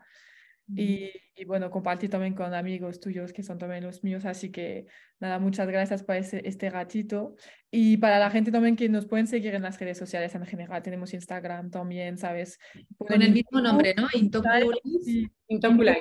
y, 0.73 1.11
bueno, 1.47 1.69
compartir 1.69 2.09
también 2.09 2.33
con 2.33 2.53
amigos 2.53 2.99
tuyos 2.99 3.33
que 3.33 3.43
son 3.43 3.57
también 3.57 3.83
los 3.83 4.03
míos, 4.03 4.25
así 4.25 4.51
que 4.51 4.85
nada, 5.19 5.39
muchas 5.39 5.67
gracias 5.67 6.03
por 6.03 6.15
este 6.15 6.69
ratito 6.69 7.35
y 7.69 7.97
para 7.97 8.19
la 8.19 8.29
gente 8.29 8.51
también 8.51 8.75
que 8.75 8.87
nos 8.87 9.05
pueden 9.05 9.27
seguir 9.27 9.55
en 9.55 9.63
las 9.63 9.79
redes 9.79 9.97
sociales 9.97 10.33
en 10.35 10.45
general, 10.45 10.81
tenemos 10.81 11.13
Instagram 11.13 11.71
también, 11.71 12.17
¿sabes? 12.17 12.57
Con 12.97 13.21
el 13.21 13.31
mismo 13.33 13.59
nombre, 13.59 13.93
¿no? 13.95 14.07
Intoculi. 14.13 15.93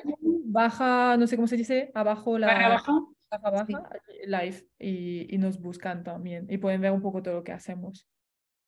Baja, 0.44 1.16
no 1.16 1.26
sé 1.26 1.36
cómo 1.36 1.48
se 1.48 1.56
dice, 1.56 1.90
abajo 1.94 2.38
la... 2.38 2.48
Baja, 2.48 2.66
abajo. 2.66 3.16
Baja, 3.30 3.50
baja, 3.50 3.90
live 4.26 4.66
y, 4.78 5.34
y 5.34 5.38
nos 5.38 5.60
buscan 5.60 6.02
también 6.02 6.46
y 6.50 6.58
pueden 6.58 6.80
ver 6.80 6.90
un 6.90 7.00
poco 7.00 7.22
todo 7.22 7.34
lo 7.34 7.44
que 7.44 7.52
hacemos. 7.52 8.08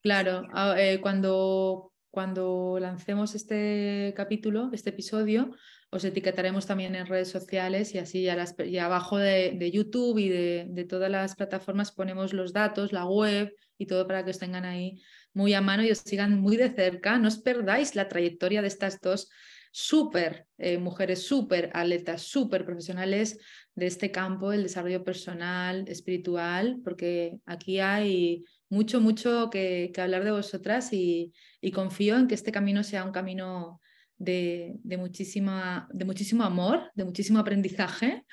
Claro, 0.03 0.48
ah, 0.53 0.74
eh, 0.78 1.00
cuando, 1.00 1.92
cuando 2.11 2.78
lancemos 2.80 3.36
este 3.36 4.12
capítulo, 4.16 4.70
este 4.72 4.90
episodio, 4.90 5.55
os 5.90 6.05
etiquetaremos 6.05 6.66
también 6.66 6.96
en 6.96 7.07
redes 7.07 7.28
sociales 7.28 7.94
y 7.94 7.98
así 7.98 8.22
ya, 8.22 8.34
las, 8.34 8.57
abajo 8.80 9.18
de, 9.18 9.70
YouTube 9.70 10.18
y 10.18 10.28
de, 10.28 10.86
todas 10.88 11.09
las 11.09 11.36
plataformas 11.36 11.92
ponemos 11.92 12.32
los 12.32 12.53
datos, 12.53 12.92
la 12.92 13.05
web 13.05 13.55
y 13.78 13.86
todo 13.86 14.07
para 14.09 14.24
que 14.24 14.32
os 14.32 14.38
tengan 14.40 14.64
ahí 14.64 15.00
muy 15.34 15.55
a 15.55 15.61
mano 15.61 15.84
y 15.84 15.92
os 15.92 15.98
sigan 15.98 16.40
muy 16.40 16.57
de 16.57 16.70
cerca. 16.70 17.16
No 17.18 17.28
os 17.28 17.38
perdáis 17.38 17.94
la 17.94 18.09
trayectoria 18.09 18.61
de 18.61 18.68
estas 18.68 19.00
dos 19.00 19.28
súper 19.70 20.46
eh, 20.59 20.78
mujeres, 20.78 21.26
súper 21.26 21.70
atletas, 21.74 22.22
súper 22.22 22.64
profesionales 22.64 23.38
de 23.76 23.86
este 23.86 24.11
campo, 24.11 24.53
el 24.53 24.64
desarrollo 24.64 25.05
personal, 25.05 25.84
espiritual, 25.86 26.80
porque 26.82 27.38
aquí 27.46 27.78
hay 27.78 28.44
mucho, 28.73 29.03
mucho 29.03 29.51
que, 29.51 29.93
hablar 29.99 30.25
de 30.25 30.31
vosotras 30.31 30.89
y, 30.93 31.35
confío 31.75 32.16
en 32.16 32.27
que 32.27 32.35
este 32.35 32.53
camino 32.53 32.83
sea 32.83 33.05
un 33.05 33.12
camino 33.12 33.83
de, 34.16 34.81
muchísima, 34.99 35.87
de 35.93 36.07
muchísimo 36.07 36.43
amor, 36.43 36.91
de 36.95 37.05
muchísimo 37.05 37.39
aprendizaje. 37.39 38.25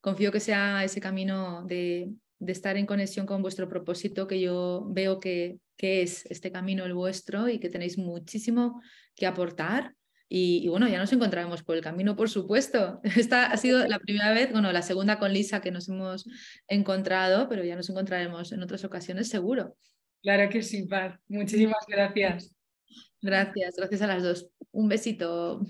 Confío 0.00 0.30
que 0.30 0.38
sea 0.38 0.84
ese 0.84 1.00
camino 1.00 1.64
de, 1.66 2.12
estar 2.46 2.76
en 2.76 2.86
conexión 2.86 3.26
con 3.26 3.42
vuestro 3.42 3.68
propósito, 3.68 4.28
que 4.28 4.40
yo 4.40 4.86
veo 4.90 5.18
que, 5.18 5.58
que 5.76 6.02
es 6.02 6.24
este 6.26 6.52
camino 6.52 6.84
el 6.84 6.94
vuestro 6.94 7.48
y 7.48 7.58
que 7.58 7.68
tenéis 7.68 7.98
muchísimo 7.98 8.80
que 9.16 9.26
aportar 9.26 9.96
y, 10.32 10.68
bueno, 10.68 10.86
ya 10.88 10.98
nos 11.00 11.12
encontraremos 11.12 11.64
por 11.64 11.74
el 11.76 11.82
camino, 11.82 12.14
por 12.14 12.30
supuesto. 12.30 13.00
Esta 13.16 13.46
ha 13.46 13.56
sido 13.56 13.84
la 13.88 13.98
primera 13.98 14.32
vez, 14.32 14.52
bueno, 14.52 14.70
la 14.70 14.82
segunda 14.82 15.18
con 15.18 15.32
Lisa 15.32 15.60
que 15.60 15.72
nos 15.72 15.88
hemos 15.88 16.24
encontrado, 16.68 17.48
pero 17.48 17.64
ya 17.64 17.74
nos 17.74 17.90
encontraremos 17.90 18.52
en 18.52 18.62
otras 18.62 18.84
ocasiones 18.84 19.28
seguro. 19.28 19.76
Claro 20.22 20.48
que 20.48 20.62
sí, 20.62 20.86
Paz. 20.86 21.18
Muchísimas 21.26 21.84
gracias. 21.88 22.54
Gracias, 23.20 23.74
gracias 23.76 24.02
a 24.02 24.06
las 24.06 24.22
dos. 24.22 24.48
Un 24.70 24.88
besito. 24.88 25.66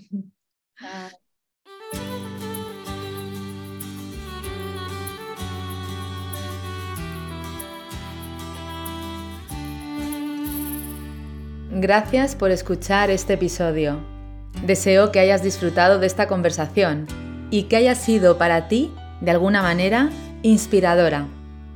Gracias 11.71 12.35
por 12.35 12.51
escuchar 12.51 13.09
este 13.09 13.33
episodio. 13.33 14.20
Deseo 14.65 15.11
que 15.11 15.19
hayas 15.19 15.43
disfrutado 15.43 15.99
de 15.99 16.07
esta 16.07 16.27
conversación 16.27 17.07
y 17.49 17.63
que 17.63 17.77
haya 17.77 17.95
sido 17.95 18.37
para 18.37 18.67
ti, 18.67 18.91
de 19.21 19.31
alguna 19.31 19.61
manera, 19.61 20.09
inspiradora 20.43 21.25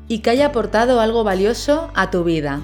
y 0.07 0.19
que 0.19 0.29
haya 0.29 0.47
aportado 0.47 0.99
algo 0.99 1.23
valioso 1.23 1.89
a 1.95 2.11
tu 2.11 2.23
vida. 2.23 2.61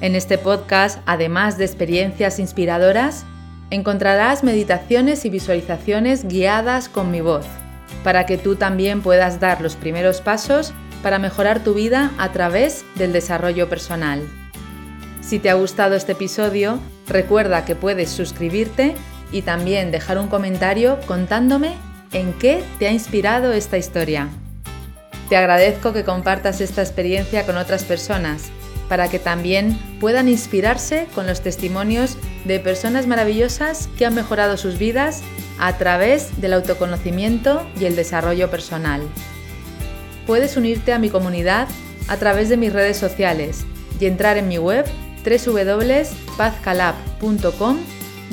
En 0.00 0.14
este 0.14 0.38
podcast, 0.38 1.00
además 1.06 1.58
de 1.58 1.64
experiencias 1.64 2.38
inspiradoras, 2.38 3.24
encontrarás 3.70 4.44
meditaciones 4.44 5.24
y 5.24 5.30
visualizaciones 5.30 6.28
guiadas 6.28 6.88
con 6.88 7.10
mi 7.10 7.20
voz, 7.20 7.46
para 8.02 8.26
que 8.26 8.38
tú 8.38 8.56
también 8.56 9.02
puedas 9.02 9.40
dar 9.40 9.60
los 9.60 9.76
primeros 9.76 10.20
pasos 10.20 10.72
para 11.02 11.18
mejorar 11.18 11.62
tu 11.64 11.74
vida 11.74 12.12
a 12.18 12.32
través 12.32 12.84
del 12.94 13.12
desarrollo 13.12 13.68
personal. 13.68 14.22
Si 15.20 15.38
te 15.38 15.50
ha 15.50 15.54
gustado 15.54 15.96
este 15.96 16.12
episodio, 16.12 16.78
recuerda 17.08 17.64
que 17.64 17.74
puedes 17.74 18.10
suscribirte 18.10 18.94
y 19.34 19.42
también 19.42 19.90
dejar 19.90 20.16
un 20.18 20.28
comentario 20.28 20.98
contándome 21.06 21.74
en 22.12 22.32
qué 22.34 22.62
te 22.78 22.86
ha 22.86 22.92
inspirado 22.92 23.52
esta 23.52 23.76
historia. 23.76 24.28
Te 25.28 25.36
agradezco 25.36 25.92
que 25.92 26.04
compartas 26.04 26.60
esta 26.60 26.82
experiencia 26.82 27.44
con 27.44 27.56
otras 27.56 27.82
personas 27.82 28.50
para 28.88 29.08
que 29.08 29.18
también 29.18 29.76
puedan 29.98 30.28
inspirarse 30.28 31.08
con 31.16 31.26
los 31.26 31.40
testimonios 31.40 32.16
de 32.44 32.60
personas 32.60 33.08
maravillosas 33.08 33.88
que 33.98 34.06
han 34.06 34.14
mejorado 34.14 34.56
sus 34.56 34.78
vidas 34.78 35.22
a 35.58 35.78
través 35.78 36.40
del 36.40 36.52
autoconocimiento 36.52 37.66
y 37.80 37.86
el 37.86 37.96
desarrollo 37.96 38.50
personal. 38.50 39.02
Puedes 40.28 40.56
unirte 40.56 40.92
a 40.92 41.00
mi 41.00 41.10
comunidad 41.10 41.66
a 42.06 42.18
través 42.18 42.48
de 42.48 42.56
mis 42.56 42.72
redes 42.72 42.98
sociales 42.98 43.64
y 43.98 44.06
entrar 44.06 44.36
en 44.36 44.46
mi 44.46 44.58
web 44.58 44.84
www.pazcalab.com 45.24 47.93